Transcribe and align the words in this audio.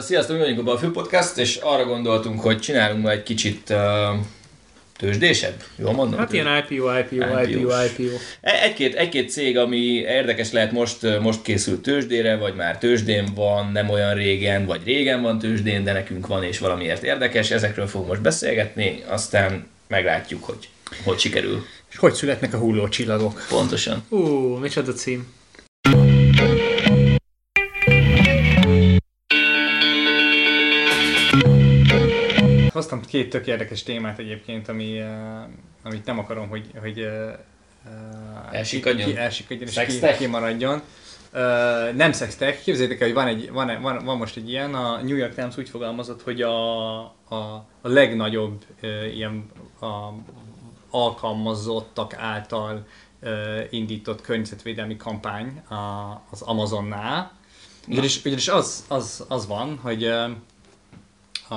Sziasztok, 0.00 0.36
mi 0.36 0.42
vagyunk 0.42 0.68
a 0.68 0.78
Fő 0.78 0.90
Podcast, 0.90 1.36
és 1.38 1.56
arra 1.56 1.84
gondoltunk, 1.84 2.40
hogy 2.40 2.58
csinálunk 2.58 3.02
ma 3.02 3.10
egy 3.10 3.22
kicsit 3.22 3.70
uh, 3.70 3.76
tőzsdésebb, 4.96 5.62
jól 5.76 5.92
mondom? 5.92 6.18
Hát 6.18 6.32
ilyen 6.32 6.64
IPO, 6.68 6.98
IPO, 6.98 7.14
IPO, 7.14 7.60
IPO. 7.84 8.16
E- 8.40 8.62
egy-két, 8.62 8.94
egy-két 8.94 9.30
cég, 9.30 9.58
ami 9.58 9.76
érdekes 9.94 10.52
lehet 10.52 10.72
most, 10.72 11.20
most 11.20 11.42
készült 11.42 11.82
tőzsdére, 11.82 12.36
vagy 12.36 12.54
már 12.54 12.78
tőzsdén 12.78 13.28
van, 13.34 13.72
nem 13.72 13.88
olyan 13.88 14.14
régen, 14.14 14.66
vagy 14.66 14.80
régen 14.84 15.22
van 15.22 15.38
tőzsdén, 15.38 15.84
de 15.84 15.92
nekünk 15.92 16.26
van 16.26 16.42
és 16.42 16.58
valamiért 16.58 17.02
érdekes. 17.02 17.50
Ezekről 17.50 17.86
fogunk 17.86 18.08
most 18.08 18.22
beszélgetni, 18.22 19.02
aztán 19.08 19.66
meglátjuk, 19.88 20.44
hogy 20.44 20.68
hogy 21.04 21.18
sikerül. 21.18 21.64
És 21.90 21.96
hogy 21.96 22.14
születnek 22.14 22.54
a 22.54 22.58
hullócsillagok? 22.58 23.46
Pontosan. 23.48 24.04
Ú, 24.08 24.18
micsoda 24.56 24.92
cím. 24.92 25.38
Hoztam 32.80 33.00
két 33.00 33.30
tök 33.30 33.46
érdekes 33.46 33.82
témát 33.82 34.18
egyébként, 34.18 34.68
ami, 34.68 35.00
uh, 35.00 35.06
amit 35.82 36.04
nem 36.04 36.18
akarom, 36.18 36.48
hogy, 36.48 36.70
hogy 36.80 37.00
uh, 37.00 38.52
Elsikadjon? 38.52 39.08
Ki, 39.08 39.16
elsikadjon 39.16 39.68
és 39.68 40.00
ki, 40.00 40.16
kimaradjon. 40.18 40.82
Uh, 41.32 41.92
nem 41.94 42.12
sextech, 42.12 42.62
képzeljétek 42.62 43.00
el, 43.00 43.06
hogy 43.06 43.14
van, 43.14 43.26
egy, 43.26 43.50
van, 43.50 43.82
van, 43.82 44.04
van 44.04 44.16
most 44.16 44.36
egy 44.36 44.48
ilyen, 44.48 44.74
a 44.74 45.02
New 45.02 45.16
York 45.16 45.34
Times 45.34 45.56
úgy 45.56 45.68
fogalmazott, 45.68 46.22
hogy 46.22 46.42
a, 46.42 47.00
a, 47.00 47.66
a 47.80 47.88
legnagyobb 47.88 48.64
uh, 48.82 49.16
ilyen 49.16 49.50
a, 49.80 49.86
alkalmazottak 50.90 52.14
által 52.14 52.86
uh, 53.22 53.30
indított 53.70 54.20
környezetvédelmi 54.20 54.96
kampány 54.96 55.58
a, 55.68 55.74
az 56.30 56.42
Amazonnál. 56.42 57.32
Ugyanis, 57.88 58.24
ugyanis 58.24 58.48
az, 58.48 58.84
az, 58.88 59.24
az 59.28 59.46
van, 59.46 59.78
hogy 59.82 60.04
uh, 60.04 60.30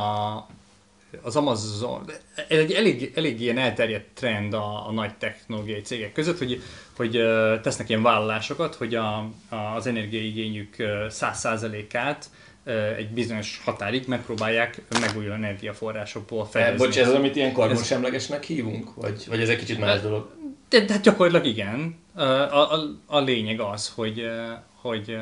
a, 0.02 0.48
az 1.22 1.36
Amazon, 1.36 2.06
ez 2.48 2.58
egy 2.58 2.72
elég, 2.72 3.12
elég 3.16 3.42
ilyen 3.42 3.58
elterjedt 3.58 4.08
trend 4.14 4.54
a, 4.54 4.88
a 4.88 4.92
nagy 4.92 5.14
technológiai 5.18 5.82
cégek 5.82 6.12
között, 6.12 6.38
hogy, 6.38 6.62
hogy 6.96 7.12
tesznek 7.62 7.90
ilyen 7.90 8.02
vállalásokat, 8.02 8.76
hogy 8.76 8.96
a, 8.96 9.30
a, 9.50 9.56
az 9.76 9.88
energiaigényük 9.88 10.76
ö, 10.78 11.06
100%-át 11.10 12.30
ö, 12.64 12.94
egy 12.94 13.10
bizonyos 13.10 13.62
határig 13.66 14.04
megpróbálják 14.08 14.82
megújuló 15.02 15.34
energiaforrásokból 15.34 16.44
E, 16.44 16.48
fedezni. 16.50 16.86
bocs, 16.86 16.98
ez 16.98 17.08
az, 17.08 17.14
amit 17.14 17.36
ilyen 17.36 17.54
karbonsemlegesnek 17.54 18.44
hívunk? 18.44 18.96
Vagy, 18.96 19.26
vagy 19.28 19.42
ez 19.42 19.50
egy 19.50 19.58
kicsit 19.58 19.80
más 19.80 20.02
dolog? 20.02 20.30
De, 20.70 20.80
de 20.80 20.94
hát 20.94 21.02
gyakorlatilag 21.02 21.46
igen. 21.46 21.96
A, 22.16 22.22
a, 22.24 22.80
a 23.06 23.20
lényeg 23.20 23.60
az, 23.60 23.92
hogy, 23.96 24.24
hogy 24.82 25.18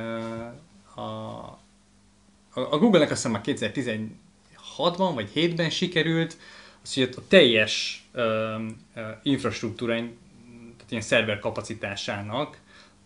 a, 0.95 1.01
a 2.53 2.77
Google-nek 2.77 3.11
azt 3.11 3.15
hiszem 3.15 3.31
már 3.31 3.41
2016-ban 4.81 5.11
vagy 5.13 5.29
7-ben 5.35 5.69
sikerült, 5.69 6.37
az, 6.83 6.93
hogy 6.93 7.09
a 7.17 7.21
teljes 7.27 8.05
ö, 8.11 8.55
ö, 8.95 9.01
infrastruktúráin, 9.23 10.17
tehát 10.77 10.91
ilyen 10.91 11.01
szerver 11.01 11.39
kapacitásának, 11.39 12.57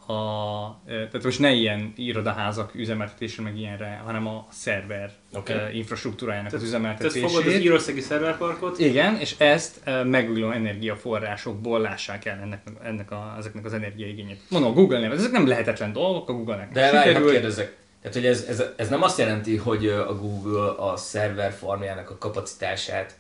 a, 0.08 0.82
tehát 0.86 1.24
most 1.24 1.40
ne 1.40 1.52
ilyen 1.52 1.94
irodaházak 1.96 2.76
üzemeltetésre, 2.76 3.44
meg 3.44 3.58
ilyenre, 3.58 4.02
hanem 4.06 4.28
a 4.28 4.48
szerver 4.52 5.12
okay. 5.34 5.78
infrastruktúrájának 5.78 6.46
az 6.46 6.52
Tehát 6.52 6.66
üzemeltetését. 6.66 7.30
fogod 7.30 7.48
az 7.48 7.54
írországi 7.54 8.00
szerverparkot, 8.00 8.80
Igen, 8.80 9.18
és 9.20 9.36
ezt 9.38 9.82
megújuló 10.04 10.52
energiaforrásokból 10.52 11.80
lássák 11.80 12.26
el 12.26 12.40
ennek, 12.42 12.62
ennek 12.84 13.12
a, 13.12 13.36
ezeknek 13.38 13.66
az 13.66 13.74
energiaigényét. 13.74 14.42
Mondom, 14.50 14.72
a 14.72 14.74
Google-nél, 14.74 15.12
ezek 15.12 15.32
nem 15.32 15.48
lehetetlen 15.48 15.94
dolgok, 15.94 16.30
a 16.30 16.34
Google-nek 16.34 16.72
De 16.72 16.82
várj, 16.82 16.96
hadd 16.96 17.06
sikerült. 17.06 17.32
kérdezzek. 17.32 17.76
Tehát, 18.06 18.20
hogy 18.20 18.26
ez, 18.26 18.46
ez, 18.50 18.64
ez 18.76 18.90
nem 18.90 19.04
azt 19.04 19.18
jelenti, 19.18 19.58
hogy 19.58 19.88
a 19.88 20.16
Google 20.16 20.70
a 20.70 20.96
szerver 20.96 21.52
farmjának 21.52 22.10
a 22.10 22.18
kapacitását 22.18 23.16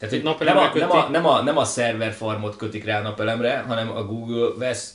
tehát, 0.00 0.14
hogy 0.14 0.24
nem 0.24 0.32
Napelemre 0.32 0.62
a, 0.62 0.78
nem, 0.78 0.90
a, 0.90 1.08
nem, 1.08 1.26
a, 1.26 1.42
nem 1.42 1.56
a 1.56 1.64
szerver 1.64 2.12
farmot 2.12 2.56
kötik 2.56 2.84
rá 2.84 2.98
a 2.98 3.02
napelemre, 3.02 3.58
hanem 3.58 3.90
a 3.90 4.04
Google 4.04 4.48
vesz 4.56 4.94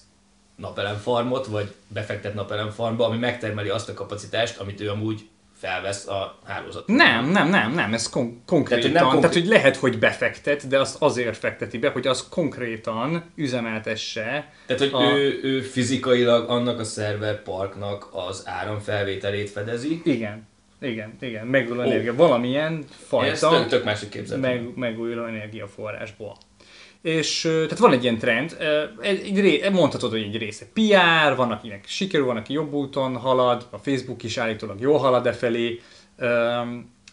napelem 0.55 0.97
farmot, 0.97 1.45
vagy 1.45 1.73
befektet 1.87 2.33
napelem 2.33 2.69
farmba, 2.69 3.05
ami 3.05 3.17
megtermeli 3.17 3.69
azt 3.69 3.89
a 3.89 3.93
kapacitást, 3.93 4.59
amit 4.59 4.81
ő 4.81 4.89
amúgy 4.89 5.29
felvesz 5.57 6.07
a 6.07 6.39
hálózatban. 6.45 6.95
Nem, 6.95 7.25
nem, 7.29 7.49
nem, 7.49 7.73
nem, 7.73 7.93
ez 7.93 8.09
kon- 8.09 8.41
konkrétan, 8.45 8.65
Tehát, 8.65 8.83
hogy 8.83 8.91
nem 8.93 9.03
konkrét- 9.03 9.21
tehát, 9.21 9.35
hogy 9.35 9.47
lehet, 9.47 9.75
hogy 9.75 9.99
befektet, 9.99 10.67
de 10.67 10.79
azt 10.79 10.95
azért 11.01 11.37
fekteti 11.37 11.77
be, 11.77 11.89
hogy 11.89 12.07
az 12.07 12.27
konkrétan 12.29 13.23
üzemeltesse. 13.35 14.51
Tehát, 14.65 14.81
hogy 14.81 14.93
A- 14.93 15.17
ő, 15.17 15.39
ő 15.43 15.61
fizikailag 15.61 16.49
annak 16.49 16.79
a 16.79 16.83
szerver 16.83 17.41
parknak 17.41 18.09
az 18.11 18.43
áramfelvételét 18.45 19.49
fedezi. 19.49 20.01
Igen, 20.03 20.47
igen, 20.81 21.13
igen, 21.19 21.47
megújuló 21.47 21.81
energia, 21.81 22.15
valamilyen 22.15 22.85
fajta. 23.07 23.49
tök, 23.49 23.67
tök 23.67 23.83
másik 23.83 24.09
képzeltem. 24.09 24.51
meg, 24.51 24.75
megújuló 24.75 25.25
energiaforrásból. 25.25 26.35
És 27.05 27.41
tehát 27.41 27.77
van 27.77 27.91
egy 27.91 28.03
ilyen 28.03 28.17
trend, 28.17 28.57
egy, 29.01 29.39
egy 29.39 29.71
mondhatod, 29.71 30.11
hogy 30.11 30.21
egy 30.21 30.37
része 30.37 30.65
PR, 30.73 31.35
van 31.35 31.51
akinek 31.51 31.83
sikerül, 31.87 32.25
van 32.25 32.37
aki 32.37 32.53
jobb 32.53 32.73
úton 32.73 33.17
halad, 33.17 33.67
a 33.69 33.77
Facebook 33.77 34.23
is 34.23 34.37
állítólag 34.37 34.79
jól 34.79 34.97
halad 34.97 35.27
e 35.27 35.33
felé, 35.33 35.81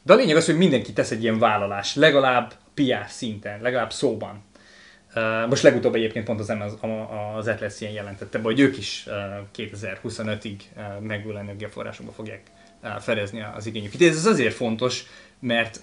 de 0.02 0.12
a 0.12 0.14
lényeg 0.14 0.36
az, 0.36 0.46
hogy 0.46 0.56
mindenki 0.56 0.92
tesz 0.92 1.10
egy 1.10 1.22
ilyen 1.22 1.38
vállalás, 1.38 1.94
legalább 1.94 2.52
PR 2.74 3.08
szinten, 3.08 3.60
legalább 3.60 3.92
szóban. 3.92 4.42
Most 5.48 5.62
legutóbb 5.62 5.94
egyébként 5.94 6.24
pont 6.24 6.40
az, 6.40 6.48
az, 6.48 6.76
az 7.36 7.46
Atlas 7.46 7.80
ilyen 7.80 7.92
jelentette 7.92 8.38
be, 8.38 8.44
hogy 8.44 8.60
ők 8.60 8.78
is 8.78 9.04
ö, 9.06 9.12
2025-ig 9.56 10.56
ö, 10.76 10.80
megújuló 11.00 11.38
energiaforrásokba 11.38 12.12
fogják 12.12 12.42
fedezni 13.00 13.44
az 13.56 13.66
igényüket. 13.66 14.00
Ez 14.00 14.26
azért 14.26 14.54
fontos, 14.54 15.04
mert, 15.38 15.80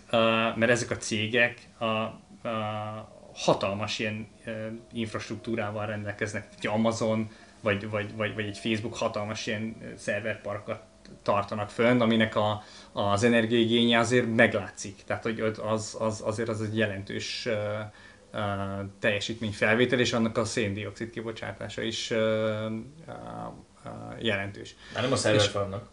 mert 0.55 0.71
ezek 0.71 0.91
a 0.91 0.97
cégek 0.97 1.57
a, 1.77 1.85
a 1.85 3.17
hatalmas 3.39 3.99
ilyen 3.99 4.27
ö, 4.45 4.67
infrastruktúrával 4.91 5.85
rendelkeznek, 5.85 6.47
egy 6.57 6.67
Amazon 6.67 7.29
vagy, 7.61 7.89
vagy, 7.89 8.15
vagy, 8.15 8.33
vagy 8.33 8.45
egy 8.45 8.57
Facebook 8.57 8.95
hatalmas 8.95 9.47
ilyen 9.47 9.75
szerverparkat 9.97 10.81
tartanak 11.23 11.69
fönn, 11.69 12.01
aminek 12.01 12.35
a, 12.35 12.63
az 12.91 13.23
energiaigénye 13.23 13.99
azért 13.99 14.35
meglátszik. 14.35 15.03
Tehát, 15.05 15.23
hogy 15.23 15.39
az, 15.63 15.95
az, 15.99 16.21
azért 16.25 16.49
az 16.49 16.61
egy 16.61 16.77
jelentős 16.77 17.45
ö, 17.45 17.79
ö, 18.31 18.39
teljesítményfelvétel, 18.99 19.99
és 19.99 20.13
annak 20.13 20.37
a 20.37 20.45
széndiokszid 20.45 21.09
kibocsátása 21.09 21.81
is 21.81 22.13
jelentős. 24.19 24.75
Már 24.93 25.03
nem 25.03 25.11
a 25.11 25.15
szerver 25.15 25.41
És- 25.41 25.47
farmnak. 25.47 25.89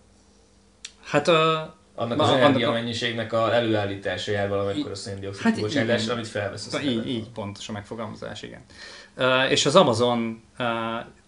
Hát 1.05 1.29
ö, 1.29 1.61
Annak 1.99 2.21
az 2.21 2.31
energiamennyiségnek 2.31 3.33
a 3.33 3.55
előállítása 3.55 4.33
jár 4.33 4.49
valamikor 4.49 4.91
a 4.91 4.95
széndiokszid 4.95 5.43
Hát 5.43 5.55
kibocsátásra, 5.55 6.13
amit 6.13 6.27
felvesz 6.27 6.75
a 6.75 6.81
így, 6.81 7.09
így 7.09 7.29
pontos 7.29 7.69
a 7.69 7.73
megfogalmazás, 7.73 8.43
igen. 8.43 8.61
Uh, 9.17 9.51
és 9.51 9.67
az 9.67 9.77
Amazon 9.77 10.43
uh, 10.59 10.67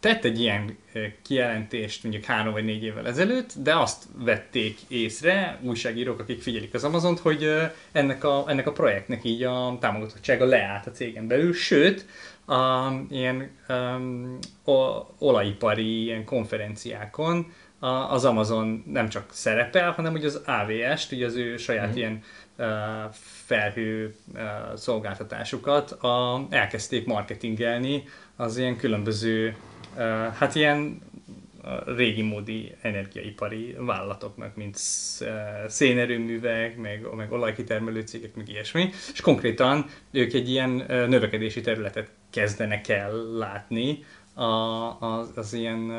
tett 0.01 0.25
egy 0.25 0.41
ilyen 0.41 0.77
uh, 0.95 1.03
kijelentést 1.23 2.03
mondjuk 2.03 2.25
három 2.25 2.53
vagy 2.53 2.65
négy 2.65 2.83
évvel 2.83 3.07
ezelőtt, 3.07 3.53
de 3.63 3.77
azt 3.77 4.05
vették 4.19 4.79
észre 4.89 5.59
újságírók, 5.63 6.21
akik 6.21 6.43
figyelik 6.43 6.75
az 6.75 6.85
Amazont, 6.85 7.19
hogy 7.19 7.45
uh, 7.45 7.63
ennek, 7.93 8.25
a, 8.25 8.45
ennek 8.47 8.67
a 8.67 8.73
projektnek 8.73 9.25
így 9.25 9.43
a 9.43 9.77
támogatottsága 9.81 10.45
leállt 10.45 10.87
a 10.87 10.91
cégen 10.91 11.27
belül, 11.27 11.55
sőt, 11.55 12.07
a, 12.47 12.93
ilyen 13.11 13.51
um, 13.69 14.39
olajipari 15.19 16.03
ilyen 16.03 16.25
konferenciákon 16.25 17.53
a, 17.79 17.87
az 17.87 18.25
Amazon 18.25 18.85
nem 18.87 19.09
csak 19.09 19.25
szerepel, 19.33 19.91
hanem 19.91 20.13
ugye 20.13 20.27
az 20.27 20.43
AWS-t, 20.47 21.13
ugye 21.13 21.27
az 21.27 21.35
ő 21.37 21.57
saját 21.57 21.89
Mhm. 21.89 21.97
ilyen 21.97 22.23
uh, 22.59 22.67
felhő 23.47 24.15
uh, 24.35 24.41
szolgáltatásukat 24.77 25.91
a, 25.91 26.47
elkezdték 26.51 27.07
marketingelni 27.07 28.05
az 28.37 28.59
ilyen 28.59 28.77
különböző, 28.77 29.57
uh, 29.97 30.03
hát 30.35 30.55
ilyen 30.55 31.07
régi 31.87 32.23
módi 32.23 32.75
energiaipari 32.83 33.77
vállalatoknak, 33.79 34.57
mint 34.57 34.77
sz- 34.77 35.25
szénerőművek, 35.67 36.77
meg, 36.77 37.07
meg 37.17 37.33
olajkitermelő 37.33 38.01
cégek, 38.01 38.35
meg 38.35 38.49
ilyesmi, 38.49 38.91
és 39.13 39.21
konkrétan 39.21 39.87
ők 40.11 40.33
egy 40.33 40.51
ilyen 40.51 40.71
növekedési 40.89 41.61
területet 41.61 42.11
kezdenek 42.31 42.89
el 42.89 43.13
látni, 43.13 44.05
a, 44.39 45.01
az, 45.01 45.31
az 45.35 45.53
ilyen 45.53 45.93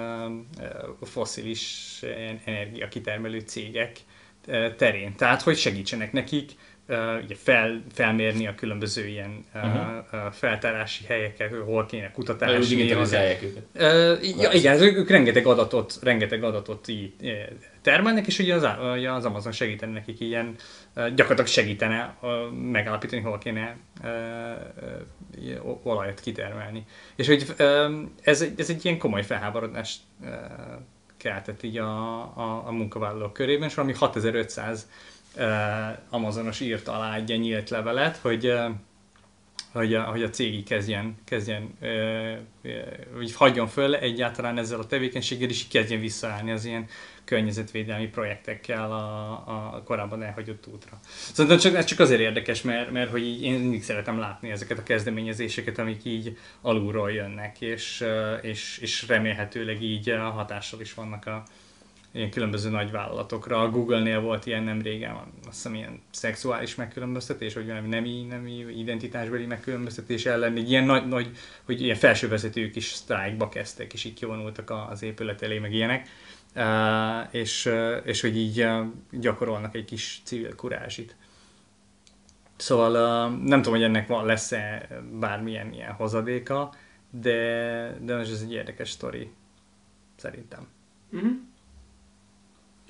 foszilis 1.02 2.00
energiakitermelő 2.46 3.40
cégek 3.40 3.98
terén. 4.78 5.16
Tehát, 5.16 5.42
hogy 5.42 5.58
segítsenek 5.58 6.12
nekik 6.12 6.52
ugye 7.24 7.36
fel, 7.36 7.84
felmérni 7.94 8.48
a 8.48 8.56
különböző 8.56 9.08
ilyen 9.08 9.46
uh, 9.54 9.64
Mhm. 9.64 9.78
uh, 10.12 10.32
feltárási 10.32 11.06
helyeket, 11.06 11.54
hol 11.66 11.86
kéne 11.86 12.12
kutatási. 12.12 12.76
digitalizálják 12.76 13.44
őket. 13.44 13.64
Uh, 13.76 14.40
ja, 14.42 14.52
igen, 14.52 14.82
ők, 14.82 14.98
ők 14.98 15.10
rengeteg 15.10 15.46
adatot, 15.46 15.98
rengeteg 16.02 16.44
adatot 16.44 16.88
így 16.88 17.14
termelnek, 17.82 18.28
és 18.28 18.40
ugye 18.40 18.56
az, 18.56 18.64
az 19.18 19.26
Amazon 19.26 19.52
segítene 19.52 19.92
nekik 19.92 20.20
ilyen, 20.20 20.56
gyakorlatilag 20.96 21.48
segítene 21.48 22.16
megállapítani, 22.72 23.22
hol 23.22 23.38
kéne 23.38 23.76
olajat 25.84 26.20
kitermelni. 26.20 26.86
És 27.16 27.28
hogy 27.28 27.46
ez, 28.22 28.42
egy- 28.42 28.60
ez 28.60 28.70
egy 28.70 28.86
ilyen 28.86 28.98
komoly 28.98 29.24
felháborodást 29.24 30.00
keltett 31.18 31.64
így 31.64 31.78
a, 31.78 32.20
a, 32.22 32.64
a 32.66 32.72
munkavállalók 32.72 33.34
körében, 33.34 33.68
és 33.68 33.76
valami 33.76 33.94
6500 33.94 34.88
uh, 34.88 34.94
Amazonos 36.10 36.60
írt 36.60 36.88
alá 36.88 37.16
egy 37.16 37.40
nyílt 37.40 37.70
levelet, 37.70 38.18
hogy 38.18 38.54
hogy 39.72 39.94
a, 39.94 40.04
hogy 40.04 40.24
a 40.24 40.30
cég 40.30 40.64
kezdjen, 40.64 41.18
kezdjen 41.26 41.78
hogy 43.16 43.34
hagyjon 43.34 43.68
föl 43.68 43.96
egyáltalán 43.96 44.58
ezzel 44.58 44.80
a 44.80 44.86
tevékenységgel, 44.86 45.50
és 45.50 45.68
kezdjen 45.68 46.00
visszaállni 46.00 46.52
az 46.52 46.66
ilyen 46.66 46.86
környezetvédelmi 47.24 48.08
projektekkel 48.08 48.92
a, 48.92 49.32
a 49.76 49.84
korábban 49.86 50.24
elhagyott 50.24 50.68
útra. 50.68 51.00
Szerintem 51.08 51.60
csak, 51.60 51.76
ez 51.76 51.86
csak 51.86 52.00
azért 52.00 52.20
érdekes, 52.20 52.62
mert, 52.62 52.92
mert 52.92 53.12
hogy 53.12 53.24
így 53.24 53.42
én 53.44 53.60
mindig 53.60 53.84
szeretem 53.84 54.20
látni 54.20 54.52
ezeket 54.52 54.78
a 54.78 54.84
kezdeményezéseket, 54.84 55.78
amik 55.78 56.06
így 56.06 56.38
alulról 56.62 57.12
jönnek, 57.12 57.62
és, 57.62 58.06
és, 58.42 58.78
és 58.78 59.08
remélhetőleg 59.08 59.82
így 59.82 60.10
hatással 60.10 60.82
is 60.82 60.94
vannak 60.94 61.26
a, 61.26 61.44
ilyen 62.12 62.30
különböző 62.30 62.70
nagy 62.70 62.92
vállalatokra. 62.92 63.62
A 63.62 63.70
Google-nél 63.70 64.22
volt 64.22 64.46
ilyen 64.46 64.64
nem 64.64 64.82
régen, 64.82 65.12
azt 65.12 65.56
hiszem 65.56 65.76
ilyen 65.76 66.02
szexuális 66.12 66.76
megkülönböztetés, 66.76 67.54
vagy 67.54 67.68
valami 67.68 67.88
nemi, 67.88 68.26
nemi 68.30 68.52
identitásbeli 68.58 69.46
megkülönböztetés 69.46 70.26
ellen, 70.26 70.56
egy 70.56 70.70
ilyen 70.70 70.84
nagy, 70.84 71.08
nagy 71.08 71.38
hogy 71.64 71.82
ilyen 71.82 71.96
felsővezetők 71.96 72.76
is 72.76 72.86
sztrájkba 72.86 73.50
kezdtek, 73.50 73.94
és 73.94 74.04
így 74.04 74.14
kivonultak 74.14 74.74
az 74.90 75.04
épület 75.04 75.42
elé, 75.42 75.60
meg 75.60 75.74
ilyenek. 75.74 76.08
Uh, 76.56 77.34
és, 77.34 77.66
uh, 77.66 77.98
és 78.04 78.22
hogy 78.22 78.38
így 78.38 78.64
uh, 78.64 78.86
gyakorolnak 79.12 79.76
egy 79.76 79.86
kis 79.86 80.22
civil 80.24 80.56
kurázsit. 80.56 81.16
Szóval 82.56 82.92
uh, 82.92 83.44
nem 83.44 83.62
tudom, 83.62 83.80
hogy 83.80 83.88
ennek 83.88 84.08
van, 84.08 84.26
lesz-e 84.26 84.88
bármilyen 85.20 85.74
ilyen 85.74 85.92
hozadéka, 85.92 86.74
de, 87.10 87.98
de 88.02 88.14
ez 88.14 88.42
egy 88.44 88.54
érdekes 88.54 88.90
sztori, 88.90 89.32
szerintem. 90.16 90.68
Uh-huh. 91.12 91.32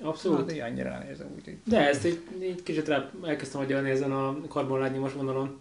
Abszolút. 0.02 0.52
Hát, 0.52 0.70
annyira 0.70 1.02
nézem, 1.08 1.26
úgyhogy... 1.36 1.56
De 1.64 1.88
ezt 1.88 2.04
egy, 2.04 2.20
egy 2.40 2.62
kicsit 2.62 2.88
rá 2.88 3.10
elkezdtem 3.24 3.60
agyalni 3.60 3.90
ezen 3.90 4.12
a 4.12 4.40
karbonlágnyomos 4.48 5.12
vonalon, 5.12 5.60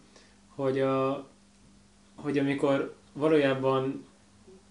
hogy, 0.55 0.79
a, 0.79 1.27
hogy 2.15 2.37
amikor 2.37 2.93
valójában 3.13 4.07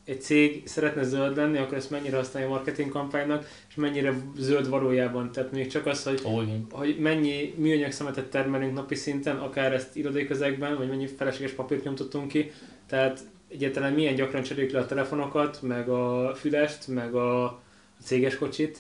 egy 0.05 0.21
cég 0.21 0.63
szeretne 0.67 1.03
zöld 1.03 1.37
lenni, 1.37 1.59
akkor 1.59 1.77
ezt 1.77 1.91
mennyire 1.91 2.17
használja 2.17 2.49
a 2.49 2.53
marketing 2.53 2.91
kampánynak, 2.91 3.49
és 3.69 3.75
mennyire 3.75 4.15
zöld 4.37 4.69
valójában. 4.69 5.33
Tehát 5.33 5.53
még 5.53 5.67
csak 5.67 5.87
az, 5.87 6.05
hogy, 6.05 6.21
oh, 6.25 6.43
hogy 6.71 6.99
mennyi 6.99 7.55
műanyag 7.57 7.91
szemetet 7.91 8.31
termelünk 8.31 8.75
napi 8.75 8.95
szinten, 8.95 9.37
akár 9.37 9.73
ezt 9.73 9.97
irodai 9.97 10.27
közegben, 10.27 10.77
vagy 10.77 10.89
mennyi 10.89 11.07
felesleges 11.07 11.53
papírt 11.53 11.85
nyomtatunk 11.85 12.29
ki. 12.29 12.51
Tehát 12.87 13.21
egyáltalán 13.49 13.93
milyen 13.93 14.15
gyakran 14.15 14.43
cseréljük 14.43 14.73
le 14.73 14.79
a 14.79 14.87
telefonokat, 14.87 15.63
meg 15.63 15.89
a 15.89 16.35
fülest, 16.35 16.89
meg 16.89 17.15
a 17.15 17.61
céges 18.03 18.37
kocsit, 18.37 18.79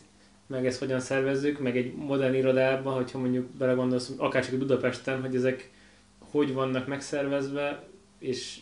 meg 0.48 0.66
ezt 0.66 0.78
hogyan 0.78 1.00
szervezzük, 1.00 1.58
meg 1.58 1.76
egy 1.76 1.94
modern 1.94 2.34
irodában, 2.34 2.94
hogyha 2.94 3.18
mondjuk 3.18 3.46
belegondolsz, 3.46 4.12
akár 4.16 4.44
csak 4.44 4.58
Budapesten, 4.58 5.20
hogy 5.20 5.34
ezek 5.34 5.70
hogy 6.30 6.52
vannak 6.52 6.86
megszervezve, 6.86 7.82
és 8.18 8.58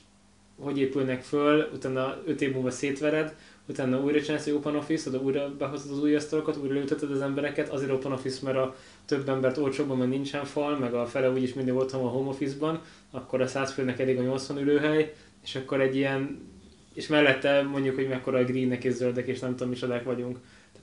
hogy 0.58 0.78
épülnek 0.78 1.22
föl, 1.22 1.70
utána 1.74 2.22
5 2.26 2.40
év 2.40 2.52
múlva 2.52 2.70
szétvered, 2.70 3.36
utána 3.68 4.00
újra 4.00 4.22
csinálsz 4.22 4.46
egy 4.46 4.52
Open 4.52 4.76
Office, 4.76 5.08
oda 5.08 5.18
újra 5.18 5.56
behozod 5.58 5.92
az 5.92 6.02
új 6.02 6.14
asztalokat, 6.14 6.56
újra 6.56 6.74
ülteted 6.74 7.10
az 7.10 7.20
embereket, 7.20 7.68
azért 7.68 7.90
Open 7.90 8.12
Office, 8.12 8.40
mert 8.44 8.56
a 8.56 8.74
több 9.04 9.28
embert 9.28 9.58
olcsóbban, 9.58 9.96
mert 9.96 10.10
nincsen 10.10 10.44
fal, 10.44 10.78
meg 10.78 10.94
a 10.94 11.06
fele 11.06 11.30
úgyis 11.30 11.54
mindig 11.54 11.74
otthon 11.74 12.00
van 12.02 12.10
a 12.10 12.12
Home 12.12 12.28
Office-ban, 12.28 12.80
akkor 13.10 13.40
a 13.40 13.46
100 13.46 13.72
főnek 13.72 13.98
elég 13.98 14.18
a 14.18 14.22
80 14.22 14.58
ülőhely, 14.58 15.14
és 15.42 15.54
akkor 15.54 15.80
egy 15.80 15.96
ilyen, 15.96 16.48
és 16.94 17.06
mellette 17.06 17.62
mondjuk, 17.62 17.94
hogy 17.94 18.08
mekkora 18.08 18.38
a 18.38 18.44
greenek 18.44 18.84
és 18.84 18.92
zöldek, 18.92 19.26
és 19.26 19.38
nem 19.38 19.50
tudom, 19.50 19.68
micsodák 19.68 20.04
vagyunk 20.04 20.38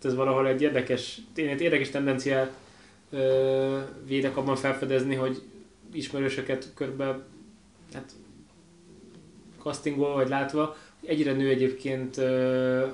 ez 0.06 0.16
valahol 0.16 0.48
egy 0.48 0.62
érdekes, 0.62 1.18
egy 1.36 1.62
érdekes 1.62 1.90
tendenciát 1.90 2.54
ö, 3.10 3.80
védek 4.06 4.38
abban 4.38 4.56
felfedezni, 4.56 5.16
hogy 5.16 5.42
ismerősöket 5.92 6.72
körbe 6.76 7.20
hát, 7.94 8.12
castingol 9.62 10.14
vagy 10.14 10.30
látva, 10.30 10.76
egyre 11.06 11.34
nő 11.34 11.50
egyébként 11.50 12.18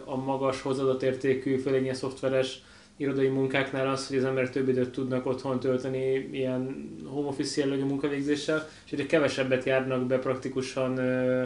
a 0.05 0.15
magas 0.15 0.61
hozzáadott 0.61 1.03
értékű, 1.03 1.57
főleg 1.57 1.81
ilyen 1.81 1.95
szoftveres 1.95 2.61
irodai 2.97 3.27
munkáknál 3.27 3.89
az, 3.89 4.07
hogy 4.07 4.17
az 4.17 4.23
emberek 4.23 4.49
több 4.49 4.69
időt 4.69 4.91
tudnak 4.91 5.25
otthon 5.25 5.59
tölteni 5.59 6.29
ilyen 6.31 6.89
home 7.05 7.27
office 7.27 7.61
jellegű 7.61 7.83
munkavégzéssel, 7.83 8.67
és 8.85 8.91
egyre 8.91 9.05
kevesebbet 9.05 9.63
járnak 9.63 10.05
be 10.05 10.17
praktikusan 10.17 10.97
ö, 10.97 11.43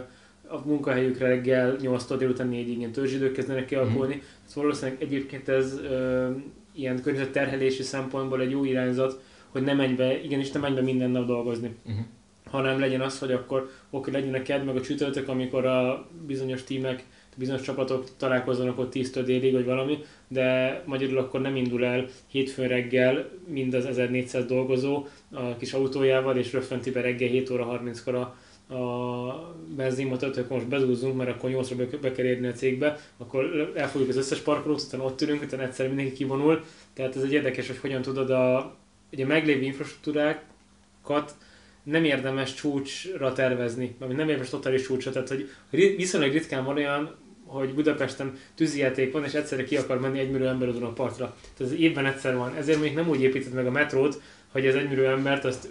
a 0.53 0.61
munkahelyükre 0.65 1.27
reggel 1.27 1.75
8-tól 1.81 2.15
délután 2.17 2.49
4-ig 2.51 2.75
ilyen 2.77 2.91
törzsidők 2.91 3.33
kezdenek 3.33 3.65
kialakulni. 3.65 4.15
Mm. 4.15 4.19
Szóval 4.45 4.63
valószínűleg 4.63 5.01
egyébként 5.01 5.49
ez 5.49 5.79
ö, 5.79 6.29
ilyen 6.75 7.01
környezetterhelési 7.01 7.83
szempontból 7.83 8.41
egy 8.41 8.51
jó 8.51 8.65
irányzat, 8.65 9.21
hogy 9.49 9.63
ne 9.63 9.73
menj 9.73 9.93
be, 9.93 10.23
igenis 10.23 10.51
ne 10.51 10.59
menj 10.59 10.75
be 10.75 10.81
minden 10.81 11.09
nap 11.09 11.25
dolgozni. 11.25 11.75
Uh-huh. 11.85 12.05
Hanem 12.45 12.79
legyen 12.79 13.01
az, 13.01 13.19
hogy 13.19 13.31
akkor 13.31 13.69
oké, 13.89 14.11
legyen 14.11 14.33
a 14.33 14.41
ked 14.41 14.65
meg 14.65 14.75
a 14.75 14.81
csütörtök, 14.81 15.27
amikor 15.27 15.65
a 15.65 16.07
bizonyos 16.27 16.63
tímek, 16.63 17.03
bizonyos 17.35 17.61
csapatok 17.61 18.05
találkozzanak 18.17 18.79
ott 18.79 18.91
10 18.91 19.11
délig, 19.11 19.53
vagy 19.53 19.65
valami, 19.65 19.97
de 20.27 20.81
magyarul 20.85 21.17
akkor 21.17 21.41
nem 21.41 21.55
indul 21.55 21.85
el 21.85 22.05
hétfőn 22.27 22.67
reggel 22.67 23.29
mind 23.47 23.73
az 23.73 23.85
1400 23.85 24.45
dolgozó 24.45 25.05
a 25.31 25.55
kis 25.55 25.73
autójával, 25.73 26.37
és 26.37 26.53
röffenti 26.53 26.91
be 26.91 27.01
reggel 27.01 27.29
7 27.29 27.49
óra 27.49 27.81
30-kor 27.83 28.15
a 28.15 28.35
a 28.73 29.55
benzinmotort, 29.75 30.49
most 30.49 30.67
bezúzzunk, 30.67 31.17
mert 31.17 31.29
akkor 31.29 31.49
8-ra 31.49 31.73
be, 31.77 31.97
be 31.97 32.11
kell 32.11 32.25
érni 32.25 32.47
a 32.47 32.51
cégbe, 32.51 32.99
akkor 33.17 33.71
elfogjuk 33.75 34.09
az 34.09 34.17
összes 34.17 34.39
parkolót, 34.39 34.81
utána 34.81 35.03
ott 35.03 35.21
ülünk, 35.21 35.41
utána 35.41 35.63
egyszer 35.63 35.87
mindenki 35.87 36.13
kivonul. 36.13 36.63
Tehát 36.93 37.15
ez 37.15 37.21
egy 37.21 37.31
érdekes, 37.31 37.67
hogy 37.67 37.77
hogyan 37.77 38.01
tudod 38.01 38.29
a, 38.29 38.75
ugye 39.11 39.25
meglévő 39.25 39.61
infrastruktúrákat 39.61 41.35
nem 41.83 42.03
érdemes 42.03 42.53
csúcsra 42.53 43.33
tervezni, 43.33 43.95
vagy 43.99 44.15
nem 44.15 44.29
érdemes 44.29 44.49
totális 44.49 44.81
csúcsra, 44.81 45.11
tehát 45.11 45.29
hogy 45.29 45.49
viszonylag 45.95 46.31
ritkán 46.31 46.65
van 46.65 46.75
olyan, 46.75 47.15
hogy 47.45 47.73
Budapesten 47.73 48.37
tűzijáték 48.55 49.11
van, 49.11 49.23
és 49.23 49.33
egyszerre 49.33 49.63
ki 49.63 49.77
akar 49.77 49.99
menni 49.99 50.19
egymillió 50.19 50.47
ember 50.47 50.67
a 50.67 50.93
partra. 50.93 51.35
Tehát 51.57 51.73
ez 51.73 51.79
évben 51.79 52.05
egyszer 52.05 52.35
van. 52.35 52.55
Ezért 52.55 52.81
még 52.81 52.93
nem 52.93 53.09
úgy 53.09 53.21
építed 53.21 53.53
meg 53.53 53.67
a 53.67 53.71
metrót, 53.71 54.21
hogy 54.51 54.65
ez 54.65 54.75
egymillió 54.75 55.05
embert 55.05 55.45
azt 55.45 55.67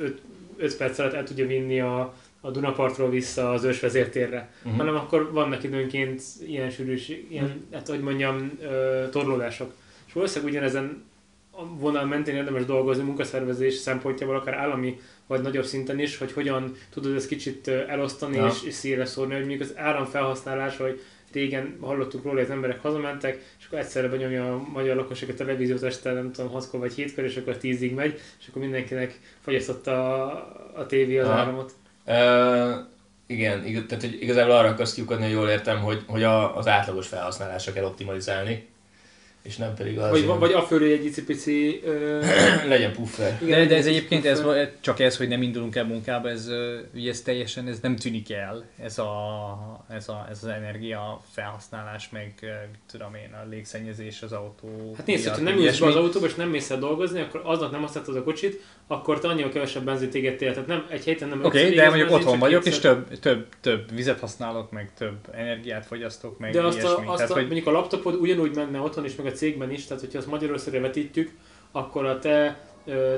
5 0.57 0.77
perc 0.77 0.99
alatt 0.99 1.13
el 1.13 1.25
tudja 1.25 1.47
vinni 1.47 1.81
a, 1.81 2.15
a 2.44 2.50
Dunapartról 2.50 3.11
vissza 3.11 3.50
az 3.50 3.65
ősvezértérre, 3.65 4.50
uh-huh. 4.59 4.79
hanem 4.79 4.94
akkor 4.94 5.33
vannak 5.33 5.62
időnként 5.62 6.23
ilyen 6.47 6.71
sűrűs, 6.71 7.09
ilyen, 7.09 7.44
uh-huh. 7.44 7.61
hát 7.73 7.89
hogy 7.89 8.00
mondjam, 8.00 8.59
uh, 8.61 9.09
torlódások. 9.11 9.73
És 10.06 10.12
valószínűleg 10.12 10.55
ugyanezen 10.55 11.05
a 11.50 11.67
vonal 11.67 12.05
mentén 12.05 12.35
érdemes 12.35 12.65
dolgozni 12.65 13.03
munkaszervezés 13.03 13.75
szempontjából, 13.75 14.37
akár 14.37 14.55
állami 14.55 15.01
vagy 15.27 15.41
nagyobb 15.41 15.65
szinten 15.65 15.99
is, 15.99 16.19
hogy 16.19 16.32
hogyan 16.32 16.75
tudod 16.91 17.15
ezt 17.15 17.29
kicsit 17.29 17.69
elosztani 17.69 18.37
ja. 18.37 18.46
és, 18.46 18.63
és 18.63 18.75
szélre 18.75 19.05
szórni, 19.05 19.34
hogy 19.34 19.46
mondjuk 19.46 19.70
az 19.70 19.77
áramfelhasználás, 19.77 20.77
hogy 20.77 21.01
régen 21.32 21.77
hallottuk 21.81 22.22
róla, 22.22 22.34
hogy 22.34 22.44
az 22.44 22.51
emberek 22.51 22.81
hazamentek, 22.81 23.43
és 23.58 23.67
akkor 23.67 23.79
egyszerre 23.79 24.08
benyomja 24.08 24.55
a 24.55 24.69
magyar 24.72 24.96
lakosság 24.96 25.29
a 25.29 25.34
televíziót 25.34 25.82
este, 25.82 26.13
nem 26.13 26.32
tudom, 26.32 26.51
6 26.51 26.70
vagy 26.70 26.93
7 26.93 27.19
és 27.19 27.37
akkor 27.37 27.56
10-ig 27.63 27.94
megy, 27.94 28.20
és 28.41 28.49
akkor 28.49 28.63
mindenkinek 28.63 29.20
fogyasztott 29.41 29.87
a, 29.87 30.25
a 30.75 30.87
tévé 30.87 31.19
az 31.19 31.29
Aha. 31.29 31.39
áramot. 31.39 31.72
Igen, 33.27 33.65
igaz, 33.65 33.85
tehát 33.89 34.03
igazából 34.03 34.55
arra 34.55 34.69
akarsz 34.69 34.94
kiukadni, 34.94 35.25
hogy 35.25 35.32
jól 35.32 35.49
értem, 35.49 35.81
hogy, 35.81 36.05
hogy 36.06 36.23
a, 36.23 36.56
az 36.56 36.67
átlagos 36.69 37.06
felhasználásra 37.06 37.73
kell 37.73 37.85
optimalizálni, 37.85 38.69
és 39.43 39.56
nem 39.56 39.75
pedig 39.75 39.99
az... 39.99 40.11
Vagy, 40.11 40.27
vagy 40.27 40.53
a 40.53 40.63
fölé 40.63 40.93
egy 40.93 41.05
icipici... 41.05 41.81
Ö... 41.84 42.20
legyen 42.69 42.93
puffer. 42.93 43.39
Igen, 43.43 43.58
de, 43.58 43.67
de 43.67 43.77
ez 43.77 43.87
egyébként 43.87 44.25
ez, 44.25 44.43
csak 44.81 45.01
ez, 45.01 45.17
hogy 45.17 45.29
nem 45.29 45.43
indulunk 45.43 45.77
el 45.77 45.84
munkába, 45.84 46.29
ez, 46.29 46.49
ugye 46.94 47.11
ez 47.11 47.20
teljesen 47.20 47.69
ez 47.69 47.79
nem 47.81 47.96
tűnik 47.96 48.32
el, 48.32 48.65
ez, 48.82 48.99
a, 48.99 49.84
ez, 49.89 50.08
a, 50.08 50.27
ez 50.31 50.39
az 50.43 50.49
energia 50.49 51.20
felhasználás, 51.31 52.08
meg 52.11 52.34
tudom 52.91 53.15
én, 53.15 53.34
a 53.44 53.49
légszennyezés 53.49 54.22
az 54.22 54.32
autó. 54.32 54.94
Hát 54.96 55.06
nézd, 55.06 55.29
ha 55.29 55.41
nem 55.41 55.56
ülsz 55.56 55.79
be 55.79 55.87
az 55.87 55.96
autóba, 55.96 56.27
és 56.27 56.34
nem 56.34 56.49
mész 56.49 56.70
el 56.70 56.79
dolgozni, 56.79 57.20
akkor 57.20 57.41
aznak 57.44 57.70
nem 57.70 57.81
használtad 57.81 58.17
a 58.17 58.22
kocsit, 58.22 58.63
akkor 58.87 59.19
te 59.19 59.29
annyival 59.29 59.51
kevesebb 59.51 59.84
benzint 59.84 60.15
égettél. 60.15 60.53
Tehát 60.53 60.69
nem 60.69 60.87
egy 60.91 61.05
héten 61.05 61.29
nem 61.29 61.44
Oké, 61.44 61.65
okay, 61.65 61.75
de 61.75 61.89
mondjuk 61.89 62.11
otthon 62.11 62.39
vagyok, 62.39 62.65
és 62.65 62.79
több, 62.79 63.19
több, 63.19 63.46
több 63.61 63.94
vizet 63.94 64.20
használok, 64.20 64.70
meg 64.70 64.91
több 64.99 65.17
energiát 65.31 65.87
fogyasztok, 65.87 66.39
meg 66.39 66.53
De 66.53 66.63
azt, 66.63 66.84
a, 66.84 67.03
azt 67.06 67.17
tehát, 67.17 67.31
a, 67.31 67.34
hogy... 67.34 67.43
mondjuk 67.43 67.67
a 67.67 67.70
laptopod 67.70 68.15
ugyanúgy 68.15 68.55
menne 68.55 68.81
otthon 68.81 69.05
is, 69.05 69.15
meg 69.15 69.27
a 69.27 69.31
cégben 69.32 69.70
is, 69.70 69.86
tehát 69.86 70.03
hogyha 70.03 70.19
azt 70.19 70.27
Magyarországra 70.27 70.81
vetítjük, 70.81 71.31
akkor 71.72 72.05
a 72.05 72.19
te 72.19 72.60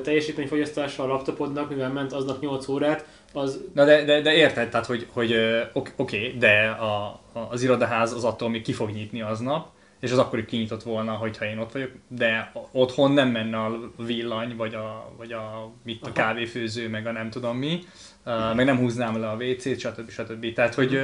teljesítményfogyasztása 0.03 1.03
a 1.03 1.07
laptopodnak, 1.07 1.69
mivel 1.69 1.93
ment 1.93 2.13
aznak 2.13 2.41
8 2.41 2.69
órát, 2.69 3.07
az... 3.33 3.61
Na 3.75 3.85
de, 3.85 4.05
de, 4.05 4.21
de 4.21 4.33
érted, 4.33 4.69
tehát 4.69 4.87
hogy, 4.87 5.07
hogy 5.13 5.33
oké, 5.73 5.93
okay, 5.97 6.35
de 6.39 6.67
a, 6.67 7.21
az 7.33 7.63
irodaház 7.63 8.13
az 8.13 8.25
attól 8.25 8.49
még 8.49 8.63
ki 8.63 8.73
fog 8.73 8.91
nyitni 8.91 9.23
aznap, 9.23 9.69
és 10.01 10.11
az 10.11 10.19
akkor 10.19 10.45
kinyitott 10.45 10.83
volna, 10.83 11.13
hogyha 11.13 11.45
én 11.45 11.59
ott 11.59 11.73
vagyok, 11.73 11.91
de 12.09 12.53
otthon 12.73 13.13
nem 13.13 13.29
menne 13.29 13.57
a 13.57 13.91
villany, 13.97 14.57
vagy 14.57 14.75
a, 14.75 15.13
vagy 15.17 15.33
a, 15.33 15.73
mit, 15.85 16.07
a 16.07 16.13
kávéfőző, 16.13 16.89
meg 16.89 17.07
a 17.07 17.13
nem 17.13 17.31
tudom 17.31 17.57
mi, 17.57 17.79
uh, 18.27 18.55
meg 18.55 18.67
nem 18.67 18.79
húznám 18.79 19.21
le 19.21 19.29
a 19.29 19.37
WC-t, 19.37 19.79
stb. 19.79 20.11
stb. 20.11 20.53
Tehát, 20.53 20.75
hogy, 20.75 21.01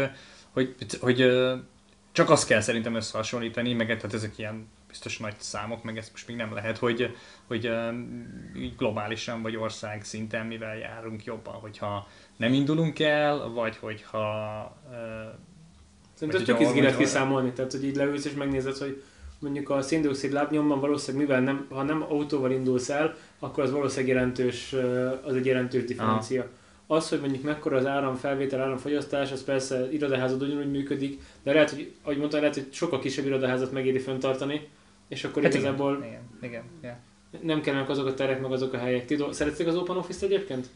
hogy, 0.51 0.75
hogy, 0.79 0.99
hogy 1.01 1.33
csak 2.13 2.31
azt 2.31 2.47
kell 2.47 2.61
szerintem 2.61 2.95
összehasonlítani, 2.95 3.73
meg 3.73 3.87
tehát 3.87 4.15
ezek 4.15 4.39
ilyen 4.39 4.69
biztos 4.89 5.19
nagy 5.19 5.35
számok, 5.39 5.83
meg 5.83 5.97
ezt 5.97 6.11
most 6.11 6.27
még 6.27 6.37
nem 6.37 6.55
lehet, 6.55 6.79
hogy, 6.79 7.17
hogy 7.47 7.71
globálisan 8.77 9.43
vagy 9.43 9.57
ország 9.57 10.05
szinten 10.05 10.47
mivel 10.47 10.77
járunk 10.77 11.25
jobban, 11.25 11.55
hogyha 11.55 12.09
nem 12.37 12.53
indulunk 12.53 12.99
el, 12.99 13.49
vagy 13.49 13.77
hogyha 13.77 14.77
Szerintem 16.15 16.41
ez 16.41 16.47
tök 16.47 16.61
izgi 16.61 16.81
lehet 16.81 16.97
kiszámolni, 16.97 17.53
tehát 17.53 17.73
hogy 17.73 17.85
így 17.85 17.97
leülsz 17.97 18.25
és 18.25 18.33
megnézed, 18.33 18.77
hogy 18.77 19.03
mondjuk 19.39 19.71
a 19.71 19.83
széndiokszid 19.83 20.33
lábnyomban 20.33 20.81
valószínűleg, 20.81 21.27
mivel 21.27 21.43
nem, 21.43 21.67
ha 21.71 21.83
nem 21.83 22.03
autóval 22.03 22.51
indulsz 22.51 22.89
el, 22.89 23.15
akkor 23.39 23.65
az 23.65 23.71
valószínűleg 23.71 24.17
jelentős, 24.17 24.75
az 25.25 25.35
egy 25.35 25.47
jelentős 25.47 25.85
differencia. 25.85 26.41
Aha. 26.41 26.51
Az, 26.91 27.09
hogy 27.09 27.21
mondjuk 27.21 27.43
mekkora 27.43 27.77
az 27.77 27.87
áram 27.87 28.15
felvétel, 28.15 28.61
áramfogyasztás, 28.61 29.33
az 29.33 29.45
persze 29.45 29.93
irodaházad 29.93 30.43
ugyanúgy 30.43 30.71
működik, 30.71 31.21
de 31.43 31.53
lehet, 31.53 31.71
hogy, 31.71 31.93
ahogy 32.03 32.17
mondtam, 32.19 32.41
lehet, 32.41 32.55
hogy 32.55 32.67
sokkal 32.71 32.99
kisebb 32.99 33.27
irodaházat 33.27 33.73
megéri 33.73 33.99
fenntartani, 33.99 34.69
és 35.09 35.25
akkor 35.25 35.43
hát 35.43 35.55
igazából 35.55 35.97
igen, 35.97 36.09
igen, 36.09 36.23
igen, 36.43 36.63
yeah. 36.83 36.97
nem 37.41 37.61
kellenek 37.61 37.89
azok 37.89 38.07
a 38.07 38.15
terek, 38.15 38.41
meg 38.41 38.53
azok 38.53 38.73
a 38.73 38.79
helyek. 38.79 39.07
Ti 39.07 39.17
do- 39.17 39.35
szerették 39.35 39.67
az 39.67 39.77
Open 39.77 39.97
Office-t 39.97 40.23
egyébként? 40.23 40.67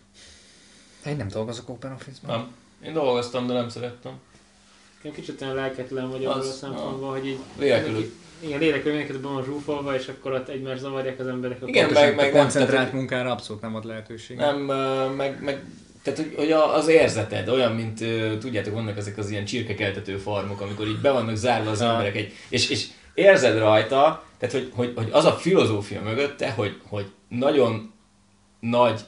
Én 1.07 1.17
nem 1.17 1.29
dolgozok 1.29 1.69
Open 1.69 1.93
Office-ban. 1.93 2.37
Nem. 2.37 2.55
Én 2.85 2.93
dolgoztam, 2.93 3.47
de 3.47 3.53
nem 3.53 3.69
szerettem. 3.69 4.13
Én 5.03 5.13
kicsit 5.13 5.43
olyan 5.43 5.55
lelketlen 5.55 6.11
vagyok 6.11 6.35
az, 6.35 6.49
a 6.49 6.53
szempontból, 6.53 7.11
hogy 7.11 7.27
így... 7.27 7.39
Lélekülő. 7.59 8.13
Igen, 8.41 8.59
lélekülőnéket 8.59 9.21
be 9.21 9.29
van 9.29 9.45
zsúfolva, 9.45 9.95
és 9.95 10.09
akkor 10.09 10.33
ott 10.33 10.49
egymást 10.49 10.81
zavarják 10.81 11.21
az 11.21 11.27
emberek. 11.27 11.59
Igen, 11.65 11.91
meg, 11.93 12.15
meg 12.15 12.31
koncentrált 12.31 12.89
nem, 12.89 12.97
munkára 12.97 13.31
abszolút 13.31 13.63
nem 13.63 13.75
ad 13.75 13.85
lehetőség. 13.85 14.37
Nem, 14.37 14.57
meg, 15.17 15.43
meg 15.43 15.65
tehát, 16.05 16.19
hogy, 16.19 16.33
hogy 16.37 16.53
az 16.53 16.89
érzeted 16.89 17.49
olyan, 17.49 17.73
mint 17.73 18.05
tudjátok, 18.39 18.75
vannak 18.75 18.97
ezek 18.97 19.19
az 19.19 19.31
ilyen 19.31 19.45
csirkekeltető 19.45 20.17
farmok, 20.17 20.61
amikor 20.61 20.87
így 20.87 21.01
be 21.01 21.11
vannak 21.11 21.37
zárva 21.37 21.71
az 21.71 21.81
emberek, 21.81 22.17
egy, 22.17 22.33
és, 22.49 22.71
és 22.71 22.87
érzed 23.15 23.59
rajta, 23.59 24.25
tehát 24.39 24.55
hogy, 24.55 24.71
hogy, 24.75 24.93
hogy 24.97 25.09
az 25.11 25.25
a 25.25 25.33
filozófia 25.33 26.03
mögötte, 26.03 26.51
hogy, 26.51 26.81
hogy 26.89 27.07
nagyon 27.29 27.93
nagy 28.61 29.01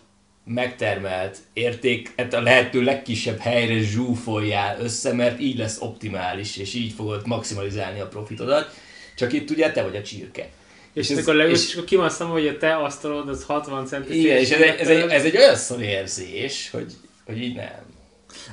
megtermelt 0.44 1.38
érték 1.52 2.12
hát 2.16 2.34
a 2.34 2.40
lehető 2.40 2.82
legkisebb 2.82 3.38
helyre 3.38 3.78
zsúfoljál 3.80 4.80
össze, 4.80 5.12
mert 5.12 5.40
így 5.40 5.58
lesz 5.58 5.80
optimális, 5.80 6.56
és 6.56 6.74
így 6.74 6.92
fogod 6.92 7.26
maximalizálni 7.26 8.00
a 8.00 8.08
profitodat. 8.08 8.74
Csak 9.16 9.32
itt 9.32 9.50
ugye 9.50 9.72
te 9.72 9.82
vagy 9.82 9.96
a 9.96 10.02
csirke. 10.02 10.48
És, 10.96 11.10
és 11.10 11.18
akkor 11.18 11.34
leülsz, 11.34 11.62
és, 11.62 11.68
és 11.68 11.74
akkor 11.74 11.84
ki 11.84 11.96
van 11.96 12.10
hogy 12.10 12.46
a 12.46 12.56
te 12.56 12.74
asztalod 12.74 13.28
az 13.28 13.44
60 13.44 13.86
cm. 13.86 14.12
Igen, 14.12 14.36
és 14.36 14.50
ez 14.50 14.60
egy, 14.60 14.80
ez, 14.80 14.88
egy, 14.88 15.10
ez 15.10 15.24
egy 15.24 15.36
olyan 15.36 15.56
szor 15.56 15.82
érzés, 15.82 16.70
hogy, 16.70 16.92
hogy 17.26 17.42
így 17.42 17.54
nem. 17.54 17.94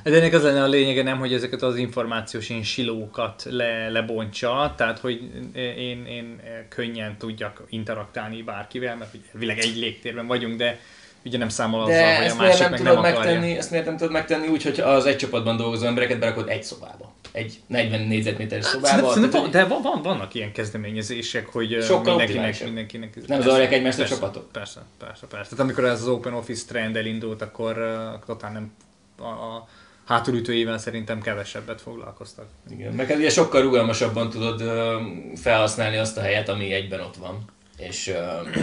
De 0.02 0.16
ennek 0.16 0.32
az 0.32 0.42
lenne 0.42 0.62
a 0.62 0.66
lényege 0.66 1.02
nem, 1.02 1.18
hogy 1.18 1.32
ezeket 1.32 1.62
az 1.62 1.76
információs 1.76 2.50
én 2.50 2.62
silókat 2.62 3.46
le, 3.50 3.88
lebontsa, 3.88 4.74
tehát 4.76 4.98
hogy 4.98 5.20
én, 5.54 6.06
én 6.06 6.40
könnyen 6.68 7.16
tudjak 7.18 7.62
interaktálni 7.70 8.42
bárkivel, 8.42 8.96
mert 8.96 9.14
ugye 9.34 9.54
egy 9.54 9.76
légtérben 9.76 10.26
vagyunk, 10.26 10.56
de 10.56 10.80
ugye 11.24 11.38
nem 11.38 11.48
számol 11.48 11.80
azzal, 11.80 11.94
De 11.94 12.16
hogy 12.16 12.30
a 12.30 12.34
másik 12.34 12.60
nem 12.60 12.70
meg 12.70 12.82
nem 12.82 13.00
megtenni, 13.00 13.56
Ezt 13.56 13.70
miért 13.70 13.86
nem 13.86 13.96
tudod 13.96 14.12
megtenni 14.12 14.46
úgy, 14.46 14.62
hogy 14.62 14.80
az 14.80 15.06
egy 15.06 15.16
csapatban 15.16 15.56
dolgozó 15.56 15.86
embereket 15.86 16.18
berakod 16.18 16.48
egy 16.48 16.64
szobába? 16.64 17.14
Egy 17.34 17.60
40 17.66 18.00
négyzetméteres 18.00 18.64
hát, 18.64 18.72
szobába. 18.72 19.12
Szerintem, 19.12 19.50
tehát, 19.50 19.68
van, 19.68 19.82
de 19.82 19.88
van, 19.88 20.02
vannak 20.02 20.34
ilyen 20.34 20.52
kezdeményezések, 20.52 21.46
hogy 21.46 21.82
Sokkal 21.82 22.16
mindenkinek, 22.16 22.64
mindenkinek, 22.64 23.26
Nem 23.26 23.40
zavarják 23.40 23.72
egymást 23.72 23.98
a 23.98 24.06
csapatok? 24.06 24.52
Persze, 24.52 24.82
persze, 24.98 25.26
persze. 25.26 25.50
Tehát 25.50 25.64
amikor 25.64 25.84
ez 25.84 26.00
az 26.00 26.08
Open 26.08 26.32
Office 26.32 26.64
trend 26.66 26.96
elindult, 26.96 27.42
akkor 27.42 27.78
uh, 27.78 28.24
totál 28.26 28.52
nem 28.52 28.72
a, 29.18 29.24
a 29.24 29.68
hátulütőjével 30.04 30.78
szerintem 30.78 31.20
kevesebbet 31.20 31.80
foglalkoztak. 31.80 32.46
Igen, 32.70 32.92
meg 32.92 33.06
hát 33.06 33.16
ugye 33.16 33.30
sokkal 33.30 33.62
rugalmasabban 33.62 34.30
tudod 34.30 34.62
felhasználni 35.34 35.96
azt 35.96 36.16
a 36.16 36.20
helyet, 36.20 36.48
ami 36.48 36.72
egyben 36.72 37.00
ott 37.00 37.16
van 37.16 37.52
és 37.78 38.12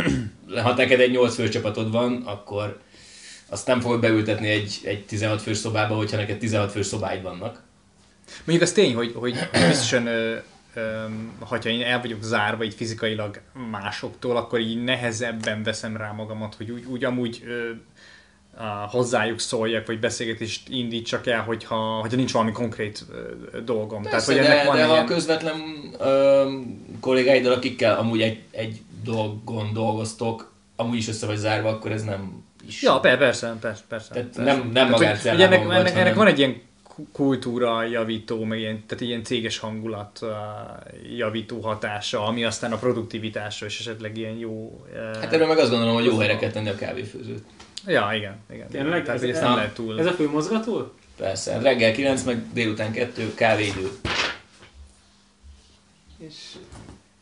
ha 0.64 0.74
neked 0.74 1.00
egy 1.00 1.12
8 1.12 1.36
fős 1.36 1.50
csapatod 1.50 1.92
van, 1.92 2.22
akkor 2.26 2.80
azt 3.50 3.68
nem 3.68 3.80
fogod 3.80 4.00
beültetni 4.00 4.50
egy, 4.50 4.80
egy 4.84 5.06
16 5.06 5.42
fős 5.42 5.58
szobába, 5.58 5.96
hogyha 5.96 6.18
neked 6.18 6.38
16 6.38 6.72
fős 6.72 6.86
szobáid 6.86 7.22
vannak. 7.22 7.64
Mondjuk 8.38 8.62
az 8.68 8.72
tény, 8.72 8.96
hogy, 8.96 9.14
hogy 9.16 9.36
biztosan 9.52 10.08
ha 11.40 11.56
én 11.56 11.82
el 11.82 12.02
vagyok 12.02 12.24
zárva 12.24 12.64
így 12.64 12.74
fizikailag 12.74 13.42
másoktól, 13.72 14.38
akkor 14.38 14.60
így 14.60 14.84
nehezebben 14.84 15.64
veszem 15.64 15.98
rá 15.98 16.12
magamat, 16.12 16.56
hogy 16.56 16.72
úgy, 16.72 16.86
úgy 16.86 17.04
amúgy 17.04 17.44
ö, 17.46 17.70
a, 18.64 18.66
hozzájuk 18.66 19.40
szóljak, 19.40 19.88
vagy 19.88 20.00
beszélgetést 20.00 20.70
indítsak 20.70 21.28
el, 21.28 21.42
hogyha, 21.42 21.76
hogyha 21.76 22.18
nincs 22.18 22.32
valami 22.32 22.52
konkrét 22.52 23.06
ö, 23.12 23.62
dolgom. 23.62 24.02
Persze, 24.02 24.34
Tehát, 24.34 24.42
hogy 24.42 24.50
de, 24.50 24.54
ennek 24.54 24.66
van 24.66 24.76
de 24.76 24.86
ilyen... 24.86 24.98
ha 24.98 25.04
közvetlen 25.06 25.62
ö, 26.00 26.52
kollégáiddal, 27.00 27.54
akikkel 27.54 27.98
amúgy 27.98 28.22
egy, 28.22 28.42
egy 28.52 28.82
dolgon 29.04 29.74
dolgoztok, 29.74 30.54
amúgy 30.76 30.98
is 30.98 31.08
össze 31.08 31.26
vagy 31.26 31.38
zárva, 31.38 31.70
akkor 31.70 31.92
ez 31.92 32.04
nem 32.04 32.44
is... 32.68 32.82
Ja, 32.82 33.00
persze, 33.00 33.56
persze, 33.62 33.84
persze. 33.88 34.14
Tehát 34.14 34.30
persze. 34.30 34.44
nem, 34.44 34.70
nem 34.74 34.90
magát 34.90 35.22
hogy, 35.22 35.42
ennek, 35.42 35.62
ennek, 35.62 35.78
ennek, 35.78 35.96
ennek 35.96 36.16
van 36.16 36.28
egy 36.28 36.40
ilyen 36.40 36.62
kultúra 37.12 37.84
javító, 37.84 38.44
meg 38.44 38.60
ilyen, 38.60 38.84
tehát 38.88 39.04
ilyen 39.04 39.24
céges 39.24 39.58
hangulat 39.58 40.20
uh, 40.22 40.30
javító 41.18 41.60
hatása, 41.60 42.26
ami 42.26 42.44
aztán 42.44 42.72
a 42.72 42.78
produktivitásra 42.78 43.66
is 43.66 43.80
esetleg 43.80 44.18
ilyen 44.18 44.38
jó... 44.38 44.86
Uh, 44.94 45.20
hát 45.20 45.34
erről 45.34 45.48
meg 45.48 45.58
azt 45.58 45.70
gondolom, 45.70 45.94
hogy 45.94 46.06
jó 46.06 46.18
helyre 46.18 46.38
kell 46.38 46.52
tenni 46.52 46.70
a 46.70 46.76
kávéfőzőt. 46.76 47.44
Ja, 47.88 48.10
igen, 48.16 48.38
igen. 48.54 48.68
Tényleg? 48.68 49.06
Tehát 49.06 49.24
ez, 49.24 49.30
ez 49.30 49.42
nem 49.42 49.56
lehet 49.56 49.74
túl... 49.74 50.00
Ez 50.00 50.06
a 50.06 50.12
fő 50.12 50.30
mozgató? 50.30 50.92
Persze, 51.18 51.60
reggel 51.60 51.92
9, 51.92 52.24
meg 52.24 52.54
délután 52.54 52.92
2, 52.92 53.34
kávéidő. 53.36 53.90
És 56.18 56.36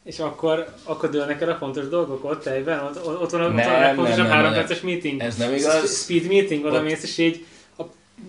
és 0.03 0.19
akkor, 0.19 0.73
akkor 0.83 1.09
dőlnek 1.09 1.41
el 1.41 1.49
a 1.49 1.55
fontos 1.55 1.87
dolgok 1.87 2.23
ott 2.23 2.45
egyben? 2.45 2.83
Ott, 2.83 3.05
ott 3.05 3.31
van, 3.31 3.41
ott 3.41 3.53
nem, 3.53 3.65
van 3.65 3.75
a 3.75 3.79
legfontosabb 3.79 4.27
három 4.27 4.53
perces 4.53 4.81
meeting. 4.81 5.21
Ez 5.21 5.35
nem 5.35 5.53
igaz. 5.53 6.01
Speed 6.01 6.27
meeting, 6.27 6.65
oda 6.65 6.81
mész, 6.81 7.03
és 7.03 7.17
így 7.17 7.45
a, 7.58 7.58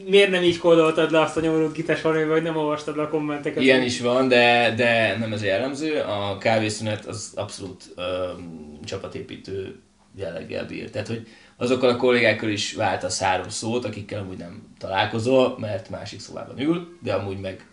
miért 0.08 0.30
nem 0.30 0.42
így 0.42 0.58
kódoltad 0.58 1.10
le 1.10 1.20
azt 1.20 1.36
a 1.36 1.40
nyomorult 1.40 1.72
gites 1.72 2.02
vagy 2.02 2.42
nem 2.42 2.56
olvastad 2.56 2.96
le 2.96 3.02
a 3.02 3.08
kommenteket? 3.08 3.62
Ilyen 3.62 3.82
is 3.82 4.00
van, 4.00 4.28
de, 4.28 4.74
de 4.76 5.16
nem 5.18 5.32
ez 5.32 5.44
jellemző. 5.44 6.00
A 6.00 6.38
kávészünet 6.38 7.06
az 7.06 7.32
abszolút 7.34 7.84
um, 7.96 8.78
csapatépítő 8.84 9.80
jelleggel 10.16 10.66
bír. 10.66 10.90
Tehát, 10.90 11.08
hogy 11.08 11.26
azokkal 11.56 11.88
a 11.88 11.96
kollégákkal 11.96 12.48
is 12.48 12.72
váltasz 12.72 13.20
három 13.20 13.48
szót, 13.48 13.84
akikkel 13.84 14.20
amúgy 14.20 14.38
nem 14.38 14.62
találkozol, 14.78 15.56
mert 15.58 15.90
másik 15.90 16.20
szobában 16.20 16.60
ül, 16.60 16.98
de 17.02 17.12
amúgy 17.12 17.38
meg 17.40 17.64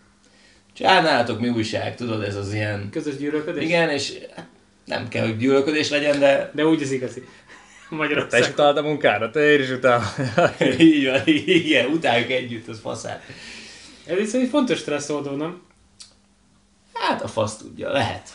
csinálnátok 0.72 1.40
mi 1.40 1.48
újság, 1.48 1.94
tudod, 1.94 2.22
ez 2.22 2.36
az 2.36 2.52
ilyen... 2.52 2.88
Közös 2.90 3.16
gyűlölködés? 3.16 3.64
Igen, 3.64 3.88
és 3.88 4.18
nem 4.84 5.08
kell, 5.08 5.26
hogy 5.26 5.36
gyűlölködés 5.36 5.90
legyen, 5.90 6.18
de... 6.18 6.50
De 6.54 6.66
úgy 6.66 6.82
az 6.82 6.90
igazi. 6.90 7.22
Magyarország. 7.88 8.40
Te 8.40 8.46
is 8.46 8.52
utálod 8.52 8.76
a 8.76 8.82
munkára, 8.82 9.30
te 9.30 9.54
is 9.54 9.70
utálod. 9.70 10.04
Így 10.78 11.06
van, 11.06 11.20
igen, 11.24 11.86
utáljuk 11.86 12.30
együtt, 12.30 12.68
az 12.68 12.80
faszát. 12.80 13.22
Ez 14.06 14.34
egy 14.34 14.48
fontos 14.48 14.78
stresszoldó, 14.78 15.30
nem? 15.30 15.62
Hát 16.92 17.22
a 17.22 17.28
fasz 17.28 17.56
tudja, 17.56 17.90
lehet. 17.90 18.28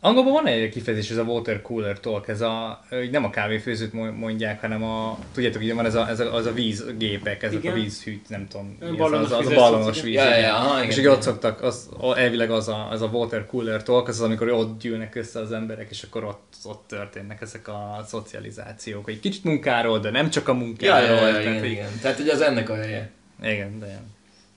Angolban 0.00 0.32
van 0.32 0.46
egy 0.46 0.70
kifejezés, 0.70 1.10
ez 1.10 1.16
a 1.16 1.22
water 1.22 1.62
cooler 1.62 2.00
talk, 2.00 2.28
ez 2.28 2.40
a, 2.40 2.84
nem 3.10 3.24
a 3.24 3.30
kávéfőzőt 3.30 3.92
mondják, 4.18 4.60
hanem 4.60 4.82
a, 4.82 5.18
tudjátok, 5.32 5.62
így 5.62 5.74
van 5.74 5.84
ez 5.84 5.94
a, 5.94 6.08
ez 6.08 6.20
a, 6.20 6.34
az 6.34 6.46
a 6.46 6.52
vízgépek, 6.52 7.42
ezek 7.42 7.58
igen. 7.58 7.72
a 7.72 7.74
vízhűt, 7.74 8.28
nem 8.28 8.48
tudom, 8.48 8.78
mi 8.90 8.98
az, 8.98 9.12
az, 9.12 9.32
az, 9.32 9.46
a 9.46 9.54
ballonos 9.54 10.00
víz. 10.02 10.14
Ja, 10.14 10.36
ja, 10.36 10.54
aha, 10.54 10.84
és 10.84 10.96
ugye 10.96 11.10
ott 11.10 11.22
szoktak, 11.22 11.62
az, 11.62 11.88
elvileg 12.16 12.50
az 12.50 12.68
a, 12.68 12.90
az 12.90 13.02
a 13.02 13.06
water 13.06 13.46
cooler 13.46 13.82
talk, 13.82 14.08
az 14.08 14.20
az, 14.20 14.26
amikor 14.26 14.48
ott 14.48 14.80
gyűlnek 14.80 15.14
össze 15.14 15.40
az 15.40 15.52
emberek, 15.52 15.90
és 15.90 16.02
akkor 16.02 16.24
ott, 16.24 16.54
ott 16.64 16.84
történnek 16.86 17.40
ezek 17.40 17.68
a 17.68 18.04
szocializációk, 18.06 19.04
hogy 19.04 19.20
kicsit 19.20 19.44
munkáról, 19.44 19.98
de 19.98 20.10
nem 20.10 20.30
csak 20.30 20.48
a 20.48 20.54
munkáról. 20.54 21.08
Ja, 21.08 21.28
ja, 21.28 21.28
ja, 21.28 21.40
igen, 21.40 21.64
igen. 21.64 21.90
Tehát, 22.02 22.16
hogy 22.16 22.28
az 22.28 22.40
ennek 22.40 22.68
a 22.68 22.74
helye. 22.74 23.10
Igen, 23.42 23.78
de 23.78 24.00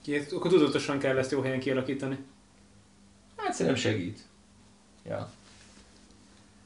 igen. 0.04 0.24
Akkor 0.34 0.50
tudatosan 0.50 0.98
kell 0.98 1.18
ezt 1.18 1.30
jó 1.30 1.40
helyen 1.40 1.60
kialakítani. 1.60 2.16
Hát 3.36 3.52
szerintem 3.52 3.76
segít. 3.76 4.18
Ja. 5.08 5.30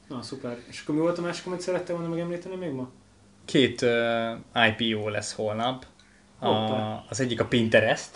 Na, 0.08 0.22
szuper. 0.22 0.58
És 0.68 0.80
akkor 0.82 0.94
mi 0.94 1.00
volt 1.00 1.18
a 1.18 1.22
másik, 1.22 1.46
amit 1.46 1.60
szerettél 1.60 1.94
volna 1.96 2.10
megemlíteni 2.10 2.54
még 2.54 2.70
ma? 2.70 2.88
Két 3.44 3.82
uh, 3.82 4.78
IPO 4.78 5.08
lesz 5.08 5.32
holnap. 5.32 5.86
A, 6.38 6.48
az 7.08 7.20
egyik 7.20 7.40
a 7.40 7.44
Pinterest. 7.44 8.10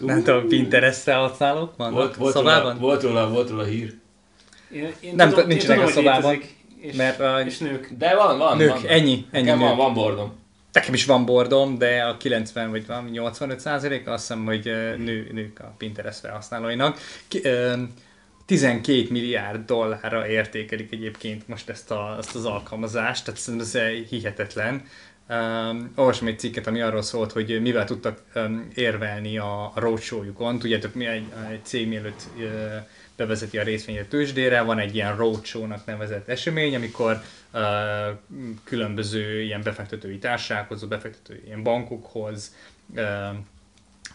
Uh. 0.00 0.06
Nem 0.06 0.22
tudom, 0.22 0.48
Pinterest-re 0.48 1.14
használok? 1.14 1.76
Volt, 1.76 2.16
volt, 2.16 2.34
szobában? 2.34 2.62
Róla, 2.62 2.78
volt, 2.78 3.02
róla, 3.02 3.30
volt 3.30 3.50
róla 3.50 3.64
hír. 3.64 3.94
Én, 4.70 4.92
én 5.00 5.14
nem, 5.14 5.28
tudom, 5.28 5.46
nincsenek 5.46 5.86
a 5.86 5.90
szobában. 5.90 6.42
és, 6.80 6.96
mert, 6.96 7.20
uh, 7.20 7.46
és 7.46 7.58
nők. 7.58 7.92
De 7.98 8.14
van, 8.14 8.38
van. 8.38 8.56
Nők, 8.56 8.68
van. 8.68 8.86
ennyi. 8.86 9.26
ennyi 9.30 9.50
nők. 9.50 9.58
van, 9.58 9.76
van 9.76 9.94
bordom. 9.94 10.32
Nekem 10.72 10.94
is 10.94 11.04
van 11.04 11.24
bordom, 11.24 11.78
de 11.78 12.02
a 12.02 12.16
90 12.16 12.70
vagy 12.70 12.86
85 13.10 13.60
százalék 13.60 14.08
azt 14.08 14.26
hiszem, 14.26 14.44
hogy 14.44 14.64
nő, 14.98 15.28
nők 15.32 15.58
a 15.60 15.74
Pinterest 15.78 16.18
felhasználóinak. 16.18 16.98
Ki, 17.28 17.40
uh, 17.44 17.72
12 18.46 19.06
milliárd 19.10 19.64
dollárra 19.64 20.28
értékelik 20.28 20.92
egyébként 20.92 21.48
most 21.48 21.68
ezt, 21.68 21.90
a, 21.90 22.16
ezt 22.18 22.34
az 22.34 22.44
alkalmazást, 22.44 23.24
tehát 23.24 23.40
szerintem 23.40 23.68
ez 23.68 24.08
hihetetlen. 24.08 24.82
Um, 25.28 25.92
olvasom 25.94 26.26
egy 26.26 26.38
cikket, 26.38 26.66
ami 26.66 26.80
arról 26.80 27.02
szólt, 27.02 27.32
hogy 27.32 27.60
mivel 27.62 27.84
tudtak 27.84 28.22
um, 28.34 28.68
érvelni 28.74 29.38
a, 29.38 29.64
a 29.64 29.72
roadshow-jukon. 29.74 30.58
Tudjátok, 30.58 30.94
mi 30.94 31.06
egy, 31.06 31.24
egy 31.50 31.64
cég 31.64 31.88
mielőtt 31.88 32.22
uh, 32.36 32.44
bevezeti 33.16 33.58
a 33.58 33.62
részvényet 33.62 34.08
tőzsdére, 34.08 34.60
van 34.60 34.78
egy 34.78 34.94
ilyen 34.94 35.16
roadshow-nak 35.16 35.86
nevezett 35.86 36.28
esemény, 36.28 36.74
amikor 36.74 37.22
uh, 37.52 37.60
különböző 38.64 39.40
ilyen 39.42 39.62
befektetői 39.62 40.18
társasághoz, 40.18 40.84
befektetői 40.84 41.42
ilyen 41.44 41.62
bankokhoz 41.62 42.54
uh, 42.94 43.02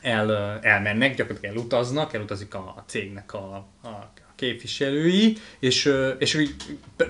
el, 0.02 0.60
elmennek, 0.62 1.16
gyakorlatilag 1.16 1.56
elutaznak, 1.56 2.14
elutazik 2.14 2.54
a 2.54 2.84
cégnek 2.86 3.34
a, 3.34 3.56
a 3.84 4.10
képviselői, 4.42 5.38
és, 5.60 5.94
és 6.18 6.36
úgy 6.36 6.56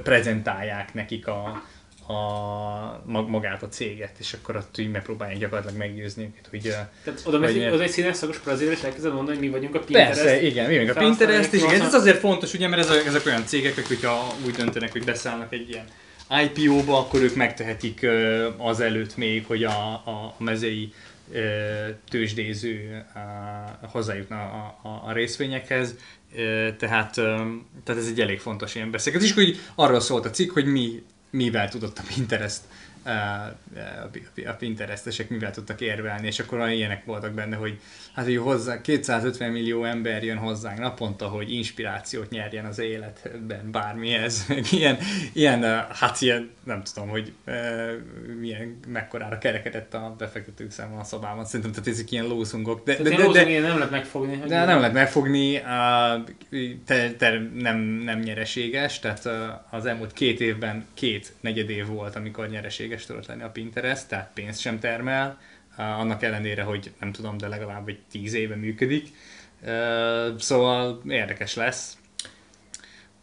prezentálják 0.03 0.93
nekik 0.93 1.27
a, 1.27 1.63
a, 2.07 3.27
magát 3.27 3.63
a 3.63 3.67
céget, 3.67 4.15
és 4.19 4.33
akkor 4.33 4.55
ott 4.55 4.75
úgy 4.79 4.91
megpróbálják 4.91 5.39
gyakorlatilag 5.39 5.77
meggyőzni 5.77 6.23
őket, 6.23 6.47
hogy... 6.49 6.61
Tehát 7.03 7.21
oda, 7.25 7.39
megy, 7.39 7.69
oda 7.71 7.83
egy 7.83 7.89
színes 7.89 8.15
szakos 8.15 8.39
brazil, 8.39 8.71
és 8.71 8.81
elkezded 8.81 9.13
mondani, 9.13 9.37
hogy 9.37 9.45
mi 9.45 9.51
vagyunk 9.51 9.75
a 9.75 9.79
Pinterest. 9.79 10.21
Persze, 10.21 10.41
igen, 10.41 10.67
mi 10.67 10.77
vagyunk 10.77 10.97
a 10.97 10.99
Pinterest, 10.99 11.53
és 11.53 11.61
igen, 11.61 11.81
ez 11.81 11.93
azért 11.93 12.19
fontos, 12.19 12.53
ugye, 12.53 12.67
mert 12.67 12.81
ezek, 12.81 13.05
ezek 13.05 13.25
olyan 13.25 13.45
cégek, 13.45 13.71
akik, 13.71 13.87
hogyha 13.87 14.33
úgy 14.45 14.53
döntenek, 14.53 14.91
hogy 14.91 15.03
beszállnak 15.03 15.53
egy 15.53 15.69
ilyen 15.69 15.85
IPO-ba, 16.43 16.97
akkor 16.97 17.21
ők 17.21 17.35
megtehetik 17.35 18.07
azelőtt 18.57 19.17
még, 19.17 19.45
hogy 19.45 19.63
a, 19.63 20.01
a, 20.05 20.35
a 20.37 20.43
mezei 20.43 20.93
tőzsdéző 22.09 23.05
hozzájutna 23.91 24.35
a, 24.35 24.87
a, 24.87 25.03
a 25.07 25.11
részvényekhez, 25.13 25.95
tehát, 26.77 27.13
tehát 27.13 28.01
ez 28.01 28.07
egy 28.07 28.21
elég 28.21 28.39
fontos 28.39 28.75
ilyen 28.75 28.91
beszélgetés, 28.91 29.33
hogy 29.33 29.59
arról 29.75 29.99
szólt 29.99 30.25
a 30.25 30.29
cikk, 30.29 30.51
hogy 30.51 30.65
mi, 30.65 31.03
mivel 31.29 31.69
tudott 31.69 31.97
a 31.97 32.03
Pinterest 32.15 32.61
a 34.45 34.51
Pinterestesek 34.57 35.29
mivel 35.29 35.51
tudtak 35.51 35.81
érvelni, 35.81 36.27
és 36.27 36.39
akkor 36.39 36.59
olyan 36.59 36.71
ilyenek 36.71 37.05
voltak 37.05 37.33
benne, 37.33 37.55
hogy 37.55 37.79
hát 38.13 38.25
hogy 38.25 38.37
hozzá, 38.37 38.81
250 38.81 39.51
millió 39.51 39.83
ember 39.83 40.23
jön 40.23 40.37
hozzánk 40.37 40.79
naponta, 40.79 41.27
hogy 41.27 41.53
inspirációt 41.53 42.29
nyerjen 42.29 42.65
az 42.65 42.79
életben 42.79 43.71
bármihez. 43.71 44.45
Ilyen, 44.71 44.97
ilyen, 45.33 45.63
hát 45.89 46.21
ilyen, 46.21 46.49
nem 46.63 46.83
tudom, 46.83 47.09
hogy 47.09 47.33
e, 47.45 47.85
milyen, 48.39 48.79
mekkorára 48.87 49.37
kerekedett 49.37 49.93
a 49.93 50.15
befektetők 50.17 50.71
száma 50.71 50.99
a 50.99 51.03
szobában. 51.03 51.45
Szerintem 51.45 51.71
tehát 51.71 51.87
ezek 51.87 52.11
ilyen 52.11 52.25
lószungok. 52.25 52.83
De, 52.83 52.95
de, 52.95 53.03
de, 53.03 53.27
de, 53.27 53.43
de, 53.43 53.59
nem 53.59 53.75
lehet 53.75 53.91
megfogni. 53.91 54.43
De 54.47 54.65
nem 54.65 54.77
lehet 54.77 54.93
megfogni, 54.93 55.61
te, 56.85 57.11
te 57.11 57.41
nem, 57.53 57.77
nem 57.79 58.19
nyereséges, 58.19 58.99
tehát 58.99 59.29
az 59.69 59.85
elmúlt 59.85 60.13
két 60.13 60.39
évben 60.39 60.85
két 60.93 61.33
negyed 61.39 61.69
év 61.69 61.87
volt, 61.87 62.15
amikor 62.15 62.49
nyereséges 62.49 62.90
tudott 63.05 63.25
lenni 63.27 63.43
a 63.43 63.49
Pinterest, 63.49 64.07
tehát 64.07 64.31
pénzt 64.33 64.59
sem 64.59 64.79
termel, 64.79 65.39
annak 65.77 66.23
ellenére, 66.23 66.63
hogy 66.63 66.91
nem 66.99 67.11
tudom, 67.11 67.37
de 67.37 67.47
legalább 67.47 67.87
egy 67.87 67.99
tíz 68.11 68.33
éve 68.33 68.55
működik. 68.55 69.07
Szóval 70.37 71.01
érdekes 71.07 71.55
lesz. 71.55 71.97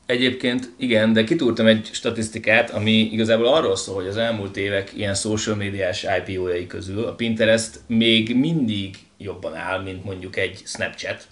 Egyébként 0.07 0.73
igen, 0.77 1.13
de 1.13 1.25
kitúrtam 1.25 1.67
egy 1.67 1.89
statisztikát, 1.93 2.71
ami 2.71 2.93
igazából 2.93 3.47
arról 3.47 3.77
szól, 3.77 3.95
hogy 3.95 4.07
az 4.07 4.17
elmúlt 4.17 4.57
évek 4.57 4.91
ilyen 4.97 5.15
social 5.15 5.57
médiás 5.57 6.07
IPO-jai 6.19 6.67
közül 6.67 7.05
a 7.05 7.15
Pinterest 7.15 7.81
még 7.87 8.37
mindig 8.37 8.97
jobban 9.19 9.55
áll, 9.55 9.83
mint 9.83 10.05
mondjuk 10.05 10.37
egy 10.37 10.63
Snapchat. 10.65 11.27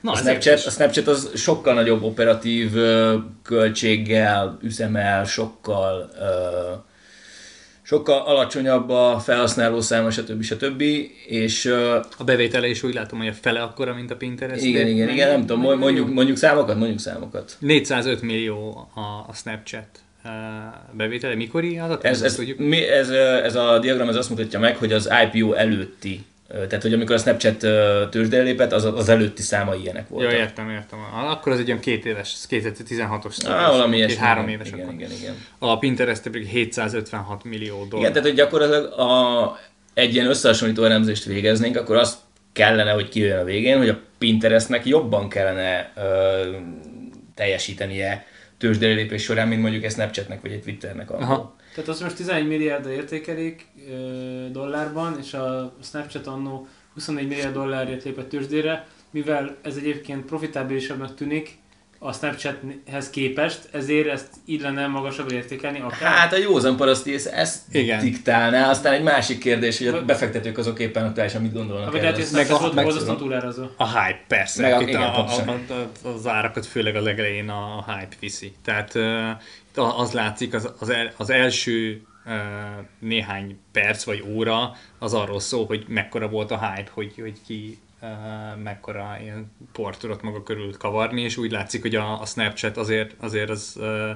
Na, 0.00 0.10
a, 0.10 0.16
Snapchat, 0.16 0.64
a 0.64 0.70
Snapchat 0.70 1.06
az 1.06 1.30
sokkal 1.34 1.74
nagyobb 1.74 2.02
operatív 2.02 2.72
költséggel 3.42 4.58
üzemel, 4.62 5.24
sokkal 5.24 6.10
uh, 6.18 6.82
sokkal 7.90 8.20
alacsonyabb 8.20 8.90
a 8.90 9.18
felhasználó 9.18 9.80
száma, 9.80 10.10
stb. 10.10 10.42
stb. 10.42 10.82
És, 11.26 11.66
a 12.18 12.24
bevétele 12.24 12.68
is 12.68 12.82
úgy 12.82 12.94
látom, 12.94 13.18
hogy 13.18 13.28
a 13.28 13.32
fele 13.32 13.62
akkora, 13.62 13.94
mint 13.94 14.10
a 14.10 14.16
Pinterest. 14.16 14.64
Igen, 14.64 14.86
igen, 14.86 15.08
igen, 15.08 15.28
nem 15.28 15.46
tudom, 15.46 15.78
mondjuk, 15.78 16.12
mondjuk 16.12 16.36
számokat, 16.36 16.76
mondjuk 16.76 16.98
számokat. 16.98 17.56
405 17.58 18.22
millió 18.22 18.88
a, 18.94 19.00
a 19.00 19.34
Snapchat 19.34 19.86
bevétele. 20.92 21.34
Mikori 21.34 21.78
adat? 21.78 22.04
Ez, 22.04 22.22
ez, 22.22 22.40
mi, 22.56 22.88
ez, 22.88 23.08
ez 23.44 23.54
a 23.54 23.78
diagram 23.78 24.08
ez 24.08 24.16
azt 24.16 24.30
mutatja 24.30 24.58
meg, 24.58 24.76
hogy 24.76 24.92
az 24.92 25.10
IPO 25.24 25.52
előtti 25.52 26.24
tehát, 26.50 26.82
hogy 26.82 26.92
amikor 26.92 27.14
a 27.14 27.18
Snapchat 27.18 27.56
tőzsdére 28.10 28.42
lépett, 28.42 28.72
az, 28.72 28.84
az 28.84 29.08
előtti 29.08 29.42
száma 29.42 29.74
ilyenek 29.74 30.08
voltak. 30.08 30.32
Ja, 30.32 30.38
értem, 30.38 30.70
értem. 30.70 30.98
Akkor 31.30 31.52
az 31.52 31.58
egy 31.58 31.66
olyan 31.66 31.80
két 31.80 32.04
éves, 32.04 32.36
2016-os. 32.50 33.46
Ah, 33.46 33.70
valami 33.70 33.96
ilyesmi. 33.96 34.18
Három 34.18 34.48
éves 34.48 34.68
igen, 34.68 34.80
akkor. 34.80 34.94
Igen, 34.94 35.10
igen. 35.20 35.34
A 35.58 35.78
Pinterest 35.78 36.22
pedig 36.22 36.46
756 36.46 37.44
millió 37.44 37.76
dollár. 37.76 37.98
Igen, 37.98 38.12
tehát 38.12 38.28
hogy 38.28 38.36
gyakorlatilag 38.36 38.98
a, 38.98 39.58
egy 39.94 40.14
ilyen 40.14 40.26
összehasonlító 40.26 40.84
elemzést 40.84 41.24
végeznénk, 41.24 41.76
akkor 41.76 41.96
azt 41.96 42.18
kellene, 42.52 42.90
hogy 42.90 43.08
kijöjjön 43.08 43.38
a 43.38 43.44
végén, 43.44 43.78
hogy 43.78 43.88
a 43.88 44.00
Pinterestnek 44.18 44.86
jobban 44.86 45.28
kellene 45.28 45.92
ö, 45.96 46.56
teljesítenie 47.34 48.26
tőzsdére 48.58 48.94
lépés 48.94 49.22
során, 49.22 49.48
mint 49.48 49.62
mondjuk 49.62 49.84
egy 49.84 49.92
Snapchatnek 49.92 50.40
vagy 50.40 50.52
egy 50.52 50.62
Twitternek. 50.62 51.10
Aha. 51.10 51.56
Tehát 51.74 51.90
azt 51.90 52.02
most 52.02 52.16
11 52.16 52.46
milliárd 52.46 52.86
értékelik 52.86 53.66
ö, 53.90 54.46
dollárban, 54.50 55.18
és 55.18 55.34
a 55.34 55.76
Snapchat 55.82 56.26
annó 56.26 56.68
24 56.94 57.28
milliárd 57.28 57.54
dollárért 57.54 58.04
lépett 58.04 58.28
tőzsdére, 58.28 58.86
mivel 59.10 59.56
ez 59.62 59.76
egyébként 59.76 60.24
profitábilisabbnak 60.24 61.14
tűnik, 61.14 61.58
a 62.02 62.12
Snapchathez 62.12 63.10
képest, 63.10 63.68
ezért 63.72 64.08
ezt 64.08 64.28
így 64.44 64.60
lenne 64.60 64.86
magasabbra 64.86 65.34
értékelni 65.34 65.80
akár? 65.80 66.12
Hát 66.12 66.32
a 66.32 66.36
józan 66.36 66.76
paraszti 66.76 67.14
ezt 67.32 67.74
Igen. 67.74 68.00
diktálná, 68.00 68.70
aztán 68.70 68.92
egy 68.92 69.02
másik 69.02 69.38
kérdés, 69.38 69.78
hogy 69.78 69.86
a 69.86 70.04
befektetők 70.04 70.58
azok 70.58 70.78
éppen 70.78 71.04
aktuálisan 71.04 71.42
mit 71.42 71.52
gondolnak 71.52 71.94
erről. 71.94 72.12
Hát 72.12 72.32
meg 72.32 72.50
a, 72.50 72.72
meg 72.74 72.86
a, 72.86 73.70
a 73.76 73.86
hype, 73.86 74.24
persze. 74.28 74.62
Meg 74.62 74.72
a, 74.72 74.80
igen, 74.80 75.02
a, 75.02 75.26
a, 75.26 75.58
a, 76.02 76.08
az 76.08 76.26
árakat 76.26 76.66
főleg 76.66 76.96
a 76.96 77.00
legelején 77.00 77.48
a 77.48 77.84
hype 77.86 78.16
viszi. 78.20 78.52
Tehát 78.64 78.94
az 79.74 80.12
látszik, 80.12 80.54
az, 80.54 80.72
az, 80.78 80.88
el, 80.88 81.12
az 81.16 81.30
első 81.30 82.04
néhány 82.98 83.58
perc 83.72 84.04
vagy 84.04 84.24
óra 84.28 84.72
az 84.98 85.14
arról 85.14 85.40
szól, 85.40 85.66
hogy 85.66 85.84
mekkora 85.88 86.28
volt 86.28 86.50
a 86.50 86.70
hype, 86.70 86.90
hogy, 86.92 87.14
hogy 87.20 87.42
ki 87.46 87.78
mekkora 88.62 89.16
ilyen 89.20 89.52
port 89.72 89.98
tudott 89.98 90.22
maga 90.22 90.42
körül 90.42 90.76
kavarni, 90.76 91.22
és 91.22 91.36
úgy 91.36 91.50
látszik, 91.50 91.82
hogy 91.82 91.94
a, 91.94 92.20
a 92.20 92.26
Snapchat 92.26 92.76
azért, 92.76 93.14
azért 93.18 93.50
az 93.50 93.76
uh, 93.78 94.10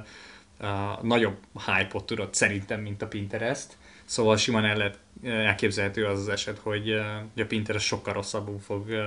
uh, 0.60 1.02
nagyobb 1.02 1.36
hype-ot 1.66 2.06
tudott 2.06 2.34
szerintem, 2.34 2.80
mint 2.80 3.02
a 3.02 3.06
Pinterest. 3.06 3.76
Szóval 4.04 4.36
simán 4.36 4.64
el 4.64 4.76
lehet 4.76 4.98
elképzelhető 5.24 6.04
az 6.06 6.18
az 6.18 6.28
eset, 6.28 6.58
hogy, 6.58 7.02
hogy 7.32 7.42
a 7.42 7.46
Pinterest 7.46 7.86
sokkal 7.86 8.12
rosszabbul 8.12 8.58
fog 8.58 8.86
uh, 8.86 8.98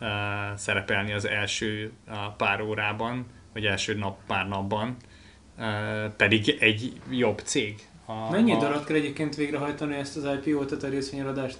uh, 0.00 0.56
szerepelni 0.56 1.12
az 1.12 1.24
első 1.26 1.92
uh, 2.06 2.14
pár 2.36 2.60
órában, 2.60 3.26
vagy 3.52 3.66
első 3.66 3.94
nap, 3.94 4.18
pár 4.26 4.48
napban, 4.48 4.96
pedig 6.16 6.56
egy 6.60 6.92
jobb 7.10 7.40
cég. 7.44 7.74
A, 8.06 8.30
Mennyi 8.30 8.52
a... 8.52 8.58
alatt 8.58 8.84
kell 8.84 8.96
egyébként 8.96 9.34
végrehajtani 9.36 9.94
ezt 9.96 10.16
az 10.16 10.24
IPO-t, 10.24 10.68
tehát 10.68 10.84
a 10.84 10.88
részvényeladást? 10.88 11.56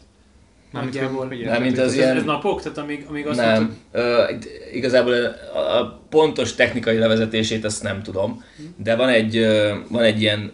Nagyjából. 0.71 1.27
Nem, 1.27 1.63
mint 1.63 1.79
az 1.79 1.87
ez, 1.87 1.95
ilyen... 1.95 2.17
ez 2.17 2.25
napok? 2.25 2.63
Tehát 2.63 2.79
amíg, 2.79 3.07
amíg 3.09 3.27
azt 3.27 3.39
nem. 3.39 3.63
Mondtad... 3.63 3.77
Ö, 3.91 4.25
igazából 4.73 5.13
a, 5.55 5.59
a 5.59 6.01
pontos 6.09 6.55
technikai 6.55 6.99
levezetését 6.99 7.65
azt 7.65 7.83
nem 7.83 8.03
tudom, 8.03 8.45
de 8.77 8.97
van 8.97 9.09
egy, 9.09 9.47
van 9.89 10.03
egy 10.03 10.21
ilyen 10.21 10.53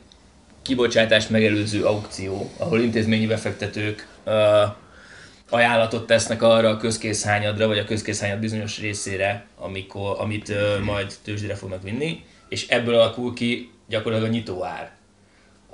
kibocsátást 0.63 1.31
megelőző 1.31 1.85
aukció, 1.85 2.51
ahol 2.57 2.81
intézményi 2.81 3.27
befektetők 3.27 4.09
ö, 4.25 4.63
ajánlatot 5.51 6.07
tesznek 6.07 6.43
arra 6.43 6.69
a 6.69 6.77
közkészhányadra, 6.77 7.67
vagy 7.67 7.79
a 7.79 7.85
közkészhányad 7.85 8.39
bizonyos 8.39 8.81
részére, 8.81 9.47
amikor, 9.59 10.17
amit 10.19 10.49
ö, 10.49 10.79
majd 10.85 11.15
tőzsdére 11.25 11.55
fognak 11.55 11.83
vinni, 11.83 12.25
és 12.51 12.69
ebből 12.69 12.95
alakul 12.95 13.35
ki 13.35 13.71
gyakorlatilag 13.89 14.33
a 14.33 14.35
nyitóár, 14.35 14.91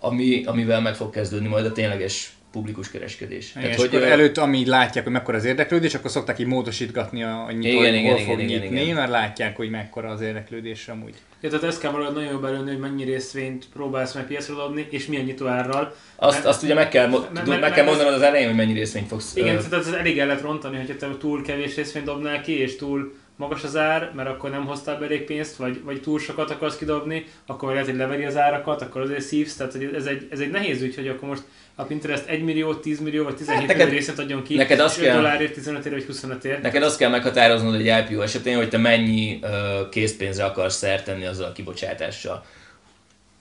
ami, 0.01 0.45
amivel 0.45 0.81
meg 0.81 0.95
fog 0.95 1.11
kezdődni 1.11 1.49
majd 1.49 1.65
a 1.65 1.73
tényleges 1.73 2.37
publikus 2.57 2.91
kereskedés. 2.91 3.51
Igen, 3.51 3.63
Tehát, 3.63 3.91
hogy 3.91 4.03
előtt, 4.03 4.39
ami 4.39 4.67
látják, 4.67 5.05
hogy 5.05 5.13
mekkora 5.13 5.37
az 5.37 5.45
érdeklődés, 5.45 5.95
akkor 5.95 6.11
szokták 6.11 6.39
így 6.39 6.47
módosítgatni 6.47 7.23
a, 7.23 7.47
nyitó, 7.53 7.81
igen, 7.81 7.95
igen, 7.95 8.11
hol 8.11 8.21
igen, 8.21 8.27
fog 8.27 8.45
igen, 8.45 8.61
nyitni, 8.61 8.83
igen. 8.83 8.95
mert 8.95 9.11
látják, 9.11 9.57
hogy 9.57 9.71
mekkora 9.71 10.09
az 10.09 10.21
érdeklődés 10.21 10.89
amúgy. 10.89 11.15
Ja, 11.41 11.49
tehát 11.49 11.65
ezt 11.65 11.81
kell 11.81 11.91
valahogy 11.91 12.15
nagyon 12.15 12.31
jól 12.31 12.41
belőni, 12.41 12.71
hogy 12.71 12.79
mennyi 12.79 13.05
részvényt 13.05 13.67
próbálsz 13.73 14.15
meg 14.15 14.27
piacra 14.27 14.55
dobni, 14.55 14.87
és 14.91 15.07
milyen 15.07 15.25
nyitóárral. 15.25 15.95
Azt, 16.17 16.35
mert, 16.35 16.47
azt 16.47 16.63
ugye 16.63 16.75
meg 16.75 16.89
kell, 16.89 17.09
mert, 17.09 17.47
meg, 17.47 17.61
meg 17.61 17.73
kell 17.73 17.85
mondanod 17.85 18.13
az 18.13 18.23
elején, 18.23 18.47
hogy 18.47 18.57
mennyi 18.57 18.73
részvényt 18.73 19.09
fogsz. 19.09 19.37
Igen, 19.37 19.57
tehát 19.57 19.87
ez 19.87 19.93
elég 19.93 20.19
el 20.19 20.27
lehet 20.27 20.43
rontani, 20.43 20.77
hogyha 20.77 20.97
te 20.97 21.17
túl 21.19 21.43
kevés 21.43 21.77
részvényt 21.77 22.07
dobnál 22.07 22.41
ki, 22.41 22.61
és 22.61 22.77
túl 22.77 23.15
magas 23.37 23.65
az 23.65 23.77
ár, 23.77 24.13
mert 24.15 24.29
akkor 24.29 24.51
nem 24.51 24.67
hoztál 24.67 24.99
be 24.99 25.05
elég 25.05 25.25
pénzt, 25.25 25.57
vagy, 25.57 25.83
vagy 25.85 26.01
túl 26.01 26.19
sokat 26.19 26.51
akarsz 26.51 26.77
kidobni, 26.77 27.27
akkor 27.47 27.73
lehet, 27.73 27.87
hogy 27.87 27.97
leveri 27.97 28.25
az 28.25 28.37
árakat, 28.37 28.83
akkor 28.83 29.01
azért 29.01 29.21
szívsz, 29.21 29.57
tehát 29.57 29.73
hogy 29.73 29.91
ez 29.95 30.07
egy, 30.07 30.27
ez 30.31 30.41
egy 30.41 30.51
nehéz 30.51 30.83
ügy, 30.83 30.95
hogy 30.95 31.09
akkor 31.09 31.29
most 31.29 31.43
a 31.75 31.83
Pinterest 31.83 32.27
1 32.27 32.43
millió, 32.43 32.75
10 32.75 33.01
millió 33.01 33.25
vagy 33.25 33.37
17 33.37 33.67
hát 33.67 33.77
millió 33.77 33.93
részlet 33.93 34.19
adjon 34.19 34.43
ki, 34.43 34.55
neked 34.55 34.81
azt 34.81 35.01
kell, 35.01 35.15
dollárért, 35.15 35.53
15 35.53 35.89
vagy 35.89 36.05
25 36.05 36.45
ért. 36.45 36.63
Neked 36.63 36.83
azt 36.83 36.99
kell 36.99 37.11
meghatároznod 37.11 37.75
egy 37.75 38.11
IPO 38.11 38.23
esetén, 38.23 38.57
hogy 38.57 38.69
te 38.69 38.79
mennyi 38.79 39.39
uh, 39.43 39.89
készpénzre 39.89 40.45
akarsz 40.45 40.77
szert 40.77 41.05
tenni 41.05 41.27
azzal 41.27 41.47
a 41.47 41.53
kibocsátással. 41.53 42.45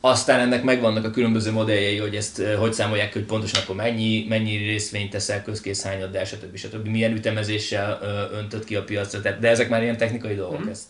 Aztán 0.10 0.40
ennek 0.40 0.64
megvannak 0.64 1.06
a 1.06 1.10
különböző 1.10 1.52
modelljei, 1.52 1.98
hogy 1.98 2.16
ezt 2.16 2.40
eh, 2.40 2.58
hogy 2.58 2.74
számolják, 2.74 3.14
hogy 3.14 3.24
pontosan 3.24 3.62
akkor 3.62 3.76
mennyi, 3.76 4.26
mennyi 4.30 4.56
részvényt 4.58 5.10
teszel 5.10 5.44
közkészhányaddal, 5.44 6.24
stb. 6.24 6.56
stb. 6.56 6.88
Milyen 6.88 7.12
ütemezéssel 7.12 8.00
öntött 8.34 8.64
ki 8.66 8.76
a 8.76 8.84
piacra, 8.84 9.22
tehát, 9.22 9.40
de 9.40 9.50
ezek 9.50 9.70
már 9.70 9.82
ilyen 9.82 9.98
technikai 9.98 10.36
dolgok. 10.36 10.60
Mhm. 10.60 10.70
Ezt. 10.70 10.84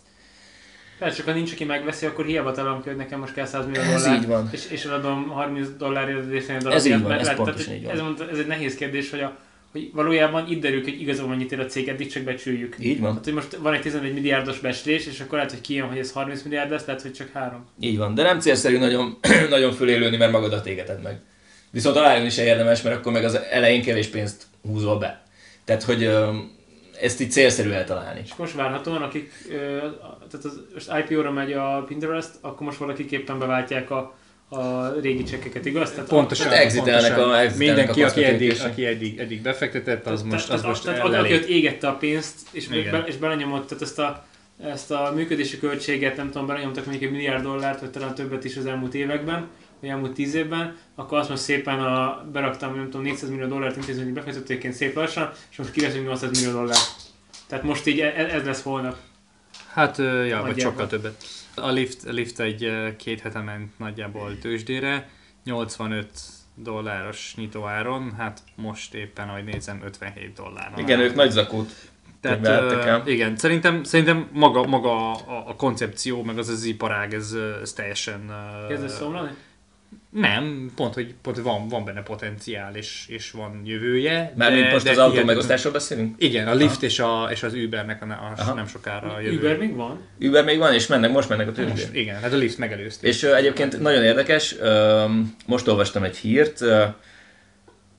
Persze, 1.00 1.16
csak 1.16 1.26
ha 1.26 1.34
nincs, 1.34 1.52
aki 1.52 1.64
megveszi, 1.64 2.06
akkor 2.06 2.26
hiába 2.26 2.52
találom 2.52 2.82
ki, 2.82 2.88
hogy 2.88 2.98
nekem 2.98 3.20
most 3.20 3.34
kell 3.34 3.46
100 3.46 3.66
millió 3.66 3.82
Ez 3.82 4.04
dollár. 4.04 4.22
így 4.22 4.28
van. 4.28 4.50
És, 4.52 4.70
és 4.70 4.84
eladom 4.84 5.30
30 5.30 5.68
dollárért 5.78 6.30
részvényt 6.30 6.66
Ez 6.66 6.86
így 6.86 7.02
van, 7.02 7.12
ez 7.12 7.34
pontosan 7.34 7.74
így 7.74 7.84
van. 7.84 7.94
Ez, 7.94 8.28
ez, 8.32 8.38
egy 8.38 8.48
nehéz 8.48 8.76
kérdés, 8.76 9.10
hogy, 9.10 9.20
a, 9.20 9.38
hogy 9.76 9.90
valójában 9.94 10.52
itt 10.52 10.62
derül, 10.62 10.84
hogy 10.84 11.02
igazából 11.02 11.30
mennyit 11.30 11.52
ér 11.52 11.60
a 11.60 11.66
cég, 11.66 11.88
eddig 11.88 12.12
csak 12.12 12.24
becsüljük. 12.24 12.76
Így 12.80 13.00
van. 13.00 13.14
Hát, 13.14 13.24
hogy 13.24 13.34
most 13.34 13.56
van 13.56 13.74
egy 13.74 13.82
11 13.82 14.14
milliárdos 14.14 14.60
becslés, 14.60 15.06
és 15.06 15.20
akkor 15.20 15.34
lehet, 15.34 15.52
hogy 15.52 15.62
kijön, 15.62 15.88
hogy 15.88 15.98
ez 15.98 16.12
30 16.12 16.42
milliárd 16.42 16.70
lesz, 16.70 16.86
lehet, 16.86 17.02
hogy 17.02 17.14
csak 17.14 17.30
3. 17.34 17.66
Így 17.80 17.98
van, 17.98 18.14
de 18.14 18.24
nem 18.24 18.40
célszerű 18.40 18.78
nagyon, 18.78 19.18
nagyon 19.50 19.72
fölélőni, 19.72 20.18
mert 20.18 20.32
magadat 20.32 20.68
égeted 20.68 21.02
meg. 21.02 21.22
Viszont 21.72 21.96
alájönni 21.96 22.30
se 22.30 22.44
érdemes, 22.44 22.82
mert 22.82 22.96
akkor 22.96 23.12
meg 23.12 23.24
az 23.24 23.40
elején 23.52 23.82
kevés 23.82 24.08
pénzt 24.08 24.44
húzol 24.62 24.98
be. 24.98 25.24
Tehát, 25.66 25.84
hogy 25.84 26.10
ezt 27.02 27.22
így 27.22 27.32
célszerű 27.32 27.70
eltalálni. 27.70 28.22
És 28.24 28.36
most 28.36 28.54
várhatóan, 28.54 29.02
akik, 29.02 29.32
tehát 30.30 30.46
az, 30.46 30.62
most 30.74 30.92
IPO-ra 31.00 31.32
megy 31.32 31.54
a 31.54 31.84
Pinterest, 31.88 32.32
akkor 32.42 32.66
most 32.66 32.78
valakiképpen 32.78 33.40
beváltják 33.40 33.92
a, 33.92 34.16
a 34.50 34.88
régi 35.02 35.24
csekkeket, 35.24 35.66
igaz? 35.66 35.92
Tehát 35.92 36.08
Pontosan. 36.10 36.48
Tehát 36.50 36.64
exitelnek 36.64 37.14
pontosan. 37.14 37.34
a- 37.34 37.40
exitelnek 37.40 37.76
Mindenki, 37.76 38.04
a 38.04 38.08
aki 38.08 38.24
eddig, 38.24 38.62
aki 38.62 38.86
eddig, 38.86 39.18
eddig 39.20 39.42
befektetett, 39.42 40.06
az 40.06 40.22
most, 40.22 40.42
az 40.44 40.48
tehát, 40.48 40.66
most 40.66 40.84
tehát, 40.84 41.04
aki 41.04 41.34
ott 41.34 41.46
égette 41.46 41.88
a 41.88 41.94
pénzt, 41.94 42.40
és, 42.52 42.68
be, 42.68 43.04
és 43.08 43.16
belenyomott, 43.16 43.68
tehát 43.68 43.84
ezt 43.84 44.00
a, 44.00 44.26
ezt 44.64 44.92
a 44.92 45.12
működési 45.16 45.60
költséget, 45.60 46.18
nem 46.18 46.32
tudom, 46.32 46.48
belenyomtak 46.48 46.86
mondjuk 46.86 47.06
egy 47.06 47.16
milliárd 47.18 47.44
dollárt, 47.44 47.80
vagy 47.80 47.90
talán 47.90 48.16
többet 48.16 48.44
is 48.44 48.58
az 48.58 48.66
elmúlt 48.66 48.94
években, 48.94 49.48
vagy 49.82 49.90
elmúlt 49.90 50.14
tíz 50.14 50.34
évben, 50.34 50.78
akkor 50.96 51.18
azt 51.18 51.30
most 51.30 51.42
szépen 51.42 51.80
a, 51.80 52.26
beraktam, 52.32 52.76
nem 52.76 52.86
tudom, 52.90 53.02
400 53.02 53.30
millió 53.30 53.48
dollárt 53.48 53.76
intézményi 53.76 54.12
befektetőként 54.12 54.74
szép 54.74 54.96
lassan, 54.96 55.32
és 55.52 55.58
most 55.58 55.72
kiveszünk 55.72 56.06
800 56.06 56.40
millió 56.42 56.52
dollárt. 56.58 56.92
Tehát 57.48 57.64
most 57.64 57.86
így 57.86 58.00
e- 58.00 58.30
ez 58.34 58.46
lesz 58.46 58.62
holnap. 58.62 58.96
Hát, 59.74 59.98
ja, 60.28 60.42
vagy 60.42 60.60
sokkal 60.60 60.88
többet. 60.88 61.24
A 61.56 61.70
lift, 61.70 62.06
a 62.08 62.12
lift 62.12 62.40
egy 62.40 62.72
két 62.98 63.20
hete 63.22 63.40
ment 63.40 63.80
nagyjából 63.80 64.40
tőzsdére, 64.40 65.10
85 65.44 66.10
dolláros 66.56 67.34
nyitóáron, 67.36 68.14
hát 68.18 68.42
most 68.56 68.94
éppen, 68.94 69.30
ahogy 69.30 69.44
nézem, 69.44 69.82
57 69.86 70.34
dolláron. 70.34 70.80
Igen, 70.80 71.00
ők 71.00 71.16
nagy 71.16 71.32
zakót 71.32 71.72
Tehát, 72.22 73.08
igen, 73.08 73.38
szerintem, 73.38 73.84
szerintem 73.84 74.30
maga, 74.32 74.64
maga 74.64 75.12
a, 75.12 75.50
a 75.50 75.56
koncepció, 75.56 76.24
meg 76.24 76.38
az 76.38 76.50
az 76.50 76.64
iparág, 76.64 77.14
ez, 77.14 77.36
ez 77.62 77.74
teljesen... 77.74 78.30
ö, 78.30 78.68
Kezd 78.68 78.90
szomlani? 78.90 79.30
Nem, 80.20 80.72
pont, 80.76 80.94
hogy, 80.94 81.14
pont, 81.22 81.36
hogy 81.36 81.46
van, 81.46 81.68
van 81.68 81.86
benne 81.86 82.02
potenciál, 82.04 82.76
és, 82.76 83.06
és 83.08 83.32
van 83.32 83.62
jövője. 83.66 84.34
Mármint 84.36 84.72
most 84.72 84.86
de 84.86 84.92
az 84.92 84.98
autó 84.98 85.24
megosztásról 85.24 85.74
beszélünk? 85.74 86.16
Igen, 86.18 86.48
a 86.48 86.54
lift 86.54 86.84
és, 86.84 87.00
a, 87.00 87.28
és 87.32 87.44
az 87.44 87.54
Ubernek 87.54 88.02
a, 88.02 88.06
a, 88.06 88.34
Aha. 88.38 88.54
nem 88.54 88.68
sokára 88.68 89.14
a 89.14 89.20
jövő. 89.20 89.38
Uber 89.38 89.58
még 89.58 89.76
van? 89.76 90.02
Uber 90.20 90.44
még 90.44 90.58
van, 90.58 90.74
és 90.74 90.88
mennek, 90.88 91.12
most 91.12 91.30
mennek 91.30 91.48
a 91.48 91.52
tőzsdén. 91.52 91.70
Most, 91.70 91.94
igen, 91.94 92.20
hát 92.22 92.34
a 92.34 92.36
lift 92.36 92.58
megelőzte. 92.58 93.08
És 93.08 93.24
ö, 93.24 93.36
egyébként 93.36 93.80
nagyon 93.80 94.04
érdekes, 94.04 94.56
ö, 94.60 95.04
most 95.46 95.68
olvastam 95.68 96.04
egy 96.04 96.18
hírt, 96.18 96.62
ö, 96.62 96.84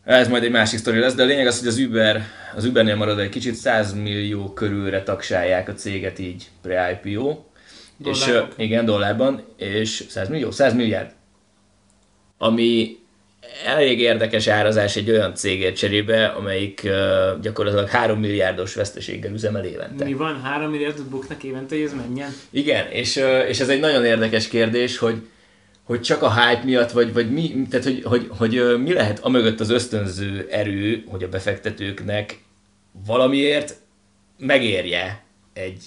ez 0.05 0.29
majd 0.29 0.42
egy 0.42 0.50
másik 0.50 0.79
sztori 0.79 0.98
lesz, 0.98 1.14
de 1.14 1.22
a 1.22 1.26
lényeg 1.26 1.46
az, 1.46 1.59
hogy 1.59 1.68
az 1.68 1.79
Uber, 1.79 2.22
az 2.55 2.64
Ubernél 2.64 2.96
marad 2.96 3.18
egy 3.18 3.29
kicsit 3.29 3.55
100 3.55 3.94
millió 3.94 4.52
körülre 4.52 5.02
taksálják 5.02 5.68
a 5.68 5.74
céget 5.74 6.18
így 6.18 6.48
pre-IPO. 6.62 7.44
És, 8.05 8.22
ö, 8.22 8.33
Dollárok? 8.33 8.55
igen, 8.57 8.85
dollárban, 8.85 9.44
és 9.57 10.05
100 10.09 10.29
millió, 10.29 10.50
100 10.50 10.74
milliárd. 10.74 11.15
Ami 12.38 12.99
elég 13.64 14.01
érdekes 14.01 14.46
árazás 14.46 14.96
egy 14.96 15.11
olyan 15.11 15.35
cégért 15.35 15.77
cserébe, 15.77 16.27
amelyik 16.27 16.81
ö, 16.85 17.33
gyakorlatilag 17.42 17.88
3 17.88 18.20
milliárdos 18.20 18.75
veszteséggel 18.75 19.33
üzemel 19.33 19.64
évente. 19.64 20.05
Mi 20.05 20.12
van? 20.12 20.42
3 20.42 20.70
milliárdot 20.70 21.09
buknak 21.09 21.42
évente, 21.42 21.75
hogy 21.75 21.85
ez 21.85 21.94
menjen? 21.94 22.31
Igen, 22.51 22.90
és, 22.90 23.16
ö, 23.16 23.40
és 23.40 23.61
ez 23.61 23.68
egy 23.68 23.81
nagyon 23.81 24.05
érdekes 24.05 24.49
kérdés, 24.49 24.99
hogy, 24.99 25.27
hogy 25.85 26.01
csak 26.01 26.22
a 26.22 26.35
hype 26.35 26.64
miatt, 26.64 26.90
vagy, 26.90 27.12
vagy 27.12 27.31
mi, 27.33 27.66
tehát 27.70 27.85
hogy, 27.85 28.03
hogy, 28.05 28.27
hogy 28.29 28.57
ö, 28.57 28.77
mi 28.77 28.92
lehet 28.92 29.18
amögött 29.18 29.61
az 29.61 29.70
ösztönző 29.70 30.46
erő, 30.51 31.05
hogy 31.09 31.22
a 31.22 31.29
befektetőknek 31.29 32.38
valamiért 33.07 33.77
megérje 34.38 35.25
egy 35.53 35.85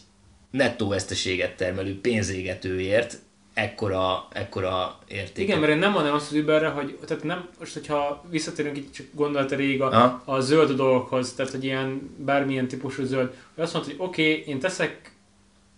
nettó 0.51 0.87
veszteséget 0.87 1.55
termelő 1.55 1.99
pénzégetőért 2.01 3.17
ekkora, 3.61 4.27
ekkora 4.31 4.99
értéket. 5.07 5.37
Igen, 5.37 5.59
mert 5.59 5.71
én 5.71 5.77
nem 5.77 5.91
mondom 5.91 6.13
azt 6.13 6.31
az 6.31 6.37
Uberre, 6.37 6.67
hogy 6.67 6.97
tehát 7.07 7.23
nem, 7.23 7.47
most 7.59 7.73
hogyha 7.73 8.23
visszatérünk 8.29 8.77
így 8.77 8.91
csak 8.91 9.05
gondolat 9.11 9.51
erejéig 9.51 9.81
a, 9.81 10.21
a 10.25 10.39
zöld 10.39 10.71
dolgokhoz, 10.71 11.33
tehát 11.33 11.51
hogy 11.51 11.63
ilyen 11.63 12.15
bármilyen 12.17 12.67
típusú 12.67 13.03
zöld, 13.03 13.33
hogy 13.55 13.63
azt 13.63 13.73
mondta, 13.73 13.91
hogy 13.91 14.07
oké, 14.07 14.31
okay, 14.31 14.43
én 14.47 14.59
teszek 14.59 15.11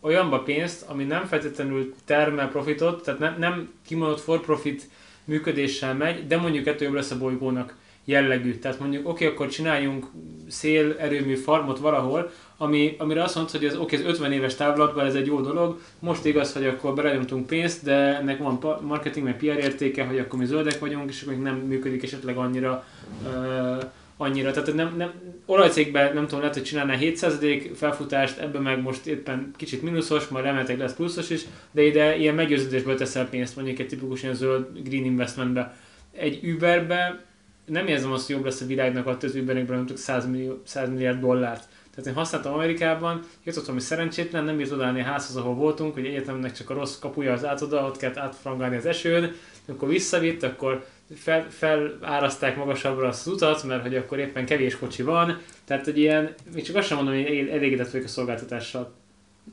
olyanba 0.01 0.39
pénzt, 0.39 0.81
ami 0.87 1.03
nem 1.03 1.25
feltétlenül 1.25 1.93
termel 2.05 2.49
profitot, 2.49 3.03
tehát 3.03 3.19
nem, 3.19 3.35
nem 3.37 3.73
kimondott 3.85 4.19
for 4.19 4.41
profit 4.41 4.89
működéssel 5.23 5.93
megy, 5.93 6.27
de 6.27 6.37
mondjuk 6.37 6.67
ettől 6.67 6.87
jobb 6.87 6.95
lesz 6.95 7.11
a 7.11 7.17
bolygónak 7.17 7.75
jellegű. 8.05 8.55
Tehát 8.55 8.79
mondjuk 8.79 9.07
oké, 9.07 9.23
okay, 9.23 9.35
akkor 9.35 9.49
csináljunk 9.49 10.05
szélerőmű 10.51 11.35
farmot 11.35 11.79
valahol, 11.79 12.31
ami, 12.57 12.95
amire 12.97 13.23
azt 13.23 13.35
mondta, 13.35 13.57
hogy 13.57 13.67
ez 13.67 13.75
oké, 13.75 13.95
ez 13.95 14.05
50 14.05 14.31
éves 14.31 14.55
távlatban 14.55 15.05
ez 15.05 15.15
egy 15.15 15.25
jó 15.25 15.41
dolog, 15.41 15.79
most 15.99 16.25
igaz, 16.25 16.53
hogy 16.53 16.65
akkor 16.65 16.93
belenyomtunk 16.93 17.47
pénzt, 17.47 17.83
de 17.83 18.17
ennek 18.17 18.37
van 18.37 18.79
marketing, 18.81 19.25
meg 19.25 19.37
PR 19.37 19.45
értéke, 19.45 20.05
hogy 20.05 20.19
akkor 20.19 20.39
mi 20.39 20.45
zöldek 20.45 20.79
vagyunk, 20.79 21.09
és 21.09 21.21
akkor 21.21 21.37
nem 21.37 21.55
működik 21.55 22.03
esetleg 22.03 22.37
annyira 22.37 22.85
uh, 23.23 23.83
annyira. 24.21 24.51
Tehát 24.51 24.73
nem, 24.73 24.93
nem, 24.97 25.11
olajcégben 25.45 26.13
nem 26.13 26.23
tudom, 26.23 26.39
lehet, 26.39 26.55
hogy 26.55 26.63
csinálná 26.63 26.97
7% 26.99 27.71
felfutást, 27.75 28.37
ebben 28.37 28.61
meg 28.61 28.81
most 28.81 29.05
éppen 29.05 29.51
kicsit 29.55 29.81
mínuszos, 29.81 30.27
majd 30.27 30.45
remélhetőleg 30.45 30.81
lesz 30.81 30.93
pluszos 30.93 31.29
is, 31.29 31.41
de 31.71 31.81
ide 31.81 32.17
ilyen 32.17 32.35
meggyőződésből 32.35 32.95
teszel 32.95 33.29
pénzt, 33.29 33.55
mondjuk 33.55 33.79
egy 33.79 33.87
tipikus 33.87 34.23
ilyen 34.23 34.35
zöld 34.35 34.67
green 34.83 35.05
investmentbe. 35.05 35.75
Egy 36.11 36.39
Uberbe 36.43 37.25
nem 37.65 37.87
érzem 37.87 38.11
azt, 38.11 38.25
hogy 38.25 38.35
jobb 38.35 38.45
lesz 38.45 38.61
a 38.61 38.65
világnak 38.65 39.07
attól 39.07 39.29
az 39.29 39.35
Ubernek 39.35 39.67
mondjuk 39.67 39.97
100, 39.97 40.27
millió, 40.27 40.61
100 40.63 40.89
milliárd 40.89 41.19
dollárt. 41.19 41.67
Tehát 41.95 42.09
én 42.09 42.15
használtam 42.15 42.53
Amerikában, 42.53 43.21
jutottam, 43.43 43.73
hogy 43.73 43.83
szerencsétlen, 43.83 44.43
nem 44.43 44.57
bírt 44.57 44.71
odállni 44.71 45.01
a 45.01 45.03
házhoz, 45.03 45.35
ahol 45.35 45.55
voltunk, 45.55 45.93
hogy 45.93 46.05
egyetemnek 46.05 46.51
csak 46.53 46.69
a 46.69 46.73
rossz 46.73 46.99
kapuja 46.99 47.33
az 47.33 47.45
át 47.45 47.61
oda, 47.61 47.85
ott 47.85 47.97
kellett 47.97 48.17
átfrangálni 48.17 48.75
az 48.75 48.85
esőn, 48.85 49.35
amikor 49.67 49.87
visszavitt, 49.87 50.43
akkor 50.43 50.85
fel, 51.15 51.47
feláraszták 51.49 52.57
magasabbra 52.57 53.07
az 53.07 53.27
utat, 53.27 53.63
mert 53.63 53.81
hogy 53.81 53.95
akkor 53.95 54.19
éppen 54.19 54.45
kevés 54.45 54.77
kocsi 54.77 55.03
van, 55.03 55.37
tehát 55.65 55.87
egy 55.87 55.97
ilyen, 55.97 56.33
még 56.53 56.63
csak 56.63 56.75
azt 56.75 56.87
sem 56.87 56.97
mondom, 56.97 57.15
hogy 57.15 57.47
elégedett 57.51 57.91
vagyok 57.91 58.05
a 58.05 58.09
szolgáltatással. 58.09 58.93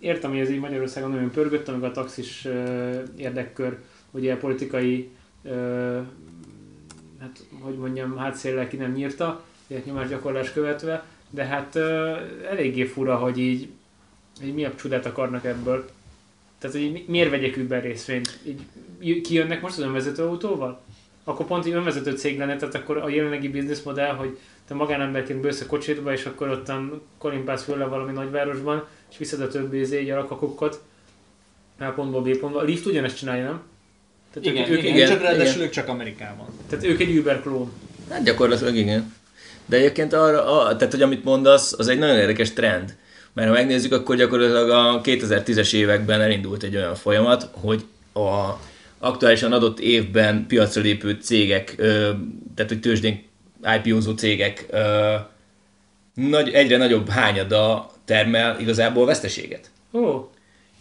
Értem, 0.00 0.30
hogy 0.30 0.40
ez 0.40 0.50
így 0.50 0.60
Magyarországon 0.60 1.10
nagyon 1.10 1.30
pörgött, 1.30 1.68
amikor 1.68 1.88
a 1.88 1.92
taxis 1.92 2.44
uh, 2.44 3.02
érdekkör, 3.16 3.78
ugye 4.10 4.36
politikai, 4.36 5.10
uh, 5.42 5.98
hát 7.20 7.44
hogy 7.60 7.74
mondjam, 7.74 8.16
hátszéllel 8.16 8.68
ki 8.68 8.76
nem 8.76 8.92
nyírta, 8.92 9.44
ilyen 9.66 9.82
nyomásgyakorlás 9.84 10.52
követve, 10.52 11.04
de 11.30 11.44
hát 11.44 11.76
eléggé 12.50 12.84
fura, 12.84 13.16
hogy 13.16 13.38
így, 13.38 13.68
hogy 14.40 14.54
mi 14.54 14.64
a 14.64 14.74
csodát 14.74 15.06
akarnak 15.06 15.44
ebből. 15.44 15.90
Tehát, 16.58 16.76
hogy 16.76 16.92
mi- 16.92 17.04
miért 17.08 17.30
vegyek 17.30 17.56
Uber 17.56 17.82
részvényt? 17.82 18.38
Így 19.00 19.20
kijönnek 19.20 19.60
most 19.60 19.76
az 19.78 19.84
önvezető 19.84 20.22
autóval? 20.22 20.80
Akkor 21.24 21.46
pont 21.46 21.64
egy 21.64 21.72
önvezető 21.72 22.16
cég 22.16 22.38
lenne, 22.38 22.56
tehát 22.56 22.74
akkor 22.74 22.96
a 22.96 23.08
jelenlegi 23.08 23.48
bizniszmodell, 23.48 24.14
hogy 24.14 24.38
te 24.66 24.74
magánemberként 24.74 25.40
bősz 25.40 25.60
a 25.60 25.66
kocsidba, 25.66 26.12
és 26.12 26.24
akkor 26.26 26.48
ottan 26.48 27.02
kolimpálsz 27.18 27.64
föl 27.64 27.88
valami 27.88 28.12
nagyvárosban, 28.12 28.86
és 29.10 29.18
viszed 29.18 29.40
a 29.40 29.48
több 29.48 29.74
izé, 29.74 30.04
gyarakakokat 30.04 30.84
A 31.78 31.84
pontból 31.84 32.22
B 32.22 32.36
pontba. 32.36 32.60
A 32.60 32.68
Lyft 32.68 32.86
ugyanezt 32.86 33.16
csinálja, 33.16 33.44
nem? 33.44 33.62
Tehát 34.32 34.48
Igen, 34.48 34.70
ők, 34.70 34.78
igen, 34.82 34.94
igen, 34.94 35.08
csak 35.08 35.22
ráadásul 35.22 35.54
igen. 35.54 35.66
ők 35.66 35.70
csak 35.70 35.88
Amerikában. 35.88 36.46
Tehát 36.68 36.84
ők 36.84 37.00
egy 37.00 37.16
Uber 37.16 37.40
klón. 37.40 37.72
Hát 38.10 38.24
gyakorlatilag 38.24 38.76
igen. 38.76 39.14
De 39.66 39.76
egyébként 39.76 40.12
arra, 40.12 40.58
a, 40.58 40.76
tehát 40.76 40.92
hogy 40.92 41.02
amit 41.02 41.24
mondasz, 41.24 41.72
az 41.78 41.88
egy 41.88 41.98
nagyon 41.98 42.16
érdekes 42.16 42.52
trend. 42.52 42.96
Mert 43.32 43.48
ha 43.48 43.54
megnézzük, 43.54 43.92
akkor 43.92 44.16
gyakorlatilag 44.16 44.70
a 44.70 45.00
2010-es 45.00 45.74
években 45.74 46.20
elindult 46.20 46.62
egy 46.62 46.76
olyan 46.76 46.94
folyamat, 46.94 47.48
hogy 47.52 47.84
a 48.14 48.58
aktuálisan 48.98 49.52
adott 49.52 49.80
évben 49.80 50.46
piacra 50.46 50.82
lépő 50.82 51.18
cégek, 51.20 51.74
tehát 52.54 52.68
hogy 52.68 52.80
tőzsdén 52.80 53.22
IPO-zó 53.76 54.12
cégek 54.12 54.66
nagy, 56.14 56.50
egyre 56.50 56.76
nagyobb 56.76 57.08
hányada 57.08 57.90
termel 58.04 58.60
igazából 58.60 59.06
veszteséget. 59.06 59.70
Ó, 59.92 60.30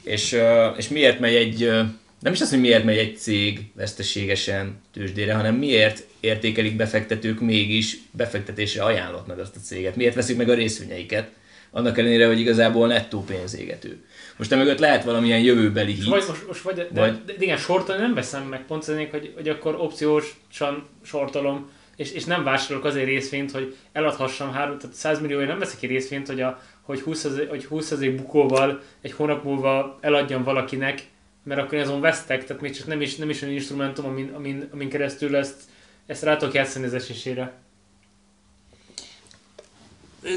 És, 0.03 0.37
és 0.77 0.87
miért 0.87 1.19
megy 1.19 1.35
egy, 1.35 1.71
nem 2.19 2.33
is 2.33 2.41
az, 2.41 2.49
hogy 2.49 2.59
miért 2.59 2.83
megy 2.83 2.97
egy 2.97 3.17
cég 3.17 3.71
veszteségesen 3.73 4.81
tőzsdére, 4.93 5.33
hanem 5.33 5.55
miért 5.55 6.03
értékelik 6.19 6.75
befektetők 6.75 7.39
mégis 7.39 7.97
befektetésre 8.11 8.83
ajánlottnak 8.83 9.39
azt 9.39 9.55
a 9.55 9.59
céget, 9.59 9.95
miért 9.95 10.15
veszik 10.15 10.37
meg 10.37 10.49
a 10.49 10.53
részvényeiket, 10.53 11.29
annak 11.71 11.97
ellenére, 11.97 12.27
hogy 12.27 12.39
igazából 12.39 12.87
nettó 12.87 13.23
pénzégető. 13.23 14.05
Most 14.37 14.51
emögött 14.51 14.79
lehet 14.79 15.03
valamilyen 15.03 15.39
jövőbeli 15.39 15.93
hit. 15.93 16.05
Vagy, 16.05 16.23
most, 16.27 16.47
most 16.47 16.61
vagy, 16.61 16.75
de, 16.75 16.87
Vagy- 16.91 17.25
de, 17.25 17.33
de 17.33 17.43
igen, 17.43 17.57
sortolni 17.57 18.01
nem 18.01 18.13
veszem 18.13 18.43
meg, 18.43 18.65
pont 18.65 18.85
lényeg, 18.85 19.09
hogy, 19.09 19.33
hogy 19.35 19.49
akkor 19.49 19.75
opciósan 19.79 20.87
sortolom, 21.03 21.69
és, 21.95 22.11
és 22.11 22.23
nem 22.23 22.43
vásárolok 22.43 22.85
azért 22.85 23.05
részvényt, 23.05 23.51
hogy 23.51 23.75
eladhassam 23.91 24.51
három, 24.51 24.77
tehát 24.77 24.95
100 24.95 25.19
millióért 25.21 25.47
nem 25.47 25.59
veszek 25.59 25.83
egy 25.83 25.89
részvényt, 25.89 26.27
hogy, 26.27 26.41
a, 26.41 26.61
hogy 26.81 26.99
20 26.99 27.23
ezer, 27.23 27.47
hogy 27.47 27.65
20 27.65 27.91
ezer 27.91 28.15
bukóval 28.15 28.81
egy 29.01 29.11
hónap 29.11 29.43
múlva 29.43 29.97
eladjam 30.01 30.43
valakinek, 30.43 31.01
mert 31.47 31.61
akkor 31.61 31.73
én 31.73 31.83
azon 31.83 32.01
vesztek, 32.01 32.45
tehát 32.45 32.61
még 32.61 32.75
csak 32.75 32.87
nem 32.87 33.01
is, 33.01 33.15
nem 33.15 33.29
is 33.29 33.41
olyan 33.41 33.53
instrumentum, 33.53 34.05
amin, 34.05 34.31
amin, 34.35 34.69
amin 34.73 34.89
keresztül 34.89 35.35
ezt, 35.35 35.61
ezt 36.05 36.23
rá 36.23 36.37
tudok 36.37 36.53
játszani 36.53 36.85
az 36.85 36.93
esésére. 36.93 37.53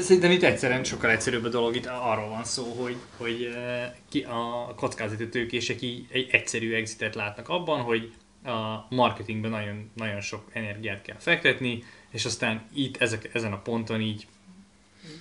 Szerintem 0.01 0.31
itt 0.31 0.43
egyszerűen 0.43 0.83
sokkal 0.83 1.09
egyszerűbb 1.09 1.43
a 1.43 1.49
dolog, 1.49 1.75
itt 1.75 1.85
arról 1.85 2.29
van 2.29 2.43
szó, 2.43 2.63
hogy, 2.63 2.95
hogy 3.17 3.53
eh, 3.55 3.91
ki 4.09 4.21
a 4.21 4.73
kockázati 4.75 5.29
tőkések 5.29 5.81
így 5.81 6.05
egy 6.11 6.27
egyszerű 6.31 6.73
exitet 6.73 7.15
látnak 7.15 7.49
abban, 7.49 7.81
hogy 7.81 8.11
a 8.43 8.85
marketingben 8.89 9.51
nagyon, 9.51 9.91
nagyon 9.95 10.21
sok 10.21 10.43
energiát 10.53 11.01
kell 11.01 11.17
fektetni, 11.19 11.83
és 12.11 12.25
aztán 12.25 12.65
itt 12.73 12.97
ezek, 12.97 13.29
ezen 13.33 13.53
a 13.53 13.61
ponton 13.61 14.01
így 14.01 14.27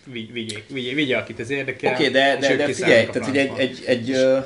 vigy- 0.05 0.33
vigyék, 0.33 0.69
vigyék, 0.69 0.95
vigye, 0.95 1.17
akit 1.17 1.41
ez 1.41 1.51
érdekel. 1.51 1.93
Oké, 1.93 2.09
okay, 2.09 2.13
de, 2.13 2.39
és 2.39 2.47
de, 2.47 2.57
de 2.57 2.73
figyelj, 2.73 3.07
tehát 3.07 3.29
hogy 3.29 3.39
egy, 3.39 3.59
egy, 3.59 3.83
egy, 3.87 4.11
ö, 4.11 4.41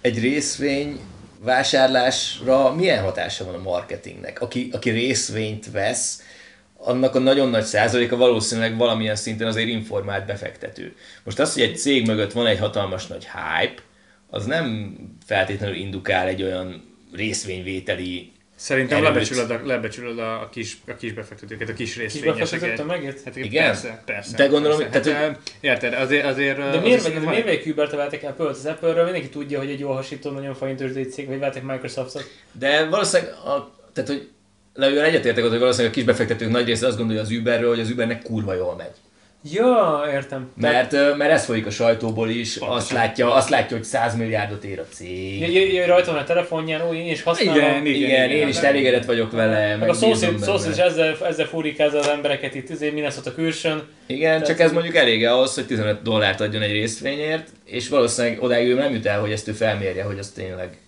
egy 0.00 0.20
részvény 0.20 1.00
vásárlásra 1.40 2.74
milyen 2.74 3.02
hatása 3.02 3.44
van 3.44 3.54
a 3.54 3.62
marketingnek? 3.62 4.40
Aki, 4.40 4.68
aki 4.72 4.90
részvényt 4.90 5.70
vesz, 5.70 6.22
annak 6.76 7.14
a 7.14 7.18
nagyon 7.18 7.48
nagy 7.48 7.64
százaléka 7.64 8.16
valószínűleg 8.16 8.76
valamilyen 8.76 9.16
szinten 9.16 9.46
azért 9.46 9.68
informált 9.68 10.26
befektető. 10.26 10.96
Most 11.24 11.38
az, 11.38 11.52
hogy 11.52 11.62
egy 11.62 11.78
cég 11.78 12.06
mögött 12.06 12.32
van 12.32 12.46
egy 12.46 12.58
hatalmas 12.58 13.06
nagy 13.06 13.24
hype, 13.24 13.82
az 14.30 14.46
nem 14.46 14.96
feltétlenül 15.26 15.76
indukál 15.76 16.26
egy 16.26 16.42
olyan 16.42 16.94
részvényvételi 17.12 18.32
Szerintem 18.58 19.02
lebecsülöd, 19.02 19.50
a, 19.50 19.60
lebecsülöd 19.64 20.18
a, 20.18 20.40
a, 20.40 20.48
kis, 20.48 20.78
a 20.88 20.94
kis 20.94 21.12
befektetőket, 21.12 21.68
a 21.68 21.72
kis 21.72 21.92
Kis 21.92 22.02
részvényeseket. 22.02 22.50
befektető 22.50 22.84
megért? 22.84 23.22
Hát 23.24 23.36
Igen? 23.36 23.64
Persze, 23.64 24.02
persze. 24.04 24.36
De 24.36 24.46
gondolom, 24.46 24.78
persze. 24.78 25.00
tehát, 25.00 25.26
hát, 25.28 25.52
érted, 25.60 25.92
azért, 25.94 26.24
azért 26.24 26.56
De 26.56 26.80
miért, 26.80 27.02
van- 27.12 27.22
miért 27.22 27.44
vegyek 27.44 27.66
Uber-t, 27.66 27.90
vettek 27.90 28.22
Apple-t? 28.22 28.48
Az 28.48 28.66
Apple-ről 28.66 29.04
mindenki 29.04 29.28
tudja, 29.28 29.58
hogy 29.58 29.70
egy 29.70 29.80
jól 29.80 29.94
hasító, 29.94 30.30
nagyon 30.30 30.54
fajintősdei 30.54 31.04
cég, 31.04 31.26
vagy 31.26 31.38
vettek 31.38 31.62
Microsoftot. 31.62 32.24
De 32.52 32.88
valószínűleg, 32.88 33.32
a, 33.32 33.70
tehát 33.92 34.10
hogy 34.10 34.28
Leővel 34.74 35.04
egyetértek 35.04 35.44
hogy 35.44 35.58
valószínűleg 35.58 35.92
a 35.92 35.94
kisbefektetők 35.94 36.50
nagy 36.50 36.66
része 36.66 36.86
azt 36.86 36.96
gondolja 36.96 37.22
az 37.22 37.30
Uberről, 37.30 37.68
hogy 37.68 37.80
az 37.80 37.90
Ubernek 37.90 38.22
kurva 38.22 38.54
jól 38.54 38.76
megy. 38.76 38.94
Ja, 39.52 40.02
értem. 40.12 40.50
Mert, 40.60 40.92
mert 41.16 41.30
ez 41.30 41.44
folyik 41.44 41.66
a 41.66 41.70
sajtóból 41.70 42.28
is, 42.30 42.58
Pontosan. 42.58 42.76
azt 42.82 42.92
látja, 42.92 43.34
azt 43.34 43.48
látja, 43.48 43.76
hogy 43.76 43.86
100 43.86 44.16
milliárdot 44.16 44.64
ér 44.64 44.78
a 44.78 44.84
cég. 44.92 45.40
J- 45.40 45.54
j- 45.54 45.72
j- 45.72 45.86
rajta 45.86 46.10
van 46.12 46.20
a 46.20 46.24
telefonján, 46.24 46.80
ó, 46.88 46.92
én 46.94 47.10
is 47.10 47.22
használom. 47.22 47.62
Igen, 47.62 47.86
Igen, 47.86 48.08
igen, 48.08 48.30
én 48.30 48.48
is 48.48 48.56
elégedett 48.56 49.04
vagyok 49.04 49.32
vele, 49.32 49.76
Meg 49.76 49.88
a 49.88 49.92
szomszéd 49.92 50.34
is 50.70 50.76
ezzel, 50.76 51.16
ezzel 51.26 51.46
fúrikázza 51.46 51.98
az 51.98 52.08
embereket 52.08 52.54
itt, 52.54 52.70
ezért 52.70 52.92
Minnesota 52.92 53.34
külsön. 53.34 53.82
Igen, 54.06 54.36
csak 54.38 54.46
Tehát- 54.46 54.60
ez 54.60 54.72
mondjuk 54.72 54.94
elég 54.96 55.26
ahhoz, 55.26 55.54
hogy 55.54 55.66
15 55.66 56.02
dollárt 56.02 56.40
adjon 56.40 56.62
egy 56.62 56.72
részvényért, 56.72 57.48
és 57.64 57.88
valószínűleg 57.88 58.42
odáig 58.42 58.68
ő 58.68 58.74
nem 58.74 58.92
jut 58.92 59.06
el, 59.06 59.20
hogy 59.20 59.32
ezt 59.32 59.48
ő 59.48 59.52
felmérje, 59.52 60.02
hogy 60.02 60.18
az 60.18 60.28
tényleg... 60.28 60.78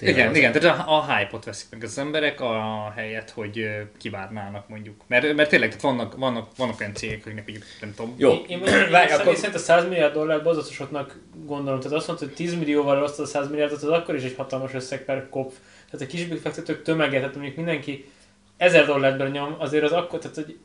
tényleg 0.00 0.18
Igen, 0.18 0.30
az. 0.30 0.36
igen, 0.36 0.52
tehát 0.52 0.86
a, 0.88 0.96
a 0.96 1.14
hype-ot 1.14 1.44
veszik 1.44 1.66
meg 1.70 1.82
az 1.82 1.98
emberek 1.98 2.40
a 2.40 2.92
helyet, 2.96 3.30
hogy 3.30 3.68
kivárnának 3.98 4.68
mondjuk. 4.68 5.00
Mert, 5.06 5.34
mert 5.34 5.48
tényleg 5.48 5.68
tehát 5.68 5.82
vannak, 5.82 6.16
vannak, 6.16 6.48
vannak 6.56 6.80
olyan 6.80 6.94
cégek, 6.94 7.20
akiknek 7.20 7.44
mondjuk 7.44 7.66
nem 7.80 7.94
tudom. 7.94 8.14
Jó. 8.16 8.30
Én, 8.30 8.44
én, 8.48 8.58
én, 8.58 8.74
én 8.74 8.90
Várj, 8.90 9.12
akkor... 9.12 9.36
szerint 9.36 9.54
a 9.54 9.58
100 9.58 9.88
milliárd 9.88 10.14
dollár 10.14 10.42
bozatosoknak 10.42 11.18
gondolom. 11.44 11.80
Tehát 11.80 11.96
azt 11.96 12.06
mondta, 12.06 12.26
hogy 12.26 12.34
10 12.34 12.54
millióval 12.54 12.96
elosztod 12.96 13.24
a 13.24 13.28
100 13.28 13.48
milliárdot, 13.48 13.82
az 13.82 13.88
akkor 13.88 14.14
is 14.14 14.22
egy 14.22 14.34
hatalmas 14.36 14.74
összeg 14.74 15.04
per 15.04 15.28
kopf. 15.30 15.54
Tehát 15.90 16.06
a 16.06 16.10
kis 16.10 16.26
befektetők 16.26 16.82
tömege, 16.82 17.18
tehát 17.18 17.34
mondjuk 17.34 17.56
mindenki 17.56 18.10
1000 18.56 18.86
dollárt 18.86 19.18
benyom, 19.18 19.56
azért 19.58 19.84
az 19.84 19.92
akkor, 19.92 20.18
tehát 20.18 20.36
hogy 20.36 20.58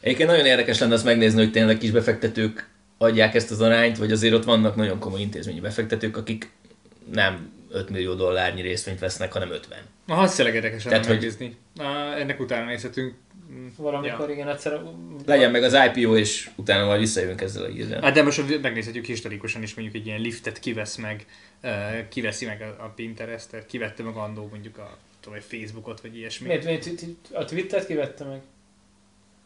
Egyébként 0.00 0.28
nagyon 0.28 0.46
érdekes 0.46 0.78
lenne 0.78 0.94
azt 0.94 1.04
megnézni, 1.04 1.38
hogy 1.38 1.52
tényleg 1.52 1.78
kis 1.78 1.90
befektetők 1.90 2.68
adják 2.98 3.34
ezt 3.34 3.50
az 3.50 3.60
arányt, 3.60 3.98
vagy 3.98 4.12
azért 4.12 4.34
ott 4.34 4.44
vannak 4.44 4.76
nagyon 4.76 4.98
komoly 4.98 5.20
intézményi 5.20 5.60
befektetők, 5.60 6.16
akik 6.16 6.50
nem 7.12 7.55
5 7.70 7.90
millió 7.90 8.14
dollárnyi 8.14 8.60
részvényt 8.60 8.98
vesznek, 8.98 9.32
hanem 9.32 9.50
50. 9.50 9.78
Na, 10.06 10.16
az 10.16 10.34
tényleg 10.34 10.54
érdekes 10.54 10.84
lenne 10.84 10.90
Tehát, 10.90 11.06
hogy- 11.06 11.14
megnézni. 11.14 11.56
Na, 11.74 12.14
ennek 12.16 12.40
utána 12.40 12.64
nézhetünk. 12.64 13.14
Mm, 13.52 13.66
valamikor 13.76 14.28
Ja. 14.28 14.34
igen, 14.34 14.48
egyszer... 14.48 14.80
Legyen 15.26 15.50
meg 15.50 15.62
az 15.62 15.76
IPO, 15.94 16.16
és 16.16 16.50
utána 16.56 16.86
majd 16.86 17.00
visszajövünk 17.00 17.40
ezzel 17.40 17.62
a 17.64 17.68
hírrel. 17.68 18.02
Hát 18.02 18.14
de 18.14 18.22
most 18.22 18.60
megnézhetjük 18.62 19.04
historikusan 19.04 19.62
is 19.62 19.74
mondjuk 19.74 19.96
egy 19.96 20.06
ilyen 20.06 20.20
liftet 20.20 20.58
kivesz 20.58 20.96
meg, 20.96 21.26
kiveszi 22.08 22.46
meg 22.46 22.62
a, 22.78 22.84
Pinterestet, 22.84 23.66
kivette 23.66 24.02
meg 24.02 24.16
andó 24.16 24.48
mondjuk 24.50 24.78
a 24.78 24.98
tudom, 25.20 25.38
egy 25.38 25.44
Facebookot, 25.44 26.00
vagy 26.00 26.16
ilyesmi. 26.16 26.46
Miért, 26.46 26.64
miért, 26.64 26.88
a 27.32 27.44
Twittert 27.44 27.86
kivette 27.86 28.24
meg? 28.24 28.40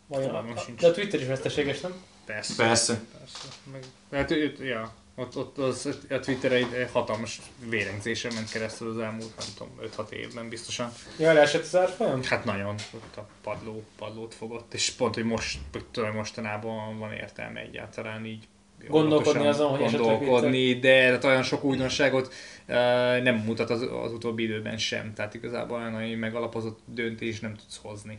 Vajon? 0.06 0.56
Sincs. 0.64 0.80
De 0.80 0.87
a 0.87 0.90
Twitter 0.92 1.20
is 1.20 1.26
veszteséges, 1.26 1.80
nem? 1.80 1.94
Persze. 2.24 2.54
Persze. 2.56 3.00
Persze. 3.18 3.48
Meg, 3.72 3.85
hát, 4.11 4.30
ja, 4.59 4.94
ott, 5.20 5.37
ott 5.37 5.59
az, 5.59 5.98
a 6.11 6.18
Twitter 6.18 6.52
egy, 6.52 6.88
hatalmas 6.92 7.40
vérengzésen 7.68 8.35
ment 8.35 8.50
keresztül 8.50 8.90
az 8.90 8.98
elmúlt, 8.98 9.37
nem 9.37 9.46
tudom, 9.56 10.06
5-6 10.06 10.11
évben 10.11 10.48
biztosan. 10.48 10.92
Ja, 11.18 11.33
leesett 11.33 11.62
az 11.62 11.76
árfolyam? 11.76 12.22
Hát 12.22 12.44
nagyon, 12.44 12.74
ott 12.94 13.16
a 13.16 13.28
padló, 13.42 13.85
padlót 13.98 14.35
fogott, 14.35 14.74
és 14.74 14.90
pont, 14.90 15.14
hogy 15.14 15.24
most, 15.24 15.59
hogy 15.72 15.85
tudom, 15.85 16.14
mostanában 16.14 16.98
van 16.98 17.12
értelme 17.12 17.61
egyáltalán 17.61 18.24
így 18.24 18.48
Gondolkodni 18.88 19.46
azon, 19.46 19.68
hogy 19.68 19.78
gondolkodni, 19.78 20.78
de 20.78 21.11
hát 21.11 21.24
olyan 21.24 21.42
sok 21.42 21.64
újdonságot 21.64 22.26
uh, 22.68 22.74
nem 23.22 23.35
mutat 23.35 23.70
az, 23.70 23.83
az 23.83 24.12
utóbbi 24.12 24.42
időben 24.42 24.78
sem, 24.78 25.14
tehát 25.14 25.35
igazából 25.35 25.78
olyan 25.78 25.92
nagy 25.92 26.18
megalapozott 26.18 26.78
döntés 26.85 27.40
nem 27.40 27.54
tudsz 27.54 27.80
hozni. 27.83 28.18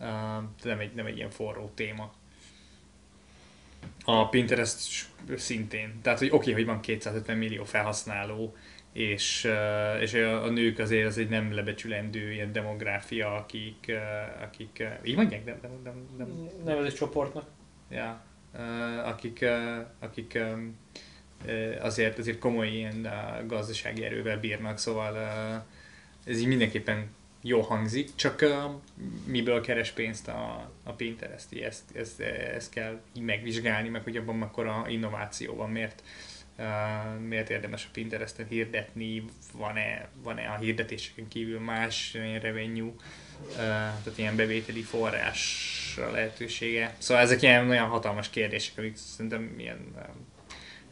Uh, 0.00 0.06
nem, 0.62 0.78
egy, 0.78 0.94
nem 0.94 1.06
egy 1.06 1.16
ilyen 1.16 1.30
forró 1.30 1.70
téma. 1.74 2.12
A 4.08 4.28
Pinterest 4.28 5.08
szintén. 5.36 6.00
Tehát, 6.02 6.18
hogy 6.18 6.28
oké, 6.28 6.36
okay, 6.36 6.52
hogy 6.52 6.64
van 6.64 6.80
250 6.80 7.36
millió 7.36 7.64
felhasználó, 7.64 8.54
és, 8.92 9.48
és 10.00 10.14
a, 10.14 10.44
a 10.44 10.50
nők 10.50 10.78
azért 10.78 11.06
az 11.06 11.18
egy 11.18 11.28
nem 11.28 11.54
lebecsülendő 11.54 12.32
ilyen 12.32 12.52
demográfia, 12.52 13.34
akik, 13.34 13.92
akik 14.42 14.84
így 15.04 15.16
mondják, 15.16 15.44
nem, 15.44 15.58
nem, 15.62 15.70
nem, 15.84 16.06
nem, 16.16 16.48
Nevezés 16.64 16.92
csoportnak. 16.92 17.48
ja, 17.90 18.24
akik, 19.04 19.44
akik 19.98 20.38
azért, 21.80 22.18
azért 22.18 22.38
komoly 22.38 22.68
ilyen 22.68 23.08
gazdasági 23.46 24.04
erővel 24.04 24.40
bírnak, 24.40 24.78
szóval 24.78 25.16
ez 26.24 26.38
így 26.38 26.46
mindenképpen 26.46 27.14
jó 27.46 27.60
hangzik, 27.60 28.14
csak 28.14 28.42
uh, 28.42 28.50
miből 29.24 29.60
keres 29.60 29.90
pénzt 29.90 30.28
a, 30.28 30.70
a 30.82 30.92
Pinterest, 30.92 31.52
ezt, 31.52 31.82
ezt, 31.94 32.20
ezt 32.20 32.70
kell 32.70 33.00
így 33.16 33.22
megvizsgálni, 33.22 33.88
meg 33.88 34.02
hogy 34.02 34.16
abban 34.16 34.36
mekkora 34.36 34.84
innováció 34.88 35.54
van, 35.54 35.70
miért, 35.70 36.02
uh, 36.58 37.20
miért 37.28 37.50
érdemes 37.50 37.84
a 37.84 37.88
Pinteresten 37.92 38.46
hirdetni, 38.48 39.24
van-e, 39.52 40.08
van-e 40.22 40.48
a 40.48 40.56
hirdetéseken 40.56 41.28
kívül 41.28 41.60
más 41.60 42.14
revenue, 42.40 42.90
uh, 42.90 43.56
tehát 43.56 44.14
ilyen 44.18 44.36
bevételi 44.36 44.82
forrásra 44.82 46.10
lehetősége. 46.10 46.94
Szóval 46.98 47.22
ezek 47.22 47.42
ilyen 47.42 47.70
olyan 47.70 47.88
hatalmas 47.88 48.30
kérdések, 48.30 48.78
amik 48.78 48.96
szerintem 48.96 49.54
ilyen 49.58 49.94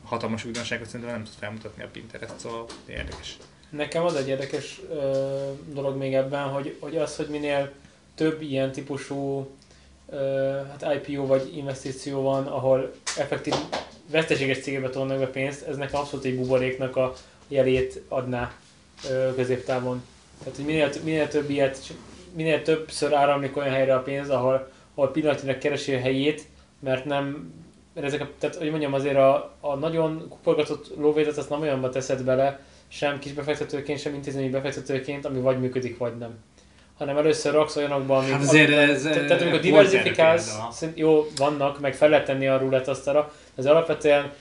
hatalmas 0.02 0.44
újdonságot 0.44 0.86
szerintem 0.86 1.14
nem 1.14 1.24
tud 1.24 1.34
felmutatni 1.38 1.82
a 1.82 1.88
Pinterest, 1.88 2.38
szóval 2.38 2.66
érdekes. 2.86 3.36
Nekem 3.76 4.04
az 4.04 4.14
egy 4.14 4.28
érdekes 4.28 4.80
ö, 4.90 5.30
dolog 5.72 5.96
még 5.96 6.14
ebben, 6.14 6.48
hogy, 6.48 6.76
hogy 6.80 6.96
az, 6.96 7.16
hogy 7.16 7.26
minél 7.26 7.70
több 8.14 8.42
ilyen 8.42 8.72
típusú 8.72 9.50
ö, 10.10 10.16
hát 10.70 10.94
IPO 10.94 11.26
vagy 11.26 11.56
investíció 11.56 12.22
van, 12.22 12.46
ahol 12.46 12.92
effektív 13.18 13.54
veszteséges 14.10 14.60
cégekbe 14.60 14.88
tolnak 14.88 15.18
be 15.18 15.26
pénzt, 15.26 15.66
ez 15.66 15.76
nekem 15.76 16.00
abszolút 16.00 16.24
egy 16.24 16.37
buboréknak 16.37 16.96
a 16.96 17.12
jelét 17.48 18.02
adná 18.08 18.52
ö, 19.10 19.34
középtávon. 19.34 20.02
Tehát, 20.38 20.56
hogy 20.56 20.64
minél, 20.64 20.90
minél 21.04 21.28
több 21.28 21.50
ilyet, 21.50 21.78
minél 22.32 22.62
többször 22.62 23.12
áramlik 23.12 23.56
olyan 23.56 23.72
helyre 23.72 23.94
a 23.94 24.02
pénz, 24.02 24.30
ahol, 24.30 24.70
ahol 24.94 25.10
pillanatilag 25.10 25.58
keresi 25.58 25.94
a 25.94 26.00
helyét, 26.00 26.46
mert 26.78 27.04
nem 27.04 27.52
mert 27.94 28.06
ezek 28.06 28.20
a, 28.20 28.28
tehát, 28.38 28.56
hogy 28.56 28.70
mondjam, 28.70 28.92
azért 28.92 29.16
a, 29.16 29.56
a 29.60 29.74
nagyon 29.74 30.28
kuporgatott 30.28 30.96
lóvézet 30.96 31.37
azt 31.37 31.50
nem 31.50 31.60
olyanba 31.60 31.88
teszed 31.88 32.22
bele, 32.22 32.60
sem 32.88 33.18
kisbefektetőként, 33.18 34.00
sem 34.00 34.14
intézményi 34.14 34.48
befektetőként, 34.48 35.24
ami 35.24 35.40
vagy 35.40 35.60
működik, 35.60 35.98
vagy 35.98 36.16
nem. 36.18 36.38
Hanem 36.98 37.16
először 37.16 37.52
raksz 37.52 37.76
olyanokba, 37.76 38.16
amik... 38.16 38.30
Hát 38.30 38.42
azért 38.42 38.70
ez, 38.70 39.02
tehát, 39.02 39.26
tehát 39.26 39.42
amikor 39.42 39.60
diversifikálsz, 39.60 40.58
szerint 40.72 40.98
jó, 40.98 41.26
vannak, 41.36 41.80
meg 41.80 41.94
fel 41.94 42.08
lehet 42.08 42.26
tenni 42.26 42.46
a 42.46 42.58
rulett 42.58 42.88
asztalra, 42.88 43.32
de 43.54 43.62
az 43.62 43.66
alapvetően 43.66 44.32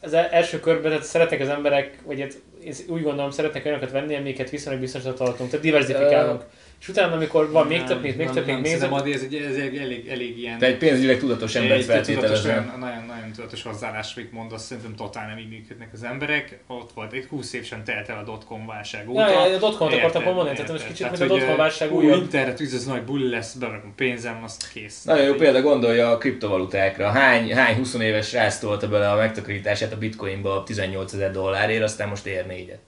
az 0.00 0.12
el- 0.12 0.28
első 0.28 0.60
körben 0.60 0.90
tehát 0.90 1.06
szeretnek 1.06 1.40
az 1.40 1.48
emberek, 1.48 1.98
vagy 2.04 2.20
hát 2.20 2.40
én 2.64 2.74
úgy 2.88 3.02
gondolom, 3.02 3.30
szeretnek 3.30 3.64
olyanokat 3.64 3.90
venni, 3.90 4.16
amiket 4.16 4.50
viszonylag 4.50 4.80
biztosan 4.80 5.14
tartunk, 5.14 5.50
tehát 5.50 5.64
diversifikálunk. 5.64 6.44
És 6.80 6.88
utána, 6.88 7.12
amikor 7.14 7.50
van 7.50 7.66
még 7.66 7.84
több, 7.84 8.02
még 8.02 8.16
Nem, 8.16 8.32
több, 8.32 8.46
még 8.46 8.60
még 8.60 8.78
több, 8.78 8.92
Adi, 8.92 9.12
ez, 9.12 9.22
egy, 9.22 9.34
ez 9.34 9.56
egy 9.56 9.76
elég, 9.76 10.08
elég 10.08 10.38
ilyen... 10.38 10.58
Te 10.58 10.66
egy 10.66 10.76
pénzügyileg 10.76 11.18
tudatos 11.18 11.54
embert 11.54 12.08
olyan, 12.44 12.74
nagyon, 12.78 13.04
nagyon 13.06 13.32
tudatos 13.34 13.62
hozzáállás, 13.62 14.16
amit 14.16 14.32
mondasz, 14.32 14.64
szerintem 14.64 14.94
totál 14.94 15.28
nem 15.28 15.38
így 15.38 15.48
működnek 15.48 15.88
az 15.92 16.02
emberek. 16.02 16.58
Ott 16.66 16.90
volt, 16.94 17.12
egy 17.12 17.24
20 17.24 17.52
év 17.52 17.64
sem 17.64 17.84
telt 17.84 18.08
el 18.08 18.18
a 18.18 18.22
dotcom 18.22 18.66
válság 18.66 19.08
óta. 19.08 19.20
Ja, 19.20 19.46
ja, 19.46 19.54
a 19.54 19.58
dotcomot 19.58 19.92
Érted, 19.92 20.08
akartam 20.08 20.34
mondani, 20.34 20.56
tehát 20.56 20.70
most 20.70 20.86
kicsit, 20.86 21.10
mint 21.10 21.22
a 21.22 21.26
dotcom 21.26 21.56
válság 21.56 21.92
Ú, 21.92 21.96
újabb. 22.00 22.20
internet 22.20 22.60
üz, 22.60 22.74
ez 22.74 22.84
nagy 22.84 23.02
bulli 23.02 23.28
lesz, 23.28 23.54
berakom 23.54 23.94
pénzem, 23.96 24.40
azt 24.44 24.72
kész. 24.72 25.02
Nagyon 25.02 25.24
jó 25.24 25.34
példa, 25.34 25.62
gondolja 25.62 26.10
a 26.10 26.18
kriptovalutákra. 26.18 27.10
Hány, 27.10 27.54
hány 27.54 27.76
20 27.76 27.94
éves 27.94 28.28
srác 28.28 28.58
tolta 28.58 28.88
bele 28.88 29.10
a 29.10 29.16
megtakarítását 29.16 29.92
a 29.92 29.98
bitcoinba 29.98 30.62
18 30.62 31.12
ezer 31.12 31.30
dollárért, 31.30 31.82
aztán 31.82 32.08
most 32.08 32.26
ér 32.26 32.46
négyet. 32.46 32.78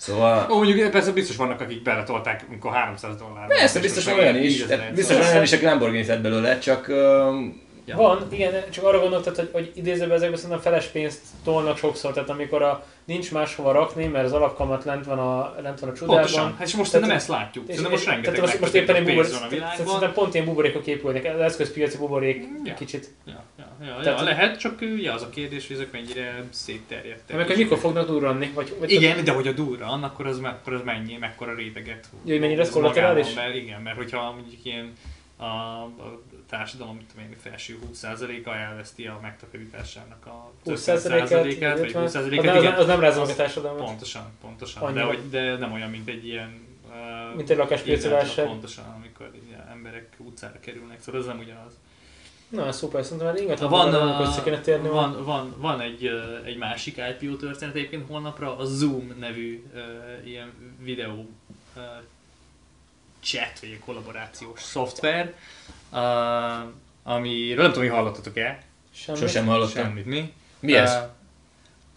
Szóval... 0.00 0.46
Ó, 0.50 0.56
mondjuk 0.56 0.90
persze 0.90 1.12
biztos 1.12 1.36
vannak, 1.36 1.60
akik 1.60 1.82
beletolták, 1.82 2.44
amikor 2.48 2.72
300 2.72 3.16
dollár. 3.16 3.46
Persze, 3.46 3.80
biztos 3.80 4.06
olyan 4.06 4.36
is, 4.36 4.64
biztos 4.94 5.28
olyan 5.30 5.42
is, 5.42 5.52
aki 5.52 5.64
Lamborghini 5.64 6.04
tett 6.04 6.20
belőle, 6.20 6.58
csak 6.58 6.88
um, 6.88 7.62
Ja. 7.90 7.96
Van, 7.96 8.26
igen, 8.30 8.52
csak 8.70 8.84
arra 8.84 9.00
gondoltad, 9.00 9.36
hogy, 9.36 9.48
hogy 9.52 9.72
idézőben 9.74 10.16
ezekben 10.16 10.36
szerintem 10.38 10.60
feles 10.60 10.86
pénzt 10.86 11.20
tolnak 11.44 11.76
sokszor, 11.76 12.12
tehát 12.12 12.28
amikor 12.28 12.62
a, 12.62 12.86
nincs 13.04 13.32
máshova 13.32 13.72
rakni, 13.72 14.06
mert 14.06 14.24
az 14.24 14.32
alapkamat 14.32 14.84
lent 14.84 15.04
van 15.04 15.18
a, 15.18 15.54
lent 15.62 15.80
van 15.80 15.90
a 15.90 15.92
csodában. 15.92 16.16
Pontosan, 16.20 16.56
hát 16.58 16.66
és 16.66 16.74
most 16.76 16.90
Tehát- 16.90 17.06
nem 17.06 17.16
ezt 17.16 17.28
látjuk. 17.28 17.64
És, 17.68 17.74
Szerintem 17.74 17.92
most 17.92 18.06
rengeteg 18.06 18.34
tehát 18.34 18.48
most, 18.48 18.60
most 18.60 18.74
éppen 18.74 18.94
egy 18.94 19.04
buborék, 19.04 19.30
van 19.32 19.42
a 19.42 19.48
tehát 19.48 19.50
világban. 19.52 19.86
szerintem 19.86 20.12
pont 20.12 20.34
ilyen 20.34 20.46
buborékok 20.46 20.86
épülnek, 20.86 21.24
az 21.34 21.40
eszközpiaci 21.40 21.96
buborék 21.96 22.44
Ja. 22.64 22.74
kicsit. 22.74 23.08
Ja, 23.26 23.42
ja, 23.58 23.66
ja, 23.86 23.96
Tehát- 24.02 24.18
ja, 24.18 24.24
lehet, 24.24 24.58
csak 24.58 24.78
ja, 25.02 25.12
az 25.14 25.22
a 25.22 25.28
kérdés, 25.30 25.66
hogy 25.66 25.76
ezek 25.76 25.92
mennyire 25.92 26.44
szétterjedtek. 26.50 27.36
Mert 27.36 27.48
hogy 27.48 27.56
mikor 27.56 27.78
fognak 27.78 28.06
durranni? 28.06 28.50
Vagy, 28.54 28.74
vagy 28.78 28.90
Igen, 28.90 29.24
de 29.24 29.32
hogy 29.32 29.46
a 29.46 29.52
durran, 29.52 30.02
akkor 30.02 30.26
az, 30.26 30.40
akkor 30.42 30.72
az 30.72 30.80
mennyi, 30.84 31.16
mekkora 31.20 31.54
réteget 31.54 32.06
Ja, 32.24 32.32
hogy 32.32 32.40
mennyire 32.40 32.60
ez 32.62 32.70
kollaterális? 32.70 33.34
Mert 33.34 33.54
igen, 33.54 33.80
mert 33.80 33.96
hogyha 33.96 34.32
mondjuk 34.32 34.64
ilyen 34.64 34.92
a, 35.36 35.44
a 35.44 36.20
társadalom, 36.50 36.96
mit 36.96 37.06
tudom 37.06 37.24
én, 37.24 37.36
felső 37.42 37.78
20%-a 37.92 38.50
elveszti 38.50 39.06
a 39.06 39.18
megtakarításának 39.22 40.26
a 40.26 40.52
20%-át, 40.66 41.78
vagy 41.78 41.92
20%-át, 41.94 42.14
az, 42.14 42.32
igen, 42.32 42.62
nem, 42.62 42.78
az 42.78 42.86
nem 42.86 43.00
meg 43.00 43.16
a 43.16 43.34
társadalmat. 43.34 43.84
Pontosan, 43.84 44.32
pontosan. 44.40 44.82
Annyira. 44.82 45.00
De, 45.00 45.06
hogy, 45.06 45.30
de 45.30 45.56
nem 45.56 45.72
olyan, 45.72 45.90
mint 45.90 46.08
egy 46.08 46.26
ilyen... 46.26 46.68
Uh, 46.88 47.36
Mint 47.36 47.50
egy 47.50 47.56
lakáspiaci 47.56 48.08
válság. 48.08 48.46
Pontosan, 48.46 48.84
amikor 48.84 49.30
ilyen 49.48 49.68
emberek 49.70 50.08
utcára 50.16 50.60
kerülnek, 50.60 51.00
szóval 51.00 51.20
ez 51.20 51.26
nem 51.26 51.38
ugyanaz. 51.38 51.72
Na, 52.48 52.72
szuper, 52.72 53.02
szerintem 53.02 53.26
már 53.26 53.36
ingatlan 53.36 53.70
Van, 53.70 53.94
a, 53.94 54.20
össze 54.20 54.42
kéne 54.42 54.60
térni. 54.60 54.88
Van. 54.88 55.12
van, 55.12 55.24
van, 55.24 55.54
van 55.58 55.80
egy, 55.80 56.10
egy 56.44 56.56
másik 56.56 57.02
IPO 57.20 57.36
történet 57.36 57.74
egyébként 57.74 58.06
holnapra, 58.08 58.56
a 58.56 58.64
Zoom 58.64 59.14
nevű 59.18 59.64
uh, 59.74 60.28
ilyen 60.28 60.52
videó 60.78 61.28
uh, 61.76 61.82
chat, 63.20 63.60
vagy 63.60 63.70
egy 63.70 63.78
kollaborációs 63.78 64.62
szoftver, 64.62 65.34
uh, 65.92 66.68
amiről 67.02 67.62
nem 67.62 67.72
tudom, 67.72 67.88
hogy 67.88 67.98
hallottatok-e. 67.98 68.58
Semmi. 68.94 69.18
sosem 69.18 69.46
hallottam. 69.46 69.84
Semmit, 69.84 70.06
mi? 70.06 70.32
Mi 70.60 70.74
ez? 70.74 70.98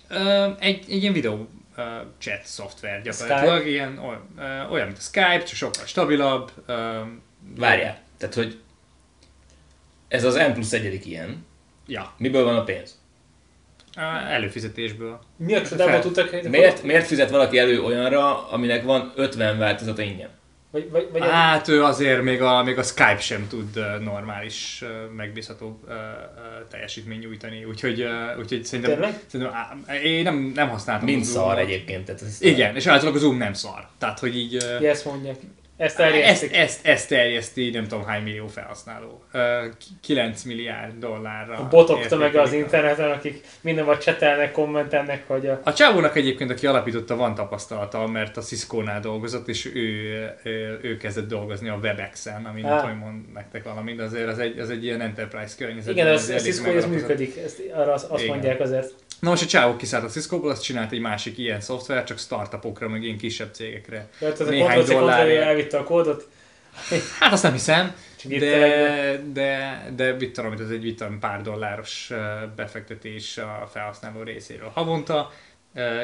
Uh, 0.09 0.17
uh, 0.19 0.55
egy, 0.59 0.85
egy 0.89 1.01
ilyen 1.01 1.13
videó 1.13 1.47
uh, 1.77 1.85
chat 2.17 2.45
szoftver 2.45 3.01
gyakorlatilag, 3.01 3.67
ilyen, 3.67 3.97
olyan, 3.97 4.27
uh, 4.37 4.71
olyan, 4.71 4.85
mint 4.85 4.97
a 4.97 5.01
Skype, 5.01 5.43
csak 5.43 5.55
sokkal 5.55 5.85
stabilabb. 5.85 6.51
Uh, 6.67 6.75
Várjál, 7.57 8.01
tehát 8.17 8.35
hogy 8.35 8.59
ez 10.07 10.23
az 10.23 10.35
M 10.35 10.53
plusz 10.53 10.73
egyedik 10.73 11.05
ilyen. 11.05 11.45
Ja, 11.87 12.13
Miből 12.17 12.43
van 12.43 12.55
a 12.55 12.63
pénz? 12.63 13.01
előfizetésből. 14.29 15.19
Mi 15.35 15.53
a 15.53 15.61
csodában 15.61 16.01
tudtak? 16.01 16.41
Miért, 16.49 16.83
miért 16.83 17.07
fizet 17.07 17.29
valaki 17.29 17.57
elő 17.57 17.81
olyanra, 17.81 18.49
aminek 18.49 18.83
van 18.83 19.11
50 19.15 19.57
változata 19.57 20.01
ingyen? 20.01 20.29
Vagy, 20.73 20.89
vagy, 20.91 21.09
vagy 21.11 21.21
Hát 21.21 21.67
ő 21.67 21.83
azért 21.83 22.21
még 22.21 22.41
a, 22.41 22.63
még 22.63 22.77
a 22.77 22.83
Skype 22.83 23.19
sem 23.19 23.47
tud 23.47 23.79
normális, 24.01 24.83
megbízható 25.15 25.79
teljesítmény 26.69 27.19
nyújtani, 27.19 27.63
úgyhogy, 27.63 28.05
úgyhogy 28.39 28.65
szerintem, 28.65 28.93
Tényleg? 28.93 29.19
szerintem 29.27 29.55
á, 29.85 29.95
én 29.95 30.23
nem, 30.23 30.51
nem 30.55 30.69
használtam 30.69 31.05
Mint 31.05 31.21
a 31.21 31.25
szar 31.25 31.59
egyébként. 31.59 32.05
Tehát 32.05 32.21
ez 32.21 32.37
Igen, 32.41 32.75
és 32.75 32.85
általában 32.85 33.19
a 33.19 33.23
Zoom 33.23 33.37
nem 33.37 33.53
szar. 33.53 33.87
Tehát, 33.97 34.19
hogy 34.19 34.37
így... 34.37 34.55
ezt 34.81 35.05
mondják. 35.05 35.35
Ezt 35.77 35.99
ezt, 35.99 36.09
terjesztik. 36.09 36.55
ezt, 36.55 36.85
ezt 36.85 37.09
terjeszti 37.09 37.69
nem 37.69 37.87
tudom 37.87 38.05
hány 38.05 38.23
millió 38.23 38.47
felhasználó. 38.47 39.23
Ö, 39.31 39.65
9 40.01 40.43
milliárd 40.43 40.97
dollárra. 40.99 41.57
A 41.57 41.67
botok 41.67 42.05
tömege 42.07 42.41
az 42.41 42.51
a- 42.51 42.55
interneten, 42.55 43.11
akik 43.11 43.45
mindenben 43.61 43.99
csetelnek, 43.99 44.51
kommentelnek, 44.51 45.27
hogy 45.27 45.47
a... 45.47 45.61
A 45.63 45.73
csávónak 45.73 46.15
egyébként, 46.15 46.51
aki 46.51 46.67
alapította, 46.67 47.15
van 47.15 47.35
tapasztalata, 47.35 48.07
mert 48.07 48.37
a 48.37 48.41
Cisco-nál 48.41 48.99
dolgozott, 48.99 49.47
és 49.47 49.65
ő, 49.73 49.79
ő, 50.43 50.79
ő 50.81 50.97
kezdett 50.97 51.27
dolgozni 51.27 51.69
a 51.69 51.79
WebEx-en, 51.81 52.45
ami 52.45 52.61
nem 52.61 52.79
tudom, 52.79 52.97
mond 52.97 53.31
nektek 53.33 53.63
valamit, 53.63 53.95
de 53.95 54.03
azért 54.03 54.27
az 54.27 54.39
egy, 54.39 54.59
az 54.59 54.69
egy 54.69 54.83
ilyen 54.83 55.01
enterprise 55.01 55.53
környezet. 55.57 55.93
Igen, 55.93 56.07
ez, 56.07 56.21
ez 56.21 56.29
elég 56.29 56.41
Cisco, 56.53 56.69
ez 56.69 56.85
működik, 56.85 57.37
ezt, 57.37 57.61
arra 57.73 57.93
azt, 57.93 58.09
azt 58.09 58.27
mondják 58.27 58.59
azért. 58.59 58.93
Na 59.23 59.29
most 59.29 59.43
a 59.43 59.45
csávó 59.45 59.75
kiszállt 59.75 60.03
a 60.03 60.07
Cisco-ból, 60.07 60.51
azt 60.51 60.63
csinált 60.63 60.91
egy 60.91 60.99
másik 60.99 61.37
ilyen 61.37 61.61
szoftver, 61.61 62.03
csak 62.03 62.17
startupokra, 62.19 62.89
meg 62.89 63.03
ilyen 63.03 63.17
kisebb 63.17 63.53
cégekre. 63.53 64.07
Mert 64.19 64.39
ez 64.39 64.47
a 64.47 64.49
Néhány 64.49 64.81
Ctrl-V 64.81 64.95
dollárért. 64.97 65.43
elvitte 65.43 65.77
a 65.77 65.83
kódot, 65.83 66.27
Hát 67.19 67.31
azt 67.33 67.43
nem 67.43 67.51
hiszem, 67.51 67.95
írtelegbe. 68.29 68.75
de, 68.77 69.21
de, 69.33 69.89
de 69.95 70.13
mit 70.13 70.31
tudom, 70.33 70.51
hogy 70.51 70.61
ez 70.61 70.69
egy 70.69 70.81
mit 70.83 70.97
tudom, 70.97 71.19
pár 71.19 71.41
dolláros 71.41 72.11
befektetés 72.55 73.37
a 73.37 73.69
felhasználó 73.71 74.21
részéről 74.23 74.69
havonta, 74.73 75.31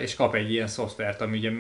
és 0.01 0.15
kap 0.15 0.36
egy 0.36 0.51
ilyen 0.51 0.67
szoftvert, 0.67 1.21
ami 1.21 1.38
ugye 1.38 1.51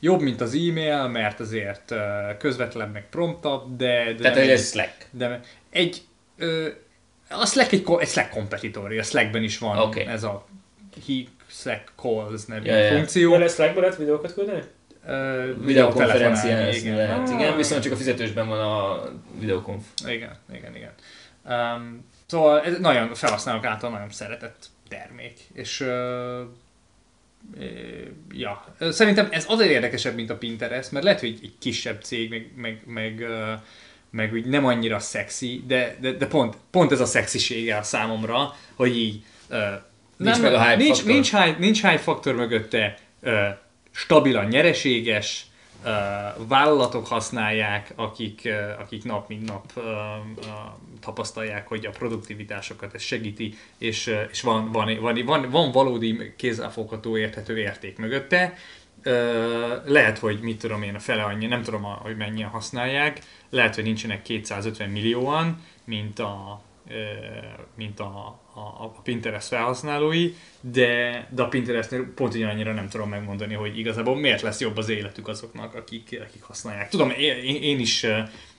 jobb, 0.00 0.20
mint 0.20 0.40
az 0.40 0.54
e-mail, 0.54 1.08
mert 1.08 1.40
azért 1.40 1.90
ö, 1.90 1.96
közvetlenebb, 2.38 2.92
meg 2.92 3.08
promptabb, 3.10 3.76
de, 3.76 4.04
de, 4.12 4.22
Tehát 4.22 4.36
ez 4.36 4.48
egy- 4.48 4.66
Slack. 4.66 5.06
de 5.10 5.40
egy, 5.70 6.02
a 7.30 7.46
Slack 7.46 7.72
egy, 7.72 7.84
egy 7.98 8.08
Slack 8.08 8.30
kompetitori, 8.30 8.98
a 8.98 9.02
Slackben 9.02 9.42
is 9.42 9.58
van 9.58 9.78
Oké. 9.78 10.00
ez 10.06 10.22
a 10.24 10.46
he 11.06 11.22
Slack 11.46 11.92
calls 11.96 12.44
nevű 12.44 12.66
Ja, 12.66 12.76
ja. 12.76 12.94
funkció. 12.96 13.36
Lesz 13.36 13.54
Slackba 13.54 13.80
lehet 13.80 13.96
videókat 13.96 14.34
küldeni? 14.34 14.62
Ö, 15.06 15.52
Videokonferencián 15.60 16.58
ezt 16.58 16.78
igen. 16.78 16.96
lehet, 16.96 17.28
Ah. 17.28 17.34
igen, 17.34 17.56
viszont 17.56 17.82
csak 17.82 17.92
a 17.92 17.96
fizetősben 17.96 18.48
van 18.48 18.60
a 18.60 19.02
videokonf. 19.38 19.84
Igen, 20.06 20.36
igen, 20.52 20.76
igen. 20.76 20.92
Um, 21.48 22.04
szóval 22.26 22.60
ez 22.60 22.78
nagyon 22.78 23.14
felhasználók 23.14 23.64
által 23.64 23.90
nagyon 23.90 24.10
szeretett 24.10 24.66
termék, 24.88 25.38
és 25.52 25.80
uh, 25.80 26.40
ja, 28.32 28.64
szerintem 28.80 29.28
ez 29.30 29.44
azért 29.48 29.70
érdekesebb, 29.70 30.14
mint 30.14 30.30
a 30.30 30.36
Pinterest, 30.36 30.92
mert 30.92 31.04
lehet, 31.04 31.20
hogy 31.20 31.38
egy 31.42 31.54
kisebb 31.58 32.02
cég, 32.02 32.30
meg, 32.30 32.50
meg, 32.56 32.82
meg, 32.86 33.18
uh, 33.28 33.60
meg 34.10 34.32
úgy 34.32 34.46
nem 34.46 34.64
annyira 34.66 34.98
szexi, 34.98 35.64
de, 35.66 35.96
de, 36.00 36.12
de 36.12 36.26
pont, 36.26 36.56
pont 36.70 36.92
ez 36.92 37.00
a 37.00 37.04
szexisége 37.06 37.76
a 37.76 37.82
számomra, 37.82 38.54
hogy 38.74 38.96
így 38.96 39.22
Nincs 40.16 40.40
meg 40.40 40.54
a 40.54 40.62
hype 40.62 40.76
nincs, 40.76 40.96
faktor. 40.96 41.12
nincs, 41.12 41.30
hype, 41.30 41.56
nincs 41.58 41.82
hype 41.82 41.98
faktor 41.98 42.34
mögötte, 42.34 42.98
uh, 43.22 43.32
stabilan 43.90 44.44
nyereséges, 44.46 45.46
uh, 45.84 45.90
vállalatok 46.48 47.06
használják, 47.06 47.92
akik, 47.96 48.40
uh, 48.44 48.80
akik 48.80 49.04
nap 49.04 49.28
mint 49.28 49.48
nap 49.48 49.72
uh, 49.76 49.82
uh, 49.84 50.44
tapasztalják, 51.00 51.68
hogy 51.68 51.86
a 51.86 51.90
produktivitásokat 51.90 52.94
ez 52.94 53.02
segíti, 53.02 53.54
és, 53.78 54.06
uh, 54.06 54.20
és 54.30 54.40
van, 54.40 54.72
van, 54.72 54.98
van, 55.00 55.24
van, 55.24 55.50
van 55.50 55.72
valódi 55.72 56.34
kézzelfogható 56.36 57.16
érthető 57.16 57.58
érték 57.58 57.98
mögötte. 57.98 58.54
Uh, 59.04 59.12
lehet, 59.86 60.18
hogy 60.18 60.38
mit 60.40 60.58
tudom 60.58 60.82
én, 60.82 60.94
a 60.94 60.98
fele 60.98 61.22
annyi, 61.22 61.46
nem 61.46 61.62
tudom, 61.62 61.84
a- 61.84 61.98
hogy 62.02 62.16
mennyien 62.16 62.48
használják, 62.48 63.18
lehet, 63.50 63.74
hogy 63.74 63.84
nincsenek 63.84 64.22
250 64.22 64.88
millióan, 64.90 65.62
mint 65.84 66.18
a, 66.18 66.62
ö, 66.88 66.94
mint 67.76 68.00
a, 68.00 68.40
a, 68.54 68.84
a 68.84 69.00
Pinterest 69.02 69.48
felhasználói, 69.48 70.34
de, 70.60 71.26
de 71.30 71.42
a 71.42 71.48
Pinterestnél 71.48 72.12
pont 72.14 72.34
ugyanannyira 72.34 72.72
nem 72.72 72.88
tudom 72.88 73.08
megmondani, 73.08 73.54
hogy 73.54 73.78
igazából 73.78 74.16
miért 74.16 74.42
lesz 74.42 74.60
jobb 74.60 74.76
az 74.76 74.88
életük 74.88 75.28
azoknak, 75.28 75.74
akik, 75.74 76.20
akik 76.28 76.42
használják. 76.42 76.88
Tudom, 76.88 77.10
én, 77.10 77.62
én 77.62 77.80
is 77.80 78.06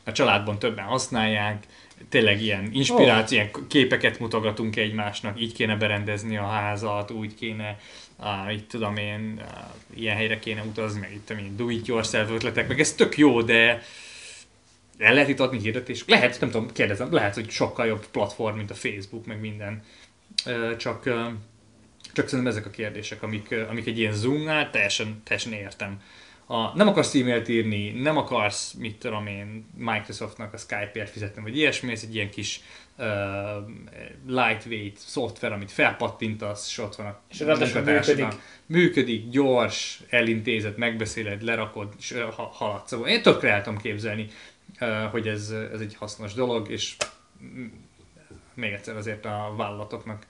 a 0.04 0.12
családban 0.12 0.60
többen 0.60 0.86
használják, 0.86 1.64
tényleg 2.10 2.42
ilyen 2.42 2.70
inspiráció, 2.72 3.38
ilyen 3.38 3.52
képeket 3.68 4.20
mutogatunk 4.20 4.76
egymásnak, 4.76 5.42
így 5.42 5.54
kéne 5.54 5.76
berendezni 5.76 6.38
a 6.38 6.48
házat, 6.48 7.12
úgy 7.12 7.36
kéne, 7.36 7.80
uh, 8.20 8.54
így 8.54 8.68
tudom 8.68 8.98
én, 8.98 9.42
uh, 9.42 10.00
ilyen 10.00 10.16
helyre 10.16 10.40
kéne 10.40 10.62
utazni, 10.64 11.00
meg 11.00 11.14
itt 11.14 11.30
én, 11.30 11.56
do 11.56 11.70
it 11.70 11.88
yourself 11.88 12.30
ötletek, 12.32 12.68
meg 12.68 12.80
ez 12.80 12.94
tök 12.94 13.18
jó, 13.18 13.42
de 13.42 13.82
el 15.04 15.14
lehet 15.14 15.30
itt 15.30 15.40
adni 15.40 15.60
hirdetés. 15.60 16.04
Lehet, 16.08 16.40
nem 16.40 16.50
tudom, 16.50 16.72
kérdezem, 16.72 17.14
lehet, 17.14 17.34
hogy 17.34 17.50
sokkal 17.50 17.86
jobb 17.86 18.06
platform, 18.08 18.56
mint 18.56 18.72
a 18.72 18.74
Facebook, 18.74 19.26
meg 19.26 19.40
minden. 19.40 19.82
Csak, 20.78 21.04
csak 22.14 22.28
szerintem 22.28 22.48
ezek 22.48 22.66
a 22.66 22.70
kérdések, 22.70 23.24
amik, 23.24 23.56
amik 23.70 23.88
egy 23.88 24.00
ilyen 24.00 24.14
Zoomnál 24.14 24.70
teljesen, 24.70 25.22
teljesen 25.24 25.54
értem, 25.54 26.02
a, 26.46 26.76
nem 26.76 26.88
akarsz 26.88 27.16
e-mailt 27.16 27.48
írni, 27.48 27.92
nem 27.92 28.18
akarsz, 28.18 28.74
mit 28.74 28.96
tudom 28.96 29.28
én, 29.28 29.66
Microsoftnak 29.78 30.54
a 30.54 30.58
Skype-ért 30.58 31.10
fizetni, 31.10 31.42
vagy 31.42 31.58
ilyesmi, 31.58 31.92
ez 31.92 32.04
egy 32.04 32.16
ilyen 32.16 32.30
kis 32.30 32.62
uh, 32.98 33.06
lightweight 34.28 34.98
szoftver, 34.98 35.52
amit 35.52 35.72
felpattintasz, 35.72 36.68
és 36.70 36.78
ott 36.78 36.96
van 36.96 37.06
a 37.06 37.20
És 37.32 37.40
ráadásul 37.40 37.82
működik. 37.82 38.28
Működik, 38.66 39.30
gyors, 39.30 40.02
elintézett, 40.10 40.78
megbeszéled, 40.78 41.44
lerakod, 41.44 41.94
és 42.00 42.16
ha, 42.36 42.44
haladsz. 42.44 42.96
Én 43.08 43.22
tökre 43.22 43.52
el 43.52 43.64
tudom 43.64 43.80
képzelni, 43.80 44.28
hogy 45.12 45.28
ez, 45.28 45.50
ez 45.50 45.80
egy 45.80 45.96
hasznos 45.96 46.34
dolog, 46.34 46.70
és 46.70 46.96
még 48.54 48.72
egyszer 48.72 48.96
azért 48.96 49.26
a 49.26 49.54
vállalatoknak 49.58 50.26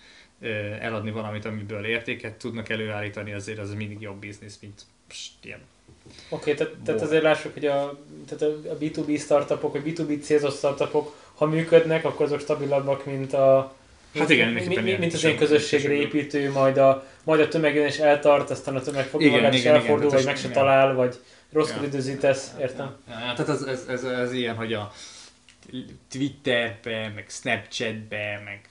eladni 0.80 1.12
valamit, 1.12 1.46
amiből 1.46 1.86
értéket 1.86 2.34
tudnak 2.34 2.70
előállítani, 2.70 3.34
azért 3.34 3.60
az 3.60 3.74
mindig 3.74 4.02
jobb 4.02 4.20
biznisz, 4.20 4.60
mint 4.62 4.82
pst, 5.08 5.32
ilyen 5.42 5.60
Oké, 6.30 6.52
okay, 6.52 6.54
tehát, 6.54 6.74
tehát 6.84 7.02
azért 7.02 7.24
lássuk, 7.24 7.54
hogy 7.54 7.66
a, 7.66 8.00
tehát 8.28 8.56
a 8.66 8.78
B2B 8.78 9.20
startupok, 9.20 9.72
vagy 9.72 9.84
B2B 9.86 10.22
célzott 10.22 10.58
startupok, 10.58 11.16
ha 11.36 11.46
működnek, 11.46 12.06
akkor 12.06 12.26
azok 12.26 12.40
stabilabbak, 12.40 13.06
mint 13.06 13.34
a 13.34 13.76
Hát 14.20 14.30
igen, 14.30 14.48
mint, 14.48 14.68
mindenképpen 14.68 14.84
mint, 14.84 15.00
mint 15.00 15.14
az 15.14 15.24
én 15.24 15.38
közösségre 15.38 15.94
építő, 15.94 16.52
majd 16.52 16.78
a, 16.78 17.08
majd 17.24 17.40
a 17.40 17.48
tömeg 17.48 17.76
jön 17.76 17.86
és 17.86 17.98
eltart, 17.98 18.50
aztán 18.50 18.76
a 18.76 18.82
tömeg 18.82 19.06
fogja 19.06 19.28
Igen, 19.28 19.40
magát 19.40 19.54
és 19.54 19.60
igen, 19.60 19.74
igen, 19.74 19.86
elfordul, 19.86 20.10
tehát 20.10 20.24
vagy 20.24 20.34
meg 20.34 20.42
se 20.42 20.50
igen. 20.50 20.62
talál, 20.62 20.94
vagy 20.94 21.20
rosszul 21.52 21.82
Ja. 21.82 21.88
időzítesz, 21.88 22.52
értem? 22.60 22.96
Ja, 23.08 23.34
tehát 23.36 23.50
ez, 23.50 23.62
ez, 23.62 23.86
ez, 23.88 24.04
ez 24.04 24.34
ilyen, 24.34 24.56
hogy 24.56 24.74
a 24.74 24.92
Twitterbe, 26.10 27.12
meg 27.16 27.26
Snapchatbe, 27.30 28.42
meg 28.46 28.70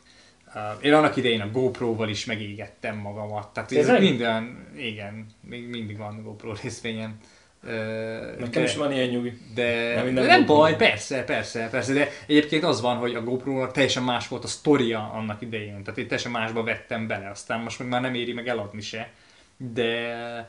uh, 0.55 0.85
én 0.85 0.93
annak 0.93 1.17
idején 1.17 1.41
a 1.41 1.51
GoPro-val 1.51 2.09
is 2.09 2.25
megégettem 2.25 2.97
magamat. 2.97 3.49
Tehát 3.53 3.73
ez 3.73 4.01
minden, 4.01 4.69
igen, 4.77 5.27
még 5.41 5.69
mindig 5.69 5.97
van 5.97 6.23
GoPro 6.23 6.53
részvényem. 6.63 7.19
Nekem 7.63 8.51
de- 8.51 8.63
is 8.63 8.77
van 8.77 8.93
ilyen 8.93 9.09
nyugi. 9.09 9.39
De 9.55 9.95
Nem 9.95 10.05
minden 10.05 10.27
nem 10.27 10.47
baj, 10.47 10.77
persze, 10.77 11.25
persze, 11.25 11.69
persze, 11.71 11.93
de 11.93 12.09
egyébként 12.27 12.65
az 12.65 12.81
van, 12.81 12.97
hogy 12.97 13.15
a 13.15 13.23
GoPro-nak 13.23 13.73
teljesen 13.73 14.03
más 14.03 14.29
volt 14.29 14.45
a 14.45 14.47
sztoria 14.47 15.11
annak 15.15 15.41
idején, 15.43 15.83
tehát 15.83 15.99
én 15.99 16.07
teljesen 16.07 16.33
másba 16.33 16.63
vettem 16.63 17.07
bele, 17.07 17.29
aztán 17.31 17.61
most 17.61 17.79
meg 17.79 17.89
már 17.89 18.01
nem 18.01 18.15
éri 18.15 18.33
meg 18.33 18.49
eladni 18.49 18.81
se. 18.81 19.11
De, 19.57 19.93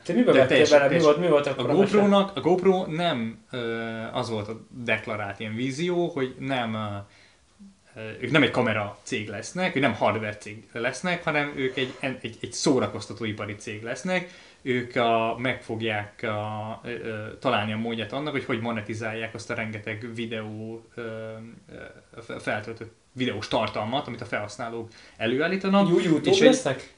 Te 0.04 0.12
mibe 0.12 0.32
de 0.32 0.46
teljesen- 0.46 0.78
bele? 0.78 0.92
Mi 0.96 1.02
volt, 1.02 1.16
mi 1.18 1.26
volt 1.28 1.46
a 1.46 1.50
akkor 1.50 1.70
a? 1.70 1.74
GoPro-nak, 1.74 2.36
a 2.36 2.40
GoPro 2.40 2.86
nem 2.86 3.44
az 4.12 4.30
volt 4.30 4.48
a 4.48 4.60
deklarált 4.70 5.40
ilyen 5.40 5.54
vízió, 5.54 6.06
hogy 6.08 6.34
nem 6.38 6.76
ők 8.20 8.30
nem 8.30 8.42
egy 8.42 8.50
kamera 8.50 8.98
cég 9.02 9.28
lesznek, 9.28 9.76
ők 9.76 9.82
nem 9.82 9.94
hardware 9.94 10.36
cég 10.36 10.64
lesznek, 10.72 11.24
hanem 11.24 11.52
ők 11.56 11.76
egy, 11.76 11.94
egy, 12.00 12.36
egy 12.40 12.52
szórakoztatóipari 12.52 13.54
cég 13.54 13.82
lesznek, 13.82 14.30
ők 14.66 14.96
a, 14.96 15.36
meg 15.38 15.62
fogják 15.62 16.22
a, 16.22 16.80
ö, 16.84 17.26
találni 17.40 17.72
a 17.72 17.76
módját 17.76 18.12
annak, 18.12 18.32
hogy 18.32 18.44
hogy 18.44 18.60
monetizálják 18.60 19.34
azt 19.34 19.50
a 19.50 19.54
rengeteg 19.54 20.10
videó 20.14 20.84
ö, 20.94 21.02
feltöltött 22.38 22.92
videós 23.12 23.48
tartalmat, 23.48 24.06
amit 24.06 24.20
a 24.20 24.24
felhasználók 24.24 24.88
előállítanak. 25.16 25.88
YouTube 25.88 26.30
és 26.30 26.38
lesznek? 26.38 26.94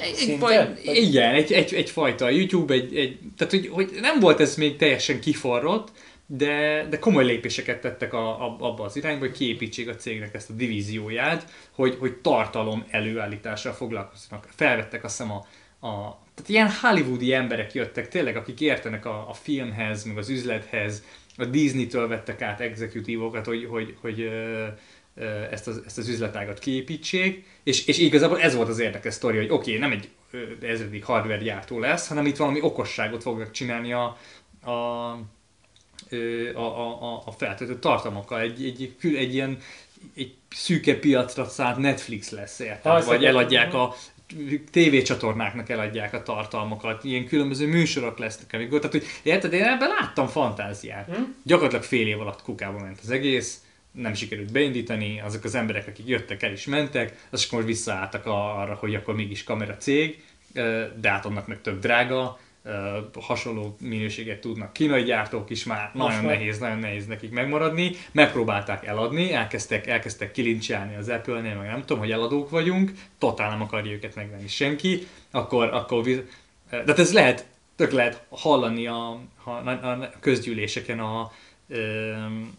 egy, 0.00 0.36
faj, 0.38 0.74
igen, 0.82 1.34
egy, 1.34 1.52
egy, 1.52 1.74
egyfajta 1.74 2.28
YouTube, 2.28 2.74
egy, 2.74 2.96
egy, 2.96 3.18
tehát 3.36 3.52
hogy, 3.52 3.68
hogy 3.68 3.98
nem 4.00 4.20
volt 4.20 4.40
ez 4.40 4.56
még 4.56 4.76
teljesen 4.76 5.20
kiforrott, 5.20 5.92
de, 6.26 6.86
de 6.90 6.98
komoly 6.98 7.24
lépéseket 7.24 7.80
tettek 7.80 8.12
a, 8.12 8.46
a, 8.46 8.56
abba 8.58 8.84
az 8.84 8.96
irányba, 8.96 9.26
hogy 9.26 9.36
kiépítsék 9.36 9.88
a 9.88 9.94
cégnek 9.94 10.34
ezt 10.34 10.50
a 10.50 10.52
divízióját, 10.52 11.50
hogy, 11.70 11.96
hogy 12.00 12.14
tartalom 12.14 12.84
előállítással 12.90 13.72
foglalkoznak. 13.72 14.48
Felvettek 14.54 15.04
azt 15.04 15.16
hiszem 15.16 15.32
a, 15.32 15.46
a 15.86 16.24
tehát 16.36 16.50
ilyen 16.50 16.70
hollywoodi 16.80 17.32
emberek 17.32 17.74
jöttek 17.74 18.08
tényleg, 18.08 18.36
akik 18.36 18.60
értenek 18.60 19.06
a, 19.06 19.28
a 19.28 19.32
filmhez, 19.32 20.04
meg 20.04 20.18
az 20.18 20.28
üzlethez, 20.28 21.02
a 21.36 21.44
Disney-től 21.44 22.08
vettek 22.08 22.42
át 22.42 22.60
exekutívokat, 22.60 23.46
hogy, 23.46 23.66
hogy, 23.70 23.96
hogy 24.00 24.20
ö, 24.20 24.66
ö, 25.14 25.24
ezt 25.50 25.66
az, 25.66 25.82
ezt 25.86 25.98
az 25.98 26.08
üzletágat 26.08 26.58
kiépítsék, 26.58 27.46
és, 27.62 27.86
és 27.86 27.98
igazából 27.98 28.40
ez 28.40 28.54
volt 28.54 28.68
az 28.68 28.78
érdekes 28.78 29.14
sztori, 29.14 29.36
hogy 29.36 29.50
oké, 29.50 29.76
okay, 29.76 29.78
nem 29.78 29.92
egy 29.92 30.10
ezredik 30.62 31.04
hardware 31.04 31.42
gyártó 31.42 31.78
lesz, 31.78 32.08
hanem 32.08 32.26
itt 32.26 32.36
valami 32.36 32.60
okosságot 32.60 33.22
fognak 33.22 33.50
csinálni 33.50 33.92
a, 33.92 34.16
a, 34.62 34.70
a, 36.54 36.58
a, 36.58 37.22
a, 37.24 37.30
feltöltött 37.30 37.80
tartalmakkal. 37.80 38.40
Egy, 38.40 38.64
egy, 38.64 38.94
kül- 38.98 39.16
egy 39.16 39.34
ilyen 39.34 39.58
egy 40.16 40.34
szűke 40.48 40.98
piacra 40.98 41.44
szállt 41.44 41.76
Netflix 41.76 42.30
lesz, 42.30 42.58
érted? 42.58 43.04
Vagy 43.04 43.24
eladják 43.24 43.74
a 43.74 43.94
tévécsatornáknak 44.70 45.68
eladják 45.68 46.14
a 46.14 46.22
tartalmakat, 46.22 47.04
ilyen 47.04 47.26
különböző 47.26 47.66
műsorok 47.66 48.18
lesznek, 48.18 48.52
amikor, 48.52 48.78
tehát 48.78 48.96
hogy 48.96 49.06
érted, 49.22 49.52
én 49.52 49.62
ebben 49.62 49.88
láttam 49.88 50.26
fantáziát. 50.26 51.06
Hm? 51.06 51.22
Gyakorlatilag 51.42 51.84
fél 51.84 52.06
év 52.06 52.20
alatt 52.20 52.42
kukába 52.42 52.78
ment 52.78 52.98
az 53.02 53.10
egész, 53.10 53.60
nem 53.92 54.14
sikerült 54.14 54.52
beindítani, 54.52 55.20
azok 55.20 55.44
az 55.44 55.54
emberek, 55.54 55.86
akik 55.86 56.06
jöttek 56.06 56.42
el 56.42 56.52
is 56.52 56.66
mentek, 56.66 57.26
azok 57.30 57.50
most 57.50 57.66
visszaálltak 57.66 58.26
arra, 58.26 58.74
hogy 58.74 58.94
akkor 58.94 59.14
mégis 59.14 59.44
kamera 59.44 59.76
cég, 59.76 60.22
de 61.00 61.10
hát 61.10 61.26
annak 61.26 61.46
meg 61.46 61.60
tök 61.60 61.80
drága, 61.80 62.38
hasonló 63.20 63.76
minőséget 63.80 64.40
tudnak. 64.40 64.72
Kínai 64.72 65.02
gyártók 65.02 65.50
is 65.50 65.64
már, 65.64 65.90
Most 65.94 66.08
nagyon 66.08 66.24
már. 66.24 66.36
nehéz, 66.36 66.58
nagyon 66.58 66.78
nehéz 66.78 67.06
nekik 67.06 67.30
megmaradni, 67.30 67.90
megpróbálták 68.12 68.86
eladni, 68.86 69.32
elkezdtek, 69.32 69.86
elkezdtek 69.86 70.30
kilincselni 70.30 70.96
az 70.96 71.08
Apple-nél, 71.08 71.54
meg 71.54 71.66
nem 71.66 71.80
tudom, 71.80 71.98
hogy 71.98 72.10
eladók 72.10 72.50
vagyunk, 72.50 72.92
totál 73.18 73.50
nem 73.50 73.62
akarja 73.62 73.92
őket 73.92 74.14
megvenni 74.14 74.48
senki, 74.48 75.06
akkor, 75.30 75.68
akkor 75.72 76.04
de 76.70 76.82
hát 76.86 76.98
ez 76.98 77.12
lehet, 77.12 77.46
tök 77.76 77.92
lehet 77.92 78.26
hallani 78.30 78.86
a, 78.86 79.20
a, 79.44 79.50
a 79.50 80.10
közgyűléseken 80.20 81.00
a, 81.00 81.32
öm, 81.68 82.54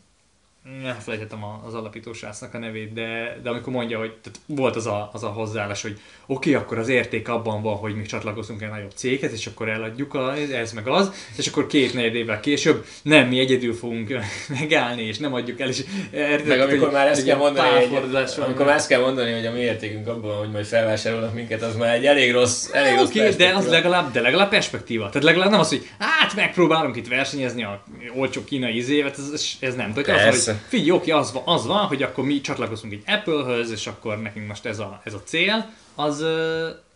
elfelejtettem 0.85 1.43
az 1.65 1.73
alapító 1.73 2.13
srácnak 2.13 2.53
a 2.53 2.57
nevét, 2.57 2.93
de, 2.93 3.39
de 3.43 3.49
amikor 3.49 3.73
mondja, 3.73 3.97
hogy 3.97 4.13
tehát 4.21 4.39
volt 4.45 4.75
az 4.75 4.85
a, 4.85 5.09
az 5.13 5.23
a 5.23 5.27
hozzáállás, 5.27 5.81
hogy 5.81 5.99
oké, 6.25 6.49
okay, 6.49 6.63
akkor 6.63 6.77
az 6.77 6.87
érték 6.87 7.29
abban 7.29 7.61
van, 7.61 7.75
hogy 7.75 7.95
mi 7.95 8.01
csatlakozunk 8.01 8.61
egy 8.61 8.69
nagyobb 8.69 8.91
céghez, 8.95 9.33
és 9.33 9.47
akkor 9.47 9.69
eladjuk 9.69 10.13
a, 10.13 10.35
ez 10.35 10.73
meg 10.73 10.87
az, 10.87 11.11
és 11.37 11.47
akkor 11.47 11.67
két 11.67 11.93
negyed 11.93 12.15
évvel 12.15 12.39
később 12.39 12.85
nem, 13.01 13.27
mi 13.27 13.39
egyedül 13.39 13.73
fogunk 13.73 14.19
megállni, 14.59 15.01
és 15.01 15.17
nem 15.17 15.33
adjuk 15.33 15.59
el, 15.59 15.67
és 15.67 15.83
érted, 16.13 16.47
Meg 16.47 16.59
amikor 16.59 16.83
hogy 16.83 16.93
már 16.93 17.07
ezt 17.07 17.25
kell 17.25 17.37
mondani, 17.37 17.85
hogy, 17.85 18.15
amikor 18.37 18.65
már 18.65 18.75
ezt 18.75 18.87
kell 18.87 19.01
mondani, 19.01 19.31
hogy 19.31 19.45
a 19.45 19.51
mi 19.51 19.59
értékünk 19.59 20.07
abban, 20.07 20.37
hogy 20.37 20.51
majd 20.51 20.65
felvásárolnak 20.65 21.33
minket, 21.33 21.61
az 21.61 21.75
már 21.75 21.95
egy 21.95 22.05
elég 22.05 22.31
rossz, 22.31 22.69
elég 22.71 22.91
Oké, 22.91 23.01
rossz 23.01 23.09
okay, 23.09 23.21
de 23.21 23.27
az 23.29 23.35
perspektíva. 23.37 23.71
legalább, 23.71 24.11
de 24.11 24.21
legalább 24.21 24.49
perspektíva. 24.49 25.09
Tehát 25.09 25.23
legalább 25.23 25.49
nem 25.49 25.59
az, 25.59 25.69
hogy 25.69 25.89
hát 25.99 26.35
megpróbálunk 26.35 26.95
itt 26.95 27.07
versenyezni 27.07 27.63
a 27.63 27.83
olcsó 28.15 28.43
kínai 28.43 28.75
izévet, 28.75 29.17
ez, 29.17 29.57
ez, 29.59 29.75
nem. 29.75 29.93
Tehát 29.93 30.33
az, 30.33 30.45
hogy 30.45 30.56
figyelj, 30.57 30.91
oké, 30.91 31.11
az, 31.11 31.39
az 31.45 31.65
van, 31.65 31.85
hogy 31.85 32.03
akkor 32.03 32.25
mi 32.25 32.41
csatlakozunk 32.41 32.93
egy 32.93 33.03
Apple-höz, 33.05 33.71
és 33.71 33.87
akkor 33.87 34.21
nekünk 34.21 34.47
most 34.47 34.65
ez 34.65 34.79
a, 34.79 35.01
ez 35.03 35.13
a 35.13 35.23
cél, 35.23 35.69
az, 35.95 36.25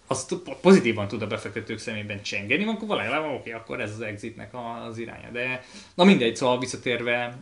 az 0.08 0.40
pozitívan 0.62 1.08
tud 1.08 1.22
a 1.22 1.28
befektetők 1.28 1.80
szemében 1.80 2.22
csengeni, 2.22 2.66
akkor 2.66 2.98
legalább 2.98 3.34
oké, 3.34 3.52
akkor 3.52 3.82
ez 3.82 3.92
az 3.92 4.02
exitnek 4.02 4.52
az 4.88 4.98
iránya. 4.98 5.30
De 5.32 5.64
na 5.94 6.04
mindegy, 6.04 6.36
szóval 6.36 6.60
visszatérve, 6.60 7.38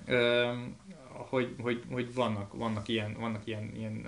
hogy, 1.30 1.56
hogy, 1.62 1.84
hogy 1.92 2.14
vannak, 2.14 2.54
vannak 2.54 2.88
ilyen, 2.88 3.16
vannak 3.20 3.42
ilyen, 3.46 3.72
ilyen 3.78 4.08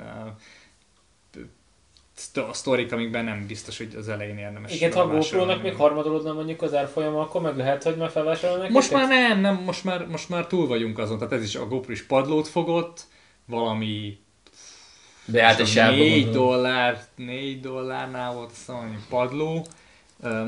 sztorik, 2.52 2.92
amikben 2.92 3.24
nem 3.24 3.46
biztos, 3.48 3.78
hogy 3.78 3.96
az 3.98 4.10
elején 4.10 4.38
érdemes 4.38 4.76
Igen, 4.76 4.94
ha. 4.94 5.08
GoPro-nak 5.08 5.62
még 5.62 5.76
harmadolódna 5.76 6.34
mondjuk 6.34 6.62
az 6.62 6.74
árfolyama, 6.74 7.20
akkor 7.20 7.42
meg 7.42 7.58
lehet, 7.58 7.84
hogy 7.84 7.96
már 7.96 8.10
felvásárolnak 8.10 8.70
Most 8.70 8.92
már 8.92 9.08
nem, 9.08 9.40
nem, 9.40 9.62
most 9.66 9.84
már, 9.84 10.08
most 10.08 10.30
már 10.30 10.48
túl 10.48 10.68
vagyunk 10.68 10.98
azon, 10.98 11.18
tehát 11.18 11.34
ez 11.34 11.44
is 11.44 11.56
a 11.56 11.68
GoPro 11.68 11.92
is 11.92 12.04
padlót 12.04 12.48
fogott, 12.48 13.08
valami 13.46 14.20
Beállt 15.26 15.60
egy 15.60 15.68
sávba 15.68 15.96
4 15.96 16.24
gondolom. 16.24 16.48
dollár, 16.48 17.04
4 17.16 17.60
dollárnál 17.60 18.34
volt 18.34 18.52
valami 18.66 18.98
padló, 19.10 19.66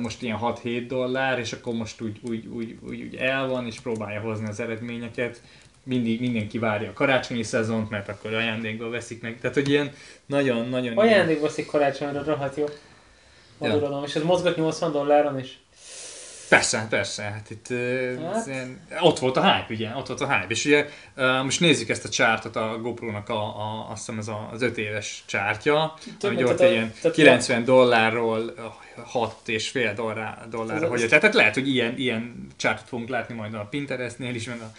most 0.01 0.21
ilyen 0.21 0.39
6-7 0.41 0.85
dollár, 0.87 1.39
és 1.39 1.53
akkor 1.53 1.73
most 1.73 2.01
úgy, 2.01 2.19
úgy, 2.27 2.45
úgy, 2.45 2.77
úgy, 2.81 2.99
úgy 3.03 3.15
el 3.15 3.47
van, 3.47 3.65
és 3.65 3.79
próbálja 3.79 4.21
hozni 4.21 4.47
az 4.47 4.59
eredményeket. 4.59 5.41
Mindig 5.83 6.19
mindenki 6.19 6.57
várja 6.59 6.89
a 6.89 6.93
karácsonyi 6.93 7.43
szezont, 7.43 7.89
mert 7.89 8.09
akkor 8.09 8.33
ajándékba 8.33 8.89
veszik 8.89 9.21
meg. 9.21 9.39
Tehát, 9.39 9.55
hogy 9.55 9.69
ilyen 9.69 9.91
nagyon-nagyon... 10.25 10.97
Ajándék 10.97 11.41
veszik 11.41 11.65
karácsonyra, 11.65 12.23
rohadt 12.23 12.57
jó. 12.57 12.65
Modulodom, 13.57 14.03
és 14.03 14.15
ez 14.15 14.23
mozgat 14.23 14.55
80 14.55 14.91
dolláron 14.91 15.39
is. 15.39 15.57
Persze, 16.49 16.87
persze, 16.89 17.23
hát 17.23 17.49
itt 17.49 17.67
Hát. 18.33 18.47
ilyen, 18.47 18.87
ott 19.01 19.19
volt 19.19 19.37
a 19.37 19.53
hype, 19.53 19.73
ugye, 19.73 19.89
ott 19.95 20.07
volt 20.07 20.21
a 20.21 20.33
hype, 20.33 20.45
és 20.49 20.65
ugye 20.65 20.87
most 21.43 21.59
nézzük 21.59 21.89
ezt 21.89 22.05
a 22.05 22.09
csártot 22.09 22.55
a 22.55 22.77
GoPro-nak, 22.81 23.29
a, 23.29 23.41
a, 23.43 23.87
azt 23.89 23.97
hiszem 23.99 24.17
ez 24.19 24.27
a, 24.27 24.49
az 24.51 24.61
5 24.61 24.77
éves 24.77 25.23
csártja, 25.25 25.93
Több, 26.19 26.35
mint 26.35 26.49
ott 26.49 26.59
a- 26.59 26.71
ilyen 26.71 26.93
tehát 27.01 27.17
90 27.17 27.63
dollárról 27.63 28.53
6 29.05 29.35
és 29.45 29.69
fél 29.69 29.93
dollár, 29.93 30.47
dollárra, 30.49 30.83
Ez- 30.83 30.89
hogy 30.89 30.99
tehát, 31.05 31.19
tehát 31.19 31.35
lehet, 31.35 31.53
hogy 31.53 31.67
ilyen, 31.67 31.97
ilyen 31.97 32.47
csártot 32.55 32.87
fogunk 32.87 33.09
látni 33.09 33.35
majd 33.35 33.53
a 33.53 33.67
Pinterestnél 33.69 34.35
is, 34.35 34.45
meg 34.47 34.61
a 34.61 34.71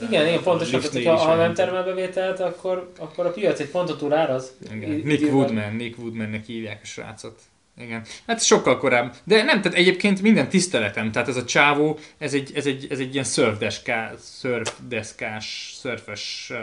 Igen, 0.00 0.26
igen, 0.26 0.42
pontosan, 0.42 0.80
tehát 0.80 1.20
ha 1.20 1.28
meg 1.28 1.36
nem 1.36 1.54
termel 1.54 1.84
bevételt, 1.84 2.40
akkor, 2.40 2.92
akkor 2.98 3.26
a 3.26 3.30
piac 3.30 3.60
egy 3.60 3.68
ponton 3.68 3.96
túl 3.96 4.12
áraz. 4.12 4.52
Igen. 4.74 4.90
Nick. 4.90 5.32
Woodman, 5.32 5.74
Nick 5.74 5.98
Woodmannek 5.98 6.46
hívják 6.46 6.80
a 6.82 6.86
srácot. 6.86 7.40
Igen. 7.80 8.04
Hát 8.26 8.44
sokkal 8.44 8.78
korábban. 8.78 9.12
De 9.24 9.42
nem, 9.42 9.60
tehát 9.60 9.78
egyébként 9.78 10.22
minden 10.22 10.48
tiszteletem. 10.48 11.12
Tehát 11.12 11.28
ez 11.28 11.36
a 11.36 11.44
csávó, 11.44 11.98
ez 12.18 12.34
egy, 12.34 12.52
ez 12.54 12.66
egy, 12.66 12.86
ez 12.90 12.98
egy 12.98 13.12
ilyen 13.12 13.24
szörfdeská, 13.24 14.12
szörfdeszkás, 14.18 15.74
szörfös 15.78 16.50
uh, 16.50 16.58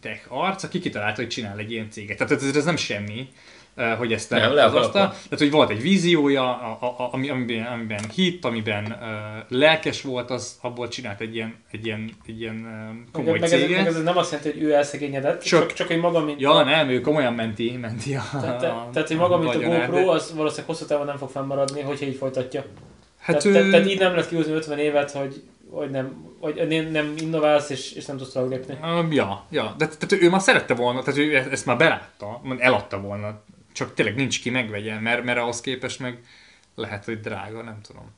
tech 0.00 0.20
arc, 0.28 0.62
aki 0.62 0.78
kitalálta, 0.78 1.20
hogy 1.20 1.30
csinál 1.30 1.58
egy 1.58 1.70
ilyen 1.70 1.90
céget. 1.90 2.16
Tehát 2.16 2.32
ez, 2.32 2.56
ez 2.56 2.64
nem 2.64 2.76
semmi 2.76 3.28
hogy 3.98 4.12
ezt 4.12 4.30
Nem, 4.30 4.40
nem, 4.40 4.52
le 4.52 4.64
az 4.64 4.74
asztal. 4.74 5.08
Tehát, 5.08 5.38
hogy 5.38 5.50
volt 5.50 5.70
egy 5.70 5.82
víziója, 5.82 6.42
a, 6.42 6.78
a, 6.80 6.86
a, 6.86 7.08
ami, 7.12 7.28
amiben, 7.28 7.66
amiben 7.66 8.00
hit, 8.14 8.44
amiben 8.44 8.84
uh, 8.84 9.58
lelkes 9.58 10.02
volt, 10.02 10.30
az 10.30 10.58
abból 10.60 10.88
csinált 10.88 11.20
egy 11.20 11.34
ilyen, 11.34 11.54
egy 11.70 11.86
ilyen, 11.86 12.10
egy 12.26 12.40
ilyen 12.40 12.54
uh, 12.54 13.12
komoly 13.12 13.30
Meg, 13.38 13.40
meg, 13.40 13.52
ez, 13.52 13.58
meg 13.58 13.68
céget. 13.68 13.86
ez 13.86 14.02
nem 14.02 14.16
azt 14.16 14.32
jelenti, 14.32 14.52
hogy 14.52 14.62
ő 14.62 14.74
elszegényedett, 14.74 15.42
Csak- 15.42 15.60
csak, 15.60 15.72
csak 15.72 15.86
hogy 15.86 15.98
maga, 15.98 16.24
mint 16.24 16.40
Ja, 16.40 16.62
nem, 16.62 16.88
ő 16.88 17.00
komolyan 17.00 17.34
menti, 17.34 17.76
menti 17.80 18.14
a, 18.14 18.22
Tehát, 18.40 18.54
a, 18.56 18.58
te, 18.58 18.88
tehát, 18.92 19.08
hogy 19.08 19.16
maga, 19.16 19.38
mint 19.38 19.54
a 19.54 19.58
GoPro, 19.58 19.94
de- 19.94 20.10
az 20.10 20.34
valószínűleg 20.34 20.66
hosszú 20.66 20.84
távon 20.84 21.06
nem 21.06 21.16
fog 21.16 21.30
fennmaradni, 21.30 21.80
hogyha 21.80 22.06
így 22.06 22.16
folytatja. 22.16 22.64
Hát 23.20 23.38
tehát, 23.38 23.42
tehát, 23.42 23.66
ő- 23.66 23.70
tehát, 23.70 23.86
így 23.86 23.98
nem 23.98 24.10
lehet 24.10 24.28
kihúzni 24.28 24.52
50 24.52 24.78
évet, 24.78 25.10
hogy, 25.10 25.42
hogy 25.70 25.90
nem, 25.90 26.28
hogy 26.40 26.88
nem, 26.90 27.14
innoválsz, 27.18 27.70
és, 27.70 27.92
és 27.92 28.06
nem 28.06 28.16
tudsz 28.16 28.32
tovább 28.32 28.50
lépni. 28.50 28.78
Um, 28.82 29.12
ja, 29.12 29.44
ja, 29.50 29.74
de 29.78 29.86
tehát 29.86 30.24
ő 30.24 30.30
már 30.30 30.40
szerette 30.40 30.74
volna, 30.74 31.02
tehát 31.02 31.20
ő 31.20 31.36
ezt 31.50 31.66
már 31.66 31.76
belátta, 31.76 32.40
eladta 32.58 33.00
volna, 33.00 33.42
csak 33.80 33.94
tényleg 33.94 34.14
nincs 34.14 34.40
ki 34.40 34.50
megvegye, 34.50 34.98
mert, 34.98 35.24
mert 35.24 35.38
ahhoz 35.38 35.60
képest 35.60 35.98
meg 35.98 36.18
lehet, 36.74 37.04
hogy 37.04 37.20
drága, 37.20 37.62
nem 37.62 37.80
tudom. 37.82 38.10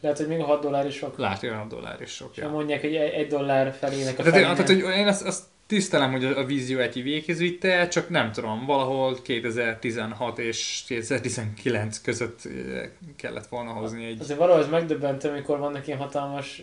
Lehet, 0.00 0.18
hogy 0.18 0.26
még 0.28 0.38
a 0.40 0.44
6 0.44 0.62
dollár 0.62 0.86
is 0.86 0.94
sok. 0.94 1.18
Lehet, 1.18 1.40
hogy 1.40 1.48
olyan 1.48 1.68
dollár 1.68 2.00
is 2.00 2.10
sok. 2.10 2.36
Ja. 2.36 2.48
mondják, 2.48 2.80
hogy 2.80 2.94
egy 2.94 3.12
egy 3.12 3.26
dollár 3.26 3.72
felének 3.72 4.18
a 4.18 4.22
Tehát, 4.22 4.38
én- 4.38 4.44
felénél. 4.44 4.64
tehát, 4.64 4.82
hogy 4.82 4.98
én 4.98 5.06
azt, 5.06 5.22
azt 5.26 5.42
tisztelem, 5.66 6.10
hogy 6.12 6.24
a, 6.24 6.38
a 6.38 6.44
vízió 6.44 6.78
egy 6.78 7.02
véghez 7.02 7.38
vitte, 7.38 7.88
csak 7.88 8.08
nem 8.08 8.32
tudom, 8.32 8.66
valahol 8.66 9.22
2016 9.22 10.38
és 10.38 10.82
2019 10.86 12.00
között 12.00 12.40
eh, 12.44 12.88
kellett 13.16 13.46
volna 13.46 13.70
hozni 13.70 14.04
egy... 14.06 14.20
Azért 14.20 14.38
valahogy 14.38 14.62
ez 14.62 14.70
megdöbbentő, 14.70 15.28
amikor 15.28 15.58
vannak 15.58 15.86
ilyen 15.86 15.98
hatalmas 15.98 16.62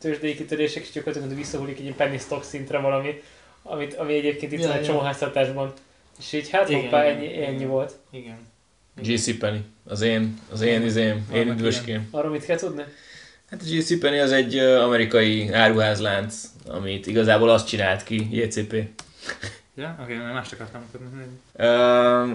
tőzsdei 0.00 0.34
kitörések, 0.34 0.82
és 0.82 0.90
gyakorlatilag 0.90 1.36
visszahullik 1.36 1.76
egy 1.76 1.82
ilyen 1.82 1.96
penny 1.96 2.18
stock 2.18 2.44
szintre 2.44 2.78
valami, 2.78 3.20
amit, 3.62 3.94
ami 3.94 4.14
egyébként 4.14 4.52
itt 4.52 4.60
Ja, 4.60 4.68
van 4.68 4.76
egy 4.76 4.86
ja. 4.86 4.92
És 6.20 6.32
így 6.32 6.50
hát 6.50 6.68
Igen, 6.68 6.80
hoppá, 6.82 7.04
igen, 7.04 7.16
ennyi, 7.16 7.26
igen. 7.26 7.42
ennyi 7.42 7.64
volt. 7.64 7.92
Igen. 8.10 8.48
GC 9.02 9.38
Penny, 9.38 9.58
az 9.84 10.00
én, 10.00 10.38
az 10.52 10.60
én 10.60 10.82
izém, 10.82 11.16
én 11.16 11.24
Vannak 11.30 11.54
üdvöském. 11.58 12.08
Arról 12.10 12.30
mit 12.30 12.44
kell 12.44 12.56
tudni? 12.56 12.82
Hát 13.50 13.60
a 13.62 13.64
GC 13.64 13.98
Penny 13.98 14.18
az 14.18 14.32
egy 14.32 14.58
amerikai 14.58 15.52
áruházlánc, 15.52 16.42
amit 16.66 17.06
igazából 17.06 17.48
azt 17.48 17.68
csinált 17.68 18.02
ki, 18.02 18.28
JCP. 18.30 18.72
Ja, 19.74 19.98
oké, 20.02 20.14
okay, 20.14 20.32
mást 20.32 20.52
akartam 20.52 20.80
mutatni. 20.80 21.24
Ö, 21.56 22.32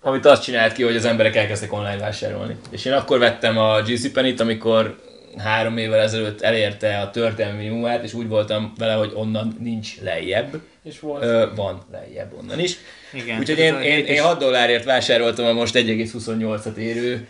amit 0.00 0.26
azt 0.26 0.42
csinált 0.42 0.72
ki, 0.72 0.82
hogy 0.82 0.96
az 0.96 1.04
emberek 1.04 1.36
elkezdtek 1.36 1.72
online 1.72 1.98
vásárolni. 1.98 2.56
És 2.70 2.84
én 2.84 2.92
akkor 2.92 3.18
vettem 3.18 3.58
a 3.58 3.82
GC 3.82 4.12
Penny-t, 4.12 4.40
amikor 4.40 5.00
három 5.38 5.76
évvel 5.78 6.00
ezelőtt 6.00 6.40
elérte 6.40 6.98
a 6.98 7.10
történelmi 7.10 7.58
minimumát, 7.58 8.04
és 8.04 8.12
úgy 8.12 8.28
voltam 8.28 8.72
vele, 8.78 8.92
hogy 8.94 9.10
onnan 9.14 9.56
nincs 9.60 10.00
lejjebb. 10.00 10.60
És 10.84 11.00
volt. 11.00 11.22
Ö, 11.22 11.46
van 11.54 11.82
lejjebb 11.92 12.32
onnan 12.38 12.58
is. 12.58 12.76
Igen. 13.12 13.38
Úgyhogy 13.38 13.58
én, 13.58 13.74
én, 13.74 13.98
én 13.98 14.04
és- 14.04 14.20
6 14.20 14.38
dollárért 14.38 14.84
vásároltam 14.84 15.44
a 15.46 15.52
most 15.52 15.74
1,28-at 15.76 16.76
érő 16.76 17.28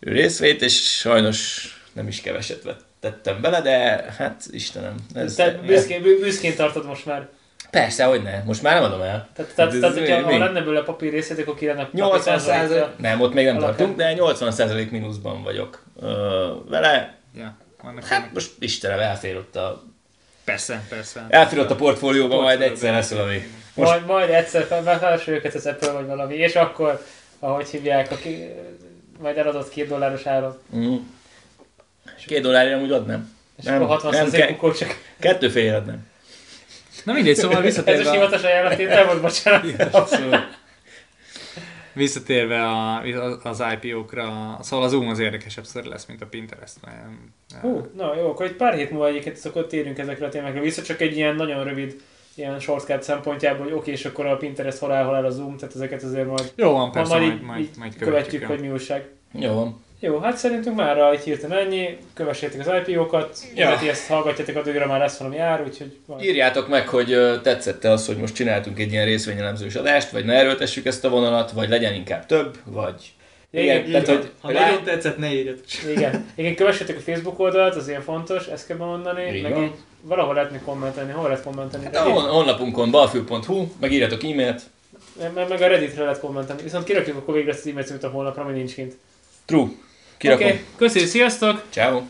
részvét, 0.00 0.62
és 0.62 0.82
sajnos 0.98 1.68
nem 1.92 2.08
is 2.08 2.20
keveset 2.20 2.62
vett- 2.62 2.84
tettem 3.00 3.40
bele, 3.40 3.60
de 3.60 3.78
hát 4.18 4.42
Istenem. 4.50 4.94
Ez, 5.14 5.34
Te 5.34 5.50
büszkén, 5.66 6.02
bü- 6.02 6.20
büszkén 6.20 6.54
tartod 6.56 6.86
most 6.86 7.06
már. 7.06 7.28
Persze, 7.74 8.04
hogy 8.04 8.22
ne. 8.22 8.42
Most 8.44 8.62
már 8.62 8.74
nem 8.74 8.82
adom 8.82 9.00
el. 9.00 9.28
Tehát, 9.34 9.52
tehát, 9.54 9.72
Ez 9.72 9.78
tehát 9.80 9.98
hogyha 9.98 10.26
mi? 10.26 10.32
ha 10.32 10.38
lenne 10.38 10.60
belőle 10.60 10.82
papír 10.82 11.12
részét, 11.12 11.38
akkor 11.38 11.54
ki 11.54 11.66
lenne 11.66 11.88
80 11.92 12.38
százalék, 12.38 12.84
nem, 12.96 13.20
ott 13.20 13.34
még 13.34 13.44
nem 13.46 13.58
tartunk, 13.58 13.96
de 13.96 14.12
80 14.12 14.50
százalék 14.50 14.90
mínuszban 14.90 15.42
vagyok 15.42 15.82
ö, 16.00 16.46
vele. 16.68 17.14
Ja, 17.38 17.56
Hát 18.08 18.30
most 18.32 18.50
Istenem, 18.58 18.98
elfér 18.98 19.36
ott 19.36 19.56
a, 19.56 19.82
persze, 20.44 20.82
persze. 20.88 21.26
elfér 21.28 21.58
ott 21.58 21.70
a 21.70 21.74
portfólióban, 21.74 22.42
majd 22.42 22.60
egyszer 22.60 22.92
lesz 22.92 23.10
valami. 23.10 23.42
Most 23.74 23.90
Majd, 23.90 24.06
majd 24.06 24.30
egyszer 24.30 24.62
fel- 24.64 24.82
felfelső 24.82 25.32
őket 25.32 25.54
az 25.54 25.66
Apple 25.66 25.90
vagy 25.92 26.06
valami, 26.06 26.34
és 26.34 26.54
akkor, 26.56 27.04
ahogy 27.38 27.68
hívják, 27.68 28.10
aki 28.10 28.48
majd 29.20 29.36
eladott 29.38 29.68
két 29.68 29.88
dolláros 29.88 30.26
áron. 30.26 30.58
mm, 30.76 30.94
két 32.26 32.42
dollárért 32.42 32.76
amúgy 32.76 32.92
adnám. 32.92 33.32
És 33.58 33.64
Nem, 33.64 33.74
akkor 33.74 33.86
60 33.88 34.12
nem 34.12 34.30
ke- 34.30 34.76
csak. 34.78 34.98
Kettő 35.20 35.48
fél 35.48 35.74
adnám. 35.74 36.06
Na 37.04 37.12
mindegy, 37.12 37.34
szóval 37.34 37.56
Ez 37.56 37.62
a 37.62 37.66
visszatérve, 37.66 38.08
a, 38.08 38.12
hivatalos 38.12 38.44
ajánlatétel 38.44 39.04
volt, 39.04 39.20
bocsánat. 39.20 39.92
szóval, 40.08 40.48
visszatérve 41.92 42.62
a, 42.62 43.02
az 43.42 43.62
IPO-kra, 43.80 44.58
szóval 44.60 44.84
az 44.84 44.90
Zoom 44.90 45.08
az 45.08 45.18
érdekesebb 45.18 45.64
ször 45.64 45.84
lesz, 45.84 46.06
mint 46.06 46.22
a 46.22 46.26
Pinterest. 46.26 46.76
Nagyon, 46.84 47.32
Hú, 47.60 47.86
na 47.96 48.16
jó, 48.16 48.30
akkor 48.30 48.46
egy 48.46 48.54
pár 48.56 48.74
hét 48.74 48.90
múlva 48.90 49.08
egyébként 49.08 49.40
akkor 49.44 49.66
térünk 49.66 49.98
ezekre 49.98 50.26
a 50.26 50.28
témákra 50.28 50.60
vissza, 50.60 50.82
csak 50.82 51.00
egy 51.00 51.16
ilyen 51.16 51.34
nagyon 51.34 51.64
rövid 51.64 51.96
ilyen 52.34 52.60
shortcut 52.60 53.02
szempontjából, 53.02 53.64
hogy 53.64 53.72
oké, 53.72 53.90
és 53.90 54.04
akkor 54.04 54.26
a 54.26 54.36
Pinterest 54.36 54.78
hol 54.78 54.92
áll, 54.92 55.04
hol 55.04 55.14
áll 55.14 55.24
a 55.24 55.30
Zoom, 55.30 55.56
tehát 55.56 55.74
ezeket 55.74 56.02
azért 56.02 56.26
majd, 56.26 56.52
Jó 56.56 56.70
van, 56.70 56.92
persze, 56.92 57.18
majd, 57.18 57.42
majd, 57.42 57.60
így, 57.60 57.68
majd, 57.76 57.78
majd 57.78 57.96
követjük, 57.96 58.40
követjük. 58.40 58.46
hogy 58.46 58.60
mi 58.60 58.68
újság. 58.68 59.08
Jó 59.32 59.54
van. 59.54 59.83
Jó, 60.04 60.18
hát 60.18 60.36
szerintünk 60.36 60.76
már 60.76 60.98
egy 60.98 61.20
hirtelen 61.22 61.58
ennyi, 61.58 61.96
kövessétek 62.14 62.66
az 62.66 62.72
IPO-kat, 62.86 63.38
Ja. 63.54 63.68
ja. 63.82 63.90
ezt 63.90 64.06
hallgatjátok, 64.06 64.56
addigra 64.56 64.86
már 64.86 64.98
lesz 64.98 65.16
valami 65.18 65.38
ár, 65.38 65.62
úgyhogy 65.62 65.96
majd. 66.06 66.24
Írjátok 66.24 66.68
meg, 66.68 66.88
hogy 66.88 67.40
tetszette 67.42 67.90
az, 67.90 68.06
hogy 68.06 68.16
most 68.16 68.34
csináltunk 68.34 68.78
egy 68.78 68.92
ilyen 68.92 69.04
részvényelemzős 69.04 69.74
adást, 69.74 70.10
vagy 70.10 70.24
ne 70.24 70.32
erőltessük 70.32 70.86
ezt 70.86 71.04
a 71.04 71.08
vonalat, 71.08 71.50
vagy 71.50 71.68
legyen 71.68 71.94
inkább 71.94 72.26
több, 72.26 72.58
vagy... 72.64 73.12
Igen, 73.50 73.90
tehát, 73.90 74.06
hogy 74.06 74.30
Ha 74.40 74.52
nagyon 74.52 74.84
tetszett, 74.84 75.18
ne 75.18 75.32
írjatok. 75.32 75.64
Igen. 75.96 76.26
Igen, 76.34 76.54
kövessétek 76.54 76.96
a 76.96 77.00
Facebook 77.00 77.38
oldalt, 77.38 77.74
az 77.74 77.88
ilyen 77.88 78.02
fontos, 78.02 78.46
ezt 78.46 78.66
kell 78.66 78.76
bemondani. 78.76 79.36
Így 79.36 79.42
meg 79.42 79.58
így 79.58 79.72
valahol 80.00 80.34
lehetne 80.34 80.60
kommentelni, 80.64 81.12
hol 81.12 81.28
lehet 81.28 81.42
kommentelni? 81.42 81.86
Hát 81.86 81.96
a 81.96 82.00
hon- 82.10 82.30
honlapunkon 82.30 82.90
balfül.hu, 82.90 83.66
meg 83.80 83.92
írjatok 83.92 84.22
e-mailt. 84.22 84.62
Meg, 85.34 85.48
meg 85.48 85.62
a 85.62 85.66
Redditre 85.66 86.02
lehet 86.02 86.20
kommentelni. 86.20 86.62
Viszont 86.62 86.84
kirakjuk 86.84 87.16
akkor 87.16 87.34
végre 87.34 87.50
ezt 87.50 87.60
az 87.60 87.66
e-mail 87.70 87.84
címét 87.84 88.04
a 88.04 88.08
honlapra, 88.08 88.42
ami 88.42 88.52
nincs 88.52 88.74
kint. 88.74 88.94
True. 89.44 89.66
Oké, 90.16 90.32
okay. 90.32 90.60
köszönjük, 90.76 91.10
sziasztok! 91.10 91.62
Ciao. 91.70 92.02